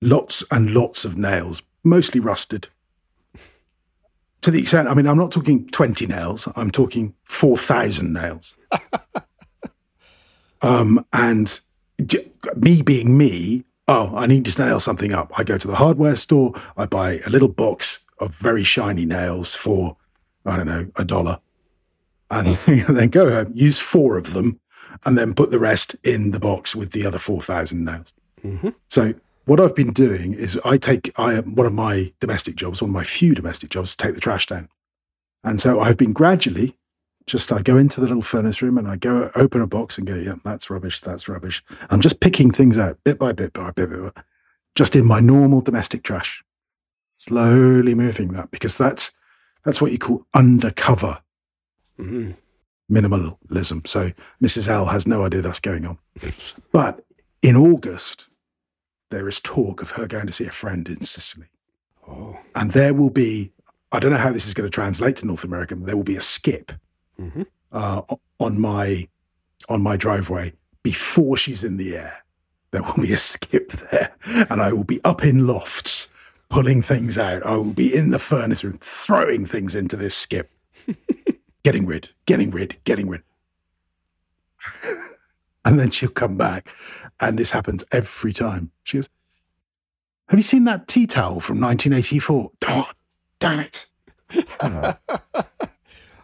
Lots 0.00 0.42
and 0.50 0.72
lots 0.72 1.04
of 1.04 1.18
nails, 1.18 1.62
mostly 1.84 2.20
rusted. 2.20 2.68
To 4.42 4.50
the 4.50 4.60
extent, 4.60 4.88
I 4.88 4.94
mean, 4.94 5.06
I'm 5.06 5.18
not 5.18 5.32
talking 5.32 5.68
20 5.70 6.06
nails, 6.06 6.48
I'm 6.56 6.70
talking 6.70 7.14
4,000 7.24 8.12
nails. 8.12 8.54
um, 10.62 11.04
and 11.12 11.60
j- 12.04 12.28
me 12.56 12.82
being 12.82 13.16
me, 13.16 13.64
oh, 13.86 14.12
I 14.16 14.26
need 14.26 14.44
to 14.46 14.62
nail 14.64 14.80
something 14.80 15.12
up. 15.12 15.32
I 15.38 15.44
go 15.44 15.58
to 15.58 15.66
the 15.68 15.76
hardware 15.76 16.16
store, 16.16 16.52
I 16.76 16.86
buy 16.86 17.18
a 17.26 17.30
little 17.30 17.48
box 17.48 18.00
of 18.18 18.34
very 18.34 18.64
shiny 18.64 19.04
nails 19.06 19.54
for, 19.54 19.96
I 20.44 20.56
don't 20.56 20.66
know, 20.66 20.86
a 20.96 21.04
dollar. 21.04 21.40
And 22.30 22.46
then 22.56 23.08
go 23.08 23.30
home, 23.30 23.52
use 23.54 23.78
four 23.78 24.16
of 24.18 24.34
them, 24.34 24.60
and 25.04 25.16
then 25.16 25.34
put 25.34 25.50
the 25.50 25.58
rest 25.58 25.96
in 26.04 26.30
the 26.32 26.40
box 26.40 26.74
with 26.76 26.92
the 26.92 27.06
other 27.06 27.18
4,000 27.18 27.84
nails. 27.84 28.12
Mhm. 28.44 28.74
So 28.88 29.14
what 29.48 29.60
I've 29.60 29.74
been 29.74 29.92
doing 29.92 30.34
is 30.34 30.58
I 30.64 30.76
take 30.76 31.10
I 31.18 31.40
one 31.40 31.66
of 31.66 31.72
my 31.72 32.12
domestic 32.20 32.54
jobs, 32.56 32.82
one 32.82 32.90
of 32.90 32.94
my 32.94 33.04
few 33.04 33.34
domestic 33.34 33.70
jobs, 33.70 33.90
is 33.90 33.96
take 33.96 34.14
the 34.14 34.20
trash 34.20 34.46
down. 34.46 34.68
And 35.42 35.60
so 35.60 35.80
I've 35.80 35.96
been 35.96 36.12
gradually 36.12 36.76
just 37.26 37.52
I 37.52 37.62
go 37.62 37.76
into 37.76 38.00
the 38.00 38.06
little 38.06 38.22
furnace 38.22 38.62
room 38.62 38.78
and 38.78 38.88
I 38.88 38.96
go 38.96 39.30
open 39.34 39.60
a 39.60 39.66
box 39.66 39.98
and 39.98 40.06
go, 40.06 40.14
yeah, 40.14 40.36
that's 40.44 40.70
rubbish, 40.70 41.00
that's 41.00 41.28
rubbish. 41.28 41.62
I'm 41.90 42.00
just 42.00 42.20
picking 42.20 42.50
things 42.50 42.78
out 42.78 42.98
bit 43.04 43.18
by 43.18 43.32
bit 43.32 43.52
by 43.52 43.70
bit, 43.70 43.90
by 43.90 43.96
bit, 43.96 44.14
just 44.74 44.96
in 44.96 45.06
my 45.06 45.20
normal 45.20 45.60
domestic 45.60 46.02
trash. 46.02 46.42
Slowly 46.98 47.94
moving 47.94 48.32
that 48.32 48.50
because 48.50 48.76
that's 48.78 49.12
that's 49.64 49.80
what 49.80 49.92
you 49.92 49.98
call 49.98 50.26
undercover 50.34 51.18
Mm. 51.98 52.36
minimalism. 52.90 53.84
So 53.86 54.12
Mrs. 54.40 54.68
L 54.68 54.86
has 54.86 55.06
no 55.06 55.24
idea 55.24 55.42
that's 55.42 55.58
going 55.60 55.84
on. 55.84 55.98
But 56.72 57.04
in 57.42 57.56
August, 57.56 58.27
there 59.10 59.28
is 59.28 59.40
talk 59.40 59.82
of 59.82 59.92
her 59.92 60.06
going 60.06 60.26
to 60.26 60.32
see 60.32 60.46
a 60.46 60.50
friend 60.50 60.88
in 60.88 61.00
Sicily. 61.02 61.46
Oh. 62.06 62.38
And 62.54 62.70
there 62.72 62.94
will 62.94 63.10
be, 63.10 63.52
I 63.92 63.98
don't 63.98 64.10
know 64.10 64.18
how 64.18 64.32
this 64.32 64.46
is 64.46 64.54
going 64.54 64.68
to 64.68 64.74
translate 64.74 65.16
to 65.16 65.26
North 65.26 65.44
America, 65.44 65.76
but 65.76 65.86
there 65.86 65.96
will 65.96 66.04
be 66.04 66.16
a 66.16 66.20
skip 66.20 66.72
hmm 67.16 67.42
uh, 67.72 68.02
on 68.38 68.60
my 68.60 69.08
on 69.68 69.82
my 69.82 69.96
driveway 69.96 70.52
before 70.82 71.36
she's 71.36 71.64
in 71.64 71.76
the 71.76 71.96
air. 71.96 72.24
There 72.70 72.82
will 72.82 73.02
be 73.02 73.12
a 73.12 73.18
skip 73.18 73.72
there, 73.72 74.14
and 74.50 74.60
I 74.60 74.72
will 74.72 74.84
be 74.84 75.02
up 75.04 75.24
in 75.24 75.46
lofts 75.46 76.08
pulling 76.48 76.82
things 76.82 77.18
out. 77.18 77.44
I 77.44 77.56
will 77.56 77.72
be 77.72 77.94
in 77.94 78.10
the 78.10 78.18
furnace 78.18 78.64
room 78.64 78.78
throwing 78.80 79.46
things 79.46 79.74
into 79.74 79.96
this 79.96 80.14
skip, 80.14 80.50
getting 81.62 81.86
rid, 81.86 82.10
getting 82.26 82.50
rid, 82.50 82.76
getting 82.84 83.08
rid. 83.08 83.22
And 85.68 85.78
then 85.78 85.90
she'll 85.90 86.08
come 86.08 86.38
back, 86.38 86.70
and 87.20 87.38
this 87.38 87.50
happens 87.50 87.84
every 87.92 88.32
time. 88.32 88.70
She 88.84 88.96
goes, 88.96 89.10
"Have 90.30 90.38
you 90.38 90.42
seen 90.42 90.64
that 90.64 90.88
tea 90.88 91.06
towel 91.06 91.40
from 91.40 91.60
1984?" 91.60 92.52
Oh, 92.68 92.90
damn 93.38 93.60
it! 93.60 93.86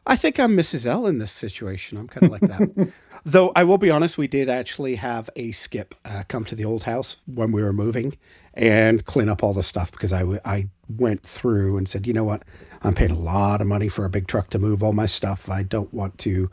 I 0.06 0.16
think 0.16 0.40
I'm 0.40 0.56
Mrs. 0.56 0.86
L 0.86 1.06
in 1.06 1.18
this 1.18 1.30
situation. 1.30 1.98
I'm 1.98 2.08
kind 2.08 2.24
of 2.24 2.30
like 2.32 2.40
that. 2.40 2.92
Though 3.26 3.52
I 3.54 3.64
will 3.64 3.76
be 3.76 3.90
honest, 3.90 4.16
we 4.16 4.28
did 4.28 4.48
actually 4.48 4.94
have 4.94 5.28
a 5.36 5.52
skip 5.52 5.94
uh, 6.06 6.22
come 6.26 6.46
to 6.46 6.54
the 6.54 6.64
old 6.64 6.84
house 6.84 7.18
when 7.26 7.52
we 7.52 7.62
were 7.62 7.74
moving 7.74 8.16
and 8.54 9.04
clean 9.04 9.28
up 9.28 9.42
all 9.42 9.52
the 9.52 9.62
stuff 9.62 9.92
because 9.92 10.12
I, 10.14 10.20
w- 10.20 10.40
I 10.46 10.70
went 10.88 11.22
through 11.22 11.76
and 11.76 11.86
said, 11.86 12.06
you 12.06 12.14
know 12.14 12.24
what? 12.24 12.44
I'm 12.82 12.94
paying 12.94 13.10
a 13.10 13.18
lot 13.18 13.60
of 13.60 13.66
money 13.66 13.88
for 13.88 14.06
a 14.06 14.10
big 14.10 14.26
truck 14.26 14.48
to 14.50 14.58
move 14.58 14.82
all 14.82 14.94
my 14.94 15.06
stuff. 15.06 15.50
I 15.50 15.64
don't 15.64 15.92
want 15.92 16.16
to 16.20 16.50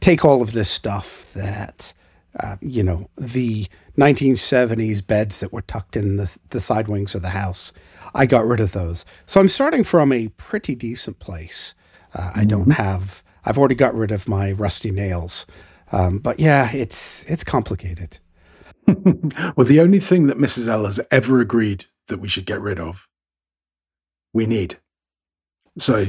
take 0.00 0.24
all 0.24 0.40
of 0.40 0.52
this 0.52 0.70
stuff 0.70 1.30
that, 1.34 1.92
uh, 2.38 2.56
you 2.60 2.82
know, 2.82 3.08
the 3.16 3.66
1970s 3.98 5.04
beds 5.04 5.40
that 5.40 5.52
were 5.52 5.62
tucked 5.62 5.96
in 5.96 6.16
the, 6.16 6.38
the 6.50 6.60
side 6.60 6.88
wings 6.88 7.14
of 7.14 7.22
the 7.22 7.30
house. 7.30 7.72
I 8.14 8.26
got 8.26 8.46
rid 8.46 8.60
of 8.60 8.72
those. 8.72 9.04
So 9.26 9.40
I'm 9.40 9.48
starting 9.48 9.84
from 9.84 10.12
a 10.12 10.28
pretty 10.28 10.74
decent 10.74 11.18
place. 11.18 11.74
Uh, 12.14 12.30
I 12.34 12.44
don't 12.44 12.72
have. 12.72 13.22
I've 13.44 13.58
already 13.58 13.74
got 13.74 13.94
rid 13.94 14.10
of 14.10 14.28
my 14.28 14.52
rusty 14.52 14.90
nails, 14.90 15.46
um, 15.92 16.18
but 16.18 16.38
yeah, 16.38 16.70
it's 16.72 17.24
it's 17.24 17.44
complicated. 17.44 18.18
well, 18.86 19.66
the 19.66 19.80
only 19.80 20.00
thing 20.00 20.26
that 20.26 20.38
Mrs. 20.38 20.68
L 20.68 20.84
has 20.84 21.00
ever 21.10 21.40
agreed 21.40 21.86
that 22.08 22.18
we 22.18 22.28
should 22.28 22.46
get 22.46 22.60
rid 22.60 22.78
of, 22.78 23.08
we 24.34 24.46
need. 24.46 24.78
So 25.78 26.06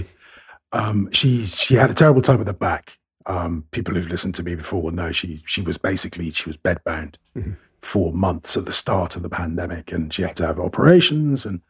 um, 0.71 1.09
she 1.11 1.45
she 1.45 1.75
had 1.75 1.89
a 1.89 1.93
terrible 1.93 2.21
time 2.21 2.39
with 2.39 2.47
her 2.47 2.53
back. 2.53 2.97
Um, 3.25 3.65
people 3.71 3.93
who've 3.93 4.07
listened 4.07 4.35
to 4.35 4.43
me 4.43 4.55
before 4.55 4.81
will 4.81 4.91
know 4.91 5.11
she 5.11 5.41
she 5.45 5.61
was 5.61 5.77
basically 5.77 6.29
she 6.31 6.49
was 6.49 6.57
bedbound 6.57 7.15
Mhm. 7.37 7.55
for 7.81 8.11
months 8.13 8.57
at 8.57 8.65
the 8.65 8.71
start 8.71 9.15
of 9.15 9.21
the 9.21 9.29
pandemic, 9.29 9.91
and 9.91 10.13
she 10.13 10.21
had 10.23 10.35
to 10.37 10.45
have 10.47 10.59
operations, 10.59 11.45
and 11.45 11.61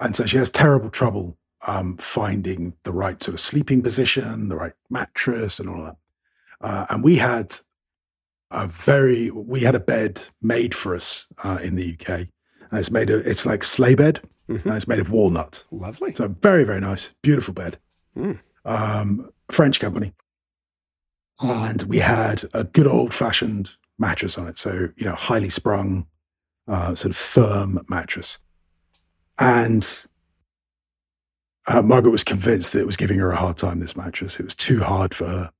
and 0.00 0.16
so 0.16 0.24
she 0.26 0.38
has 0.38 0.48
terrible 0.50 0.90
trouble 0.90 1.36
um, 1.66 1.96
finding 1.98 2.72
the 2.84 2.92
right 2.92 3.22
sort 3.22 3.34
of 3.34 3.40
sleeping 3.40 3.82
position, 3.82 4.48
the 4.48 4.56
right 4.56 4.72
mattress, 4.88 5.60
and 5.60 5.68
all 5.68 5.84
that. 5.84 5.96
Uh, 6.62 6.86
and 6.88 7.04
we 7.04 7.16
had 7.16 7.54
a 8.50 8.66
very 8.66 9.30
we 9.30 9.60
had 9.60 9.74
a 9.74 9.80
bed 9.80 10.22
made 10.40 10.74
for 10.74 10.94
us 10.94 11.26
uh, 11.44 11.58
in 11.62 11.74
the 11.74 11.92
UK, 11.98 12.08
and 12.08 12.78
it's 12.78 12.90
made 12.90 13.10
of 13.10 13.26
it's 13.26 13.44
like 13.44 13.62
sleigh 13.62 13.94
bed, 13.94 14.20
Mhm. 14.48 14.64
and 14.64 14.74
it's 14.74 14.88
made 14.88 14.98
of 15.00 15.10
walnut. 15.10 15.64
Lovely. 15.70 16.14
So 16.14 16.28
very 16.28 16.64
very 16.64 16.80
nice, 16.80 17.12
beautiful 17.22 17.52
bed, 17.52 17.78
Mm. 18.16 18.38
um, 18.64 19.30
French 19.50 19.78
company, 19.80 20.12
and 21.42 21.82
we 21.84 21.98
had 21.98 22.42
a 22.54 22.64
good 22.64 22.86
old 22.86 23.12
fashioned 23.14 23.76
mattress 23.98 24.36
on 24.38 24.46
it. 24.46 24.58
So 24.58 24.88
you 24.96 25.04
know, 25.04 25.14
highly 25.14 25.50
sprung, 25.50 26.06
uh, 26.68 26.94
sort 26.94 27.10
of 27.10 27.16
firm 27.16 27.84
mattress, 27.88 28.38
and. 29.38 30.04
Uh, 31.66 31.82
Margaret 31.82 32.10
was 32.10 32.24
convinced 32.24 32.72
that 32.72 32.80
it 32.80 32.86
was 32.86 32.96
giving 32.96 33.18
her 33.20 33.30
a 33.30 33.36
hard 33.36 33.58
time. 33.58 33.80
This 33.80 33.94
mattress, 33.94 34.40
it 34.40 34.44
was 34.44 34.54
too 34.54 34.80
hard 34.80 35.14
for 35.14 35.26
her. 35.26 35.50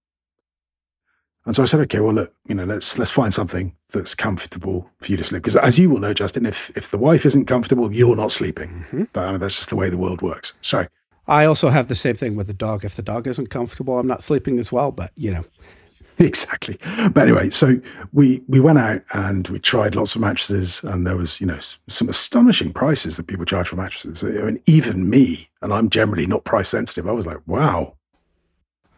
And 1.45 1.55
so 1.55 1.63
I 1.63 1.67
said, 1.67 1.81
okay, 1.81 2.01
well, 2.01 2.15
look, 2.15 2.35
you 2.49 2.55
know, 2.55 2.65
let's 2.65 2.99
let's 2.99 3.11
find 3.11 3.33
something 3.35 3.77
that's 3.93 4.15
comfortable 4.15 4.91
for 4.99 5.11
you 5.13 5.19
to 5.19 5.25
sleep. 5.25 5.43
Because 5.43 5.57
as 5.57 5.79
you 5.79 5.91
will 5.91 6.01
know, 6.01 6.15
Justin, 6.15 6.47
if 6.47 6.71
if 6.75 6.91
the 6.91 6.99
wife 6.99 7.27
isn't 7.27 7.45
comfortable, 7.45 7.93
you're 7.93 8.17
not 8.17 8.33
sleeping. 8.33 8.87
Mhm. 8.91 9.13
That- 9.13 9.25
I 9.29 9.31
mean, 9.31 9.41
that's 9.41 9.57
just 9.57 9.69
the 9.69 9.77
way 9.77 9.91
the 9.91 9.99
world 9.99 10.23
works. 10.23 10.55
So 10.63 10.87
I 11.31 11.45
also 11.47 11.69
have 11.71 11.87
the 11.87 11.95
same 11.95 12.17
thing 12.17 12.35
with 12.35 12.49
the 12.49 12.53
dog. 12.53 12.85
If 12.85 12.97
the 12.97 13.03
dog 13.03 13.27
isn't 13.29 13.51
comfortable, 13.51 13.99
I'm 13.99 14.07
not 14.09 14.23
sleeping 14.23 14.59
as 14.59 14.73
well. 14.73 14.91
But 14.91 15.13
you 15.15 15.31
know, 15.31 15.45
exactly. 16.19 16.77
But 17.13 17.23
anyway, 17.29 17.51
so 17.51 17.81
we 18.13 18.43
we 18.49 18.59
went 18.59 18.79
out 18.79 19.03
and 19.13 19.47
we 19.49 19.61
tried 19.61 19.95
lots 19.95 20.17
of 20.17 20.21
mattresses, 20.21 20.83
and 20.83 21.07
there 21.07 21.17
was 21.17 21.41
you 21.41 21.47
know 21.47 21.61
some 21.89 22.09
astonishing 22.09 22.73
prices 22.73 23.17
that 23.17 23.29
people 23.29 23.45
charge 23.45 23.69
for 23.69 23.77
mattresses. 23.77 24.25
I 24.25 24.43
mean, 24.43 24.61
even 24.67 25.09
me, 25.09 25.49
and 25.63 25.73
I'm 25.73 25.89
generally 25.89 26.27
not 26.27 26.45
price 26.45 26.69
sensitive. 26.69 27.07
I 27.09 27.13
was 27.13 27.27
like, 27.27 27.39
wow, 27.47 27.95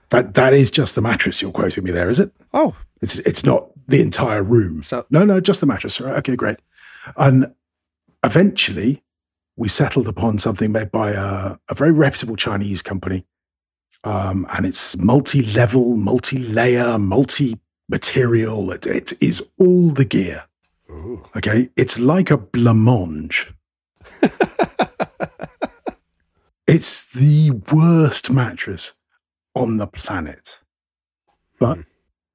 that 0.08 0.32
that 0.32 0.54
is 0.54 0.70
just 0.70 0.94
the 0.94 1.02
mattress 1.02 1.42
you're 1.42 1.52
quoting 1.52 1.84
me 1.84 1.90
there, 1.90 2.08
is 2.08 2.18
it? 2.18 2.32
Oh, 2.54 2.74
it's 3.02 3.18
it's 3.18 3.44
not 3.44 3.68
the 3.88 4.00
entire 4.00 4.42
room. 4.42 4.82
So- 4.84 5.04
no, 5.10 5.24
no, 5.26 5.38
just 5.38 5.60
the 5.60 5.66
mattress. 5.66 6.00
Right? 6.00 6.16
Okay, 6.16 6.36
great. 6.36 6.56
And 7.18 7.52
eventually, 8.24 9.02
we 9.57 9.68
settled 9.68 10.09
upon 10.09 10.38
something 10.38 10.72
made 10.72 10.90
by 10.90 11.11
a, 11.12 11.57
a 11.68 11.74
very 11.74 11.92
reputable 11.92 12.36
Chinese 12.36 12.82
company, 12.82 13.24
um, 14.05 14.46
and 14.55 14.64
it's 14.66 14.96
multi-level, 14.96 15.96
multi-layer, 15.96 16.98
multi-material. 16.98 18.72
It, 18.72 18.86
it 18.86 19.12
is 19.22 19.42
all 19.59 19.90
the 19.90 20.05
gear. 20.05 20.44
Ooh. 20.90 21.22
Okay, 21.36 21.70
it's 21.76 21.98
like 21.98 22.30
a 22.30 22.38
blancmange. 22.38 23.53
it's 26.66 27.05
the 27.12 27.50
worst 27.72 28.30
mattress 28.30 28.94
on 29.55 29.76
the 29.76 29.86
planet. 29.86 30.61
But 31.59 31.76
Hmm. 31.76 31.80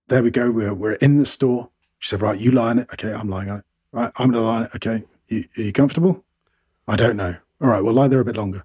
there 0.07 0.23
we 0.23 0.31
go. 0.31 0.51
We're 0.51 0.73
we're 0.73 0.93
in 0.93 1.17
the 1.17 1.25
store. 1.25 1.69
She 1.99 2.09
said, 2.09 2.21
"Right, 2.21 2.39
you 2.39 2.51
lie 2.51 2.69
on 2.69 2.79
it. 2.79 2.87
Okay, 2.93 3.11
I'm 3.13 3.29
lying 3.29 3.49
on 3.49 3.59
it. 3.59 3.65
Right, 3.91 4.11
I'm 4.17 4.31
gonna 4.31 4.45
lie 4.45 4.57
on 4.57 4.63
it. 4.65 4.71
Okay, 4.75 5.03
you, 5.27 5.45
are 5.57 5.61
you 5.61 5.73
comfortable? 5.73 6.23
I 6.87 6.95
don't 6.95 7.17
know. 7.17 7.35
All 7.61 7.67
right, 7.67 7.83
we'll 7.83 7.93
lie 7.93 8.07
there 8.07 8.19
a 8.19 8.25
bit 8.25 8.37
longer. 8.37 8.63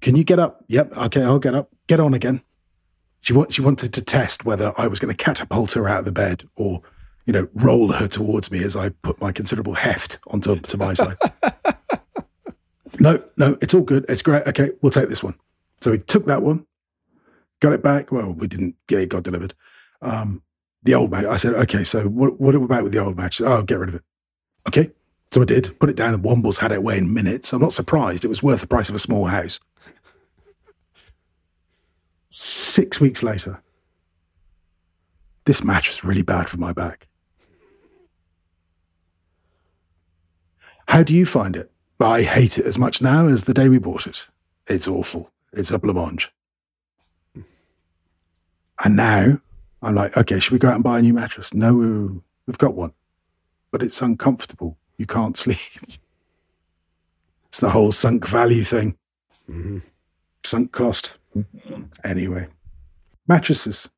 Can 0.00 0.16
you 0.16 0.24
get 0.24 0.38
up? 0.38 0.64
Yep. 0.68 0.96
Okay, 0.96 1.22
I'll 1.22 1.38
get 1.38 1.54
up. 1.54 1.70
Get 1.86 2.00
on 2.00 2.14
again. 2.14 2.42
She 3.20 3.32
want, 3.32 3.52
she 3.52 3.62
wanted 3.62 3.92
to 3.94 4.02
test 4.02 4.44
whether 4.44 4.72
I 4.78 4.86
was 4.86 4.98
going 4.98 5.14
to 5.14 5.24
catapult 5.24 5.72
her 5.72 5.88
out 5.88 6.00
of 6.00 6.04
the 6.06 6.12
bed 6.12 6.44
or, 6.56 6.80
you 7.26 7.32
know, 7.32 7.48
roll 7.54 7.92
her 7.92 8.08
towards 8.08 8.50
me 8.50 8.62
as 8.64 8.76
I 8.76 8.90
put 8.90 9.20
my 9.20 9.32
considerable 9.32 9.74
heft 9.74 10.18
onto 10.28 10.58
to 10.58 10.76
my 10.78 10.94
side. 10.94 11.18
no, 12.98 13.22
no, 13.36 13.58
it's 13.60 13.74
all 13.74 13.82
good. 13.82 14.06
It's 14.08 14.22
great. 14.22 14.46
Okay, 14.46 14.70
we'll 14.80 14.90
take 14.90 15.10
this 15.10 15.22
one. 15.22 15.34
So 15.82 15.90
we 15.90 15.98
took 15.98 16.26
that 16.26 16.42
one, 16.42 16.66
got 17.60 17.72
it 17.72 17.82
back. 17.82 18.10
Well, 18.10 18.32
we 18.32 18.46
didn't 18.46 18.76
get 18.86 19.00
it, 19.00 19.10
got 19.10 19.22
delivered. 19.22 19.54
Um, 20.00 20.42
the 20.82 20.94
old 20.94 21.10
match. 21.10 21.26
I 21.26 21.36
said, 21.36 21.54
okay, 21.54 21.84
so 21.84 22.04
what, 22.04 22.40
what 22.40 22.54
about 22.54 22.84
with 22.84 22.92
the 22.92 22.98
old 22.98 23.16
match? 23.16 23.40
Oh, 23.42 23.62
get 23.62 23.78
rid 23.78 23.90
of 23.90 23.96
it. 23.96 24.02
Okay. 24.66 24.90
So 25.32 25.42
I 25.42 25.44
did, 25.44 25.78
put 25.78 25.90
it 25.90 25.96
down, 25.96 26.12
and 26.12 26.24
Wombles 26.24 26.58
had 26.58 26.72
it 26.72 26.78
away 26.78 26.98
in 26.98 27.14
minutes. 27.14 27.52
I'm 27.52 27.60
not 27.60 27.72
surprised. 27.72 28.24
It 28.24 28.28
was 28.28 28.42
worth 28.42 28.62
the 28.62 28.66
price 28.66 28.88
of 28.88 28.96
a 28.96 28.98
small 28.98 29.26
house. 29.26 29.60
Six 32.30 33.00
weeks 33.00 33.22
later, 33.22 33.62
this 35.44 35.62
mattress 35.62 35.98
is 35.98 36.04
really 36.04 36.22
bad 36.22 36.48
for 36.48 36.58
my 36.58 36.72
back. 36.72 37.06
How 40.88 41.04
do 41.04 41.14
you 41.14 41.24
find 41.24 41.54
it? 41.54 41.70
I 42.00 42.22
hate 42.22 42.58
it 42.58 42.66
as 42.66 42.78
much 42.78 43.00
now 43.00 43.28
as 43.28 43.44
the 43.44 43.54
day 43.54 43.68
we 43.68 43.78
bought 43.78 44.06
it. 44.06 44.26
It's 44.66 44.88
awful. 44.88 45.30
It's 45.52 45.70
a 45.70 45.78
blancmange. 45.78 46.28
And 48.82 48.96
now 48.96 49.40
I'm 49.82 49.94
like, 49.94 50.16
okay, 50.16 50.40
should 50.40 50.52
we 50.52 50.58
go 50.58 50.68
out 50.68 50.74
and 50.74 50.82
buy 50.84 50.98
a 50.98 51.02
new 51.02 51.14
mattress? 51.14 51.54
No, 51.54 52.22
we've 52.46 52.58
got 52.58 52.74
one, 52.74 52.92
but 53.70 53.82
it's 53.82 54.02
uncomfortable. 54.02 54.76
You 55.00 55.06
can't 55.06 55.34
sleep. 55.34 55.58
It's 57.48 57.58
the 57.58 57.70
whole 57.70 57.90
sunk 57.90 58.28
value 58.28 58.62
thing, 58.62 58.96
Mhm. 59.50 59.80
sunk 60.44 60.72
cost. 60.72 61.14
Anyway, 62.04 62.48
mattresses. 63.26 63.88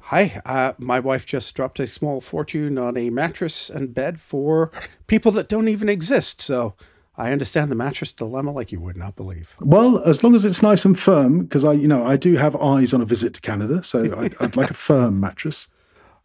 Hi, 0.00 0.40
uh, 0.46 0.72
my 0.78 0.98
wife 0.98 1.26
just 1.26 1.54
dropped 1.54 1.78
a 1.78 1.86
small 1.86 2.22
fortune 2.22 2.78
on 2.78 2.96
a 2.96 3.10
mattress 3.10 3.68
and 3.68 3.92
bed 3.94 4.18
for 4.18 4.70
people 5.08 5.30
that 5.32 5.50
don't 5.50 5.68
even 5.68 5.90
exist. 5.90 6.40
So 6.40 6.74
I 7.18 7.32
understand 7.32 7.70
the 7.70 7.74
mattress 7.76 8.10
dilemma 8.10 8.50
like 8.50 8.72
you 8.72 8.80
would 8.80 8.96
not 8.96 9.16
believe. 9.16 9.54
Well, 9.60 9.98
as 9.98 10.24
long 10.24 10.34
as 10.34 10.46
it's 10.46 10.62
nice 10.62 10.86
and 10.86 10.98
firm, 10.98 11.40
because 11.44 11.66
I, 11.66 11.74
you 11.74 11.86
know, 11.86 12.04
I 12.06 12.16
do 12.16 12.36
have 12.36 12.56
eyes 12.56 12.94
on 12.94 13.02
a 13.02 13.04
visit 13.04 13.34
to 13.34 13.40
Canada, 13.42 13.82
so 13.82 14.04
I'd, 14.18 14.34
I'd 14.40 14.56
like 14.56 14.70
a 14.70 14.74
firm 14.74 15.20
mattress. 15.20 15.68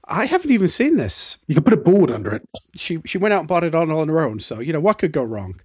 I 0.08 0.26
haven't 0.26 0.52
even 0.52 0.68
seen 0.68 0.98
this. 0.98 1.38
You 1.48 1.56
can 1.56 1.64
put 1.64 1.74
a 1.74 1.78
board 1.78 2.12
under 2.12 2.32
it. 2.34 2.48
She 2.76 3.02
she 3.06 3.18
went 3.18 3.34
out 3.34 3.40
and 3.40 3.48
bought 3.48 3.64
it 3.64 3.76
on 3.76 3.90
on 3.92 4.08
her 4.08 4.22
own. 4.22 4.40
So 4.40 4.60
you 4.60 4.72
know 4.74 4.80
what 4.80 5.00
could 5.00 5.12
go 5.12 5.24
wrong? 5.24 5.60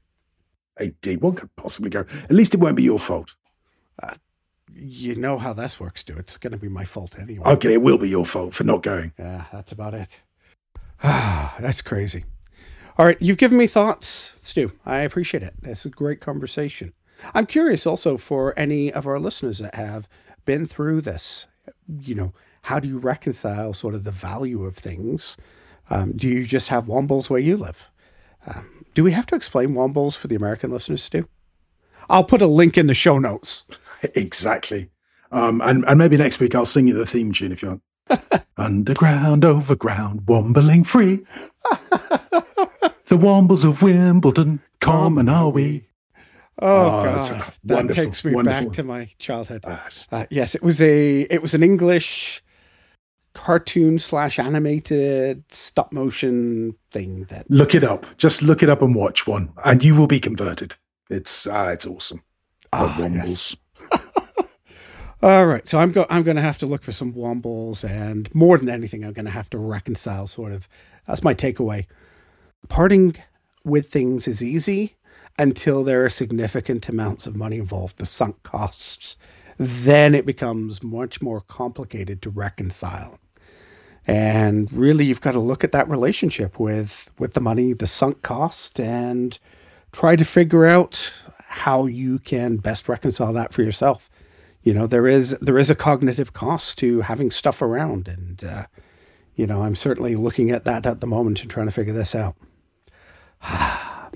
AD, 0.78 1.20
what 1.20 1.36
could 1.36 1.55
possibly 1.57 1.91
go? 1.91 2.01
At 2.01 2.32
least 2.32 2.55
it 2.55 2.61
won't 2.61 2.76
be 2.76 2.82
your 2.82 2.99
fault. 2.99 3.34
You 4.74 5.14
know 5.16 5.36
how 5.36 5.53
this 5.53 5.78
works, 5.78 6.03
dude. 6.03 6.18
It's 6.18 6.38
going 6.38 6.53
to 6.53 6.57
be 6.57 6.68
my 6.68 6.84
fault 6.84 7.18
anyway. 7.18 7.45
Okay, 7.45 7.74
it 7.74 7.82
will 7.82 7.99
be 7.99 8.09
your 8.09 8.24
fault 8.24 8.55
for 8.55 8.64
not 8.64 8.82
going. 8.82 9.12
Yeah, 9.18 9.45
that's 9.53 9.72
about 9.72 9.95
it. 9.95 10.22
Ah, 11.03 11.55
that's 11.61 11.82
crazy. 11.82 12.24
All 12.97 13.05
right, 13.05 13.20
you've 13.20 13.36
given 13.36 13.59
me 13.59 13.66
thoughts, 13.66 14.32
Stu. 14.41 14.72
I 14.86 15.01
appreciate 15.01 15.43
it. 15.43 15.55
This 15.61 15.80
is 15.80 15.86
a 15.86 15.91
great 15.91 16.20
conversation. 16.20 16.93
I'm 17.34 17.47
curious 17.47 17.86
also 17.86 18.16
for 18.16 18.59
any 18.59 18.93
of 18.93 19.07
our 19.07 19.18
listeners 19.18 19.59
that 19.59 19.74
have 19.74 20.09
been 20.45 20.66
through 20.66 21.03
this. 21.03 21.47
You 21.86 22.14
know, 22.14 22.32
how 22.62 22.78
do 22.78 22.88
you 22.88 22.98
reconcile 22.98 23.72
sort 23.74 23.94
of 23.94 24.04
the 24.04 24.11
value 24.11 24.64
of 24.64 24.76
things? 24.76 25.36
Um, 25.88 26.12
do 26.12 26.28
you 26.28 26.44
just 26.44 26.68
have 26.68 26.84
Wombles 26.86 27.28
where 27.30 27.40
you 27.40 27.56
live? 27.56 27.82
Um, 28.46 28.84
do 28.94 29.02
we 29.04 29.12
have 29.12 29.26
to 29.26 29.34
explain 29.34 29.70
Wombles 29.74 30.16
for 30.16 30.28
the 30.28 30.34
American 30.36 30.70
listeners, 30.70 31.02
Stu? 31.02 31.28
I'll 32.08 32.24
put 32.24 32.42
a 32.42 32.46
link 32.46 32.76
in 32.78 32.86
the 32.86 32.94
show 32.94 33.18
notes. 33.18 33.64
Exactly. 34.14 34.88
Um, 35.30 35.61
and, 35.61 35.84
and 35.86 35.98
maybe 35.98 36.16
next 36.16 36.40
week 36.40 36.54
I'll 36.54 36.64
sing 36.64 36.88
you 36.88 36.94
the 36.94 37.04
theme 37.04 37.32
tune 37.32 37.52
if 37.52 37.62
you 37.62 37.80
want. 38.08 38.42
Underground, 38.56 39.44
overground, 39.44 40.26
wombling 40.26 40.84
free. 40.84 41.20
the 43.08 43.16
Wombles 43.18 43.64
of 43.66 43.82
Wimbledon, 43.82 44.61
common 44.80 45.28
are 45.28 45.50
we. 45.50 45.86
Oh, 46.62 47.00
Oh, 47.00 47.04
God, 47.04 47.52
that 47.64 47.94
takes 47.94 48.24
me 48.24 48.32
wonderful. 48.34 48.64
back 48.66 48.72
to 48.74 48.82
my 48.82 49.08
childhood. 49.18 49.64
Yes. 49.66 50.08
Uh, 50.11 50.26
yes, 50.30 50.54
it 50.54 50.62
was 50.62 50.80
a 50.80 51.20
it 51.22 51.40
was 51.42 51.54
an 51.54 51.62
English 51.62 52.42
cartoon 53.33 53.99
slash 53.99 54.39
animated 54.39 55.45
stop 55.53 55.93
motion 55.93 56.74
thing 56.91 57.24
that 57.24 57.51
Look 57.51 57.74
it 57.74 57.85
up. 57.85 58.07
Just 58.18 58.43
look 58.43 58.62
it 58.62 58.68
up 58.68 58.83
and 58.83 58.95
watch 58.95 59.26
one, 59.26 59.53
and 59.64 59.85
you 59.85 59.95
will 59.95 60.07
be 60.07 60.20
converted. 60.20 60.76
It's 61.09 61.47
uh, 61.47 61.70
it's 61.72 61.87
awesome. 61.87 62.22
Ah, 62.72 62.99
yes. 63.09 63.57
All 65.22 65.47
right, 65.47 65.68
so 65.68 65.78
I'm 65.78 65.93
go 65.93 66.07
I'm 66.09 66.22
going 66.22 66.37
to 66.37 66.43
have 66.43 66.59
to 66.59 66.66
look 66.66 66.83
for 66.83 66.93
some 66.93 67.12
wombles, 67.12 67.89
and 67.89 68.33
more 68.35 68.59
than 68.59 68.68
anything, 68.68 69.05
I'm 69.05 69.12
going 69.12 69.26
to 69.26 69.31
have 69.31 69.51
to 69.51 69.59
reconcile. 69.59 70.26
Sort 70.26 70.53
of, 70.53 70.68
that's 71.07 71.24
my 71.24 71.35
takeaway. 71.35 71.87
Parting 72.68 73.16
with 73.64 73.91
things 73.91 74.26
is 74.26 74.43
easy 74.43 74.97
until 75.39 75.85
there 75.85 76.05
are 76.05 76.11
significant 76.11 76.89
amounts 76.89 77.26
of 77.26 77.37
money 77.37 77.59
involved, 77.59 77.99
the 77.99 78.07
sunk 78.07 78.43
costs. 78.43 79.16
Then 79.59 80.14
it 80.14 80.24
becomes 80.24 80.83
much 80.83 81.20
more 81.20 81.43
complicated 81.43 82.22
to 82.22 82.31
reconcile. 82.31 83.18
And 84.11 84.72
really, 84.72 85.04
you've 85.04 85.20
got 85.20 85.32
to 85.32 85.38
look 85.38 85.62
at 85.62 85.70
that 85.70 85.88
relationship 85.88 86.58
with 86.58 87.08
with 87.20 87.34
the 87.34 87.40
money, 87.40 87.74
the 87.74 87.86
sunk 87.86 88.22
cost, 88.22 88.80
and 88.80 89.38
try 89.92 90.16
to 90.16 90.24
figure 90.24 90.66
out 90.66 91.12
how 91.38 91.86
you 91.86 92.18
can 92.18 92.56
best 92.56 92.88
reconcile 92.88 93.32
that 93.34 93.52
for 93.52 93.62
yourself. 93.62 94.11
You 94.64 94.74
know, 94.74 94.88
there 94.88 95.06
is 95.06 95.38
there 95.40 95.58
is 95.61 95.70
a 95.70 95.76
cognitive 95.76 96.32
cost 96.32 96.76
to 96.78 97.02
having 97.02 97.30
stuff 97.30 97.62
around, 97.62 98.08
and 98.08 98.42
uh, 98.42 98.66
you 99.36 99.46
know, 99.46 99.62
I'm 99.62 99.76
certainly 99.76 100.16
looking 100.16 100.50
at 100.50 100.64
that 100.64 100.86
at 100.86 101.00
the 101.00 101.06
moment 101.06 101.42
and 101.42 101.48
trying 101.48 101.66
to 101.66 101.72
figure 101.72 101.94
this 101.94 102.16
out. 102.16 102.34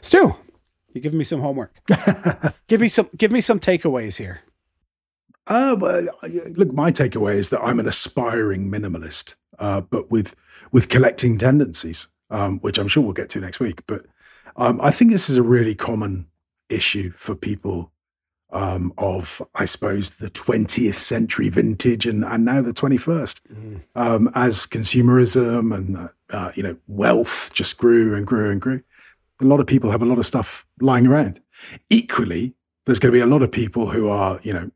Stu, 0.00 0.36
you 0.92 1.00
giving 1.00 1.18
me 1.18 1.24
some 1.24 1.40
homework. 1.40 1.74
give 2.68 2.80
me 2.80 2.88
some 2.88 3.10
give 3.16 3.32
me 3.32 3.40
some 3.40 3.58
takeaways 3.58 4.16
here. 4.16 4.42
Uh, 5.46 5.76
well, 5.78 6.08
look, 6.56 6.72
my 6.72 6.90
takeaway 6.90 7.34
is 7.34 7.50
that 7.50 7.60
I'm 7.60 7.78
an 7.78 7.86
aspiring 7.86 8.70
minimalist, 8.70 9.34
uh, 9.58 9.82
but 9.82 10.10
with 10.10 10.34
with 10.72 10.88
collecting 10.88 11.36
tendencies, 11.38 12.08
um, 12.30 12.58
which 12.60 12.78
I'm 12.78 12.88
sure 12.88 13.02
we'll 13.02 13.12
get 13.12 13.28
to 13.30 13.40
next 13.40 13.60
week. 13.60 13.82
But 13.86 14.06
um, 14.56 14.80
I 14.80 14.90
think 14.90 15.10
this 15.10 15.28
is 15.28 15.36
a 15.36 15.42
really 15.42 15.74
common 15.74 16.26
issue 16.68 17.10
for 17.10 17.34
people 17.34 17.92
um, 18.50 18.94
of, 18.96 19.42
I 19.54 19.64
suppose, 19.64 20.10
the 20.10 20.30
20th 20.30 20.94
century 20.94 21.48
vintage 21.48 22.06
and, 22.06 22.24
and 22.24 22.44
now 22.44 22.62
the 22.62 22.72
21st, 22.72 23.82
um, 23.96 24.30
as 24.34 24.66
consumerism 24.66 25.74
and 25.74 25.96
uh, 25.96 26.08
uh, 26.30 26.52
you 26.54 26.62
know 26.62 26.76
wealth 26.86 27.50
just 27.52 27.76
grew 27.76 28.14
and 28.14 28.26
grew 28.26 28.50
and 28.50 28.60
grew. 28.60 28.82
A 29.42 29.44
lot 29.44 29.60
of 29.60 29.66
people 29.66 29.90
have 29.90 30.02
a 30.02 30.06
lot 30.06 30.18
of 30.18 30.24
stuff 30.24 30.64
lying 30.80 31.06
around. 31.06 31.40
Equally, 31.90 32.54
there's 32.86 33.00
going 33.00 33.12
to 33.12 33.16
be 33.18 33.22
a 33.22 33.26
lot 33.26 33.42
of 33.42 33.50
people 33.50 33.90
who 33.90 34.08
are, 34.08 34.38
you 34.42 34.52
know, 34.52 34.70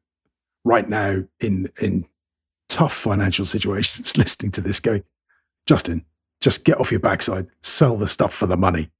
right 0.65 0.89
now 0.89 1.23
in 1.41 1.69
in 1.81 2.07
tough 2.69 2.95
financial 2.95 3.45
situations 3.45 4.17
listening 4.17 4.53
to 4.53 4.61
this 4.61 4.81
going 4.81 5.03
justin 5.67 6.05
just 6.41 6.65
get 6.65 6.79
off 6.79 6.91
your 6.91 7.01
backside 7.01 7.47
sell 7.63 7.97
the 7.97 8.09
stuff 8.09 8.33
for 8.33 8.47
the 8.47 8.57
money 8.57 8.91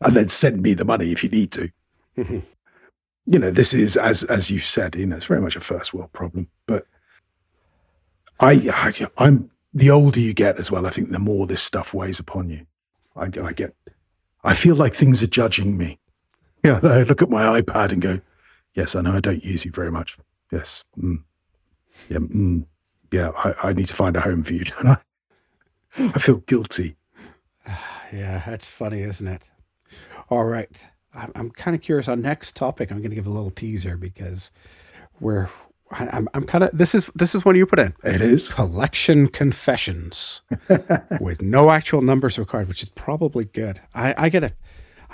and 0.00 0.14
then 0.14 0.28
send 0.28 0.62
me 0.62 0.74
the 0.74 0.84
money 0.84 1.12
if 1.12 1.22
you 1.24 1.30
need 1.30 1.50
to 1.50 1.70
you 2.16 2.42
know 3.26 3.50
this 3.50 3.74
is 3.74 3.96
as 3.96 4.22
as 4.24 4.50
you've 4.50 4.64
said 4.64 4.94
you 4.94 5.06
know 5.06 5.16
it's 5.16 5.26
very 5.26 5.40
much 5.40 5.56
a 5.56 5.60
first 5.60 5.92
world 5.92 6.12
problem 6.12 6.48
but 6.66 6.86
I, 8.40 9.02
I 9.16 9.26
am 9.26 9.50
the 9.72 9.90
older 9.90 10.20
you 10.20 10.34
get 10.34 10.58
as 10.58 10.70
well. 10.70 10.86
I 10.86 10.90
think 10.90 11.10
the 11.10 11.18
more 11.18 11.46
this 11.46 11.62
stuff 11.62 11.94
weighs 11.94 12.18
upon 12.18 12.48
you. 12.48 12.66
I, 13.16 13.24
I 13.42 13.52
get, 13.52 13.74
I 14.42 14.54
feel 14.54 14.74
like 14.74 14.94
things 14.94 15.22
are 15.22 15.28
judging 15.28 15.76
me. 15.76 15.98
Yeah, 16.62 16.80
I 16.82 17.02
look 17.02 17.22
at 17.22 17.30
my 17.30 17.60
iPad 17.60 17.92
and 17.92 18.02
go, 18.02 18.20
yes, 18.74 18.94
I 18.94 19.02
know 19.02 19.12
I 19.12 19.20
don't 19.20 19.44
use 19.44 19.64
you 19.64 19.70
very 19.72 19.90
much. 19.90 20.16
Yes, 20.54 20.84
mm. 20.96 21.22
yeah, 22.08 22.18
mm. 22.18 22.64
yeah. 23.10 23.30
I, 23.36 23.70
I 23.70 23.72
need 23.72 23.88
to 23.88 23.94
find 23.94 24.16
a 24.16 24.20
home 24.20 24.44
for 24.44 24.52
you, 24.52 24.64
don't 24.64 24.86
I? 24.86 24.98
I 25.98 26.18
feel 26.18 26.38
guilty. 26.38 26.96
Yeah, 28.12 28.44
that's 28.46 28.68
funny, 28.68 29.00
isn't 29.00 29.26
it? 29.26 29.50
All 30.30 30.44
right. 30.44 30.86
I'm, 31.14 31.32
I'm 31.34 31.50
kind 31.50 31.74
of 31.74 31.82
curious. 31.82 32.06
On 32.06 32.22
next 32.22 32.54
topic, 32.54 32.92
I'm 32.92 32.98
going 32.98 33.10
to 33.10 33.16
give 33.16 33.26
a 33.26 33.30
little 33.30 33.50
teaser 33.50 33.96
because 33.96 34.52
we're. 35.18 35.48
I'm, 35.90 36.28
I'm 36.32 36.44
kind 36.44 36.62
of. 36.62 36.70
This 36.72 36.94
is 36.94 37.10
this 37.16 37.34
is 37.34 37.44
one 37.44 37.56
you 37.56 37.66
put 37.66 37.80
in. 37.80 37.92
It 38.04 38.20
is 38.20 38.48
collection 38.48 39.26
confessions 39.26 40.42
with 41.20 41.42
no 41.42 41.70
actual 41.70 42.02
numbers 42.02 42.38
required, 42.38 42.68
which 42.68 42.84
is 42.84 42.88
probably 42.90 43.46
good. 43.46 43.80
I, 43.94 44.14
I 44.16 44.28
get 44.28 44.44
a. 44.44 44.52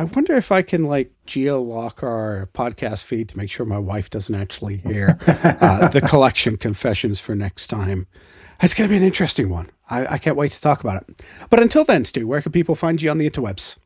I 0.01 0.05
wonder 0.05 0.35
if 0.35 0.51
I 0.51 0.63
can 0.63 0.85
like 0.85 1.13
geo 1.27 1.61
lock 1.61 2.03
our 2.03 2.49
podcast 2.55 3.05
feed 3.05 3.29
to 3.29 3.37
make 3.37 3.51
sure 3.51 3.67
my 3.67 3.77
wife 3.77 4.09
doesn't 4.09 4.35
actually 4.35 4.79
hear 4.79 5.19
uh, 5.27 5.89
the 5.89 6.01
collection 6.01 6.57
confessions 6.57 7.21
for 7.21 7.35
next 7.35 7.67
time. 7.67 8.07
It's 8.63 8.73
going 8.73 8.89
to 8.89 8.91
be 8.91 8.97
an 8.97 9.03
interesting 9.03 9.51
one. 9.51 9.71
I, 9.91 10.15
I, 10.15 10.17
can't 10.17 10.39
wait 10.39 10.53
to 10.53 10.61
talk 10.61 10.81
about 10.81 11.03
it. 11.03 11.21
But 11.51 11.61
until 11.61 11.85
then, 11.85 12.07
Stu, 12.07 12.27
where 12.27 12.41
can 12.41 12.51
people 12.51 12.75
find 12.75 13.03
you 13.03 13.11
on 13.11 13.19
the 13.19 13.29
interwebs? 13.29 13.77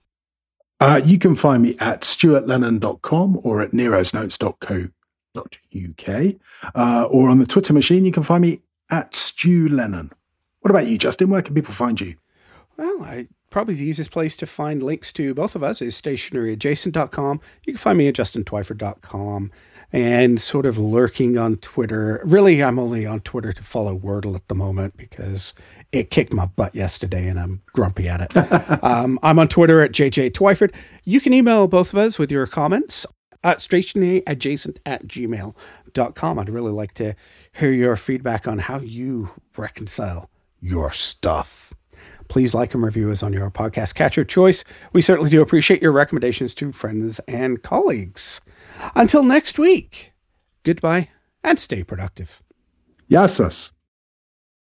Uh, 0.79 1.01
you 1.05 1.19
can 1.19 1.35
find 1.35 1.65
me 1.65 1.77
at 1.81 2.03
stuartlennon.com 2.03 3.41
or 3.43 3.61
at 3.61 3.73
nerosnotes.co.uk. 3.73 6.35
Uh, 6.77 7.09
or 7.11 7.29
on 7.29 7.41
the 7.41 7.47
Twitter 7.47 7.73
machine, 7.73 8.05
you 8.05 8.13
can 8.13 8.23
find 8.23 8.43
me 8.43 8.61
at 8.89 9.17
Stu 9.17 9.69
Lennon. 9.69 10.13
What 10.61 10.71
about 10.71 10.87
you, 10.87 10.97
Justin? 10.97 11.31
Where 11.31 11.43
can 11.43 11.57
people 11.57 11.75
find 11.75 12.01
you? 12.01 12.15
Well, 12.77 13.03
I, 13.03 13.27
probably 13.55 13.75
the 13.75 13.85
easiest 13.85 14.11
place 14.11 14.37
to 14.37 14.47
find 14.47 14.83
links 14.83 15.13
to 15.13 15.33
both 15.33 15.55
of 15.55 15.63
us 15.63 15.81
is 15.81 15.95
stationeryadjacent.com. 16.01 17.41
You 17.65 17.73
can 17.73 17.79
find 17.79 17.97
me 17.97 18.09
at 18.09 18.17
justintwyford.com 18.17 19.53
and 19.93 20.41
sort 20.41 20.67
of 20.67 20.77
lurking 20.77 21.39
on 21.39 21.59
Twitter. 21.59 22.21
Really, 22.25 22.65
I'm 22.65 22.81
only 22.81 23.07
on 23.07 23.21
Twitter 23.21 23.53
to 23.53 23.63
follow 23.63 23.97
Wordle 23.97 24.35
at 24.35 24.49
the 24.49 24.57
moment 24.57 24.97
because 24.97 25.55
it 25.93 26.11
kicked 26.11 26.33
my 26.33 26.47
butt 26.47 26.75
yesterday 26.75 27.29
and 27.29 27.39
I'm 27.39 27.63
grumpy 27.73 28.09
at 28.09 28.23
it. 28.23 28.37
um, 28.83 29.21
I'm 29.23 29.39
on 29.39 29.47
Twitter 29.47 29.81
at 29.83 29.93
JJ 29.93 30.33
Twyford. 30.33 30.75
You 31.05 31.21
can 31.21 31.33
email 31.33 31.69
both 31.69 31.93
of 31.93 31.99
us 32.01 32.19
with 32.19 32.33
your 32.33 32.49
comments 32.49 33.07
at 33.45 33.59
stationeryadjacent 33.59 34.79
at 34.85 35.07
gmail.com. 35.07 36.39
I'd 36.41 36.51
really 36.51 36.73
like 36.73 36.95
to 36.95 37.15
hear 37.53 37.71
your 37.71 37.95
feedback 37.95 38.49
on 38.49 38.59
how 38.59 38.81
you 38.81 39.31
reconcile 39.57 40.29
your 40.61 40.91
stuff. 40.91 41.64
Please 42.29 42.55
like 42.55 42.75
and 42.75 42.83
review 42.83 43.11
us 43.11 43.23
on 43.23 43.33
your 43.33 43.51
podcast 43.51 43.95
catcher 43.95 44.25
choice. 44.25 44.65
We 44.93 45.03
certainly 45.03 45.31
do 45.31 45.43
appreciate 45.43 45.83
your 45.83 45.93
recommendations 45.93 46.55
to 46.55 46.73
friends 46.73 47.21
and 47.29 47.63
colleagues. 47.63 48.41
Until 48.95 49.23
next 49.23 49.59
week, 49.59 50.13
goodbye 50.63 51.11
and 51.43 51.59
stay 51.59 51.85
productive. 51.85 52.43
Yasas. 53.11 53.74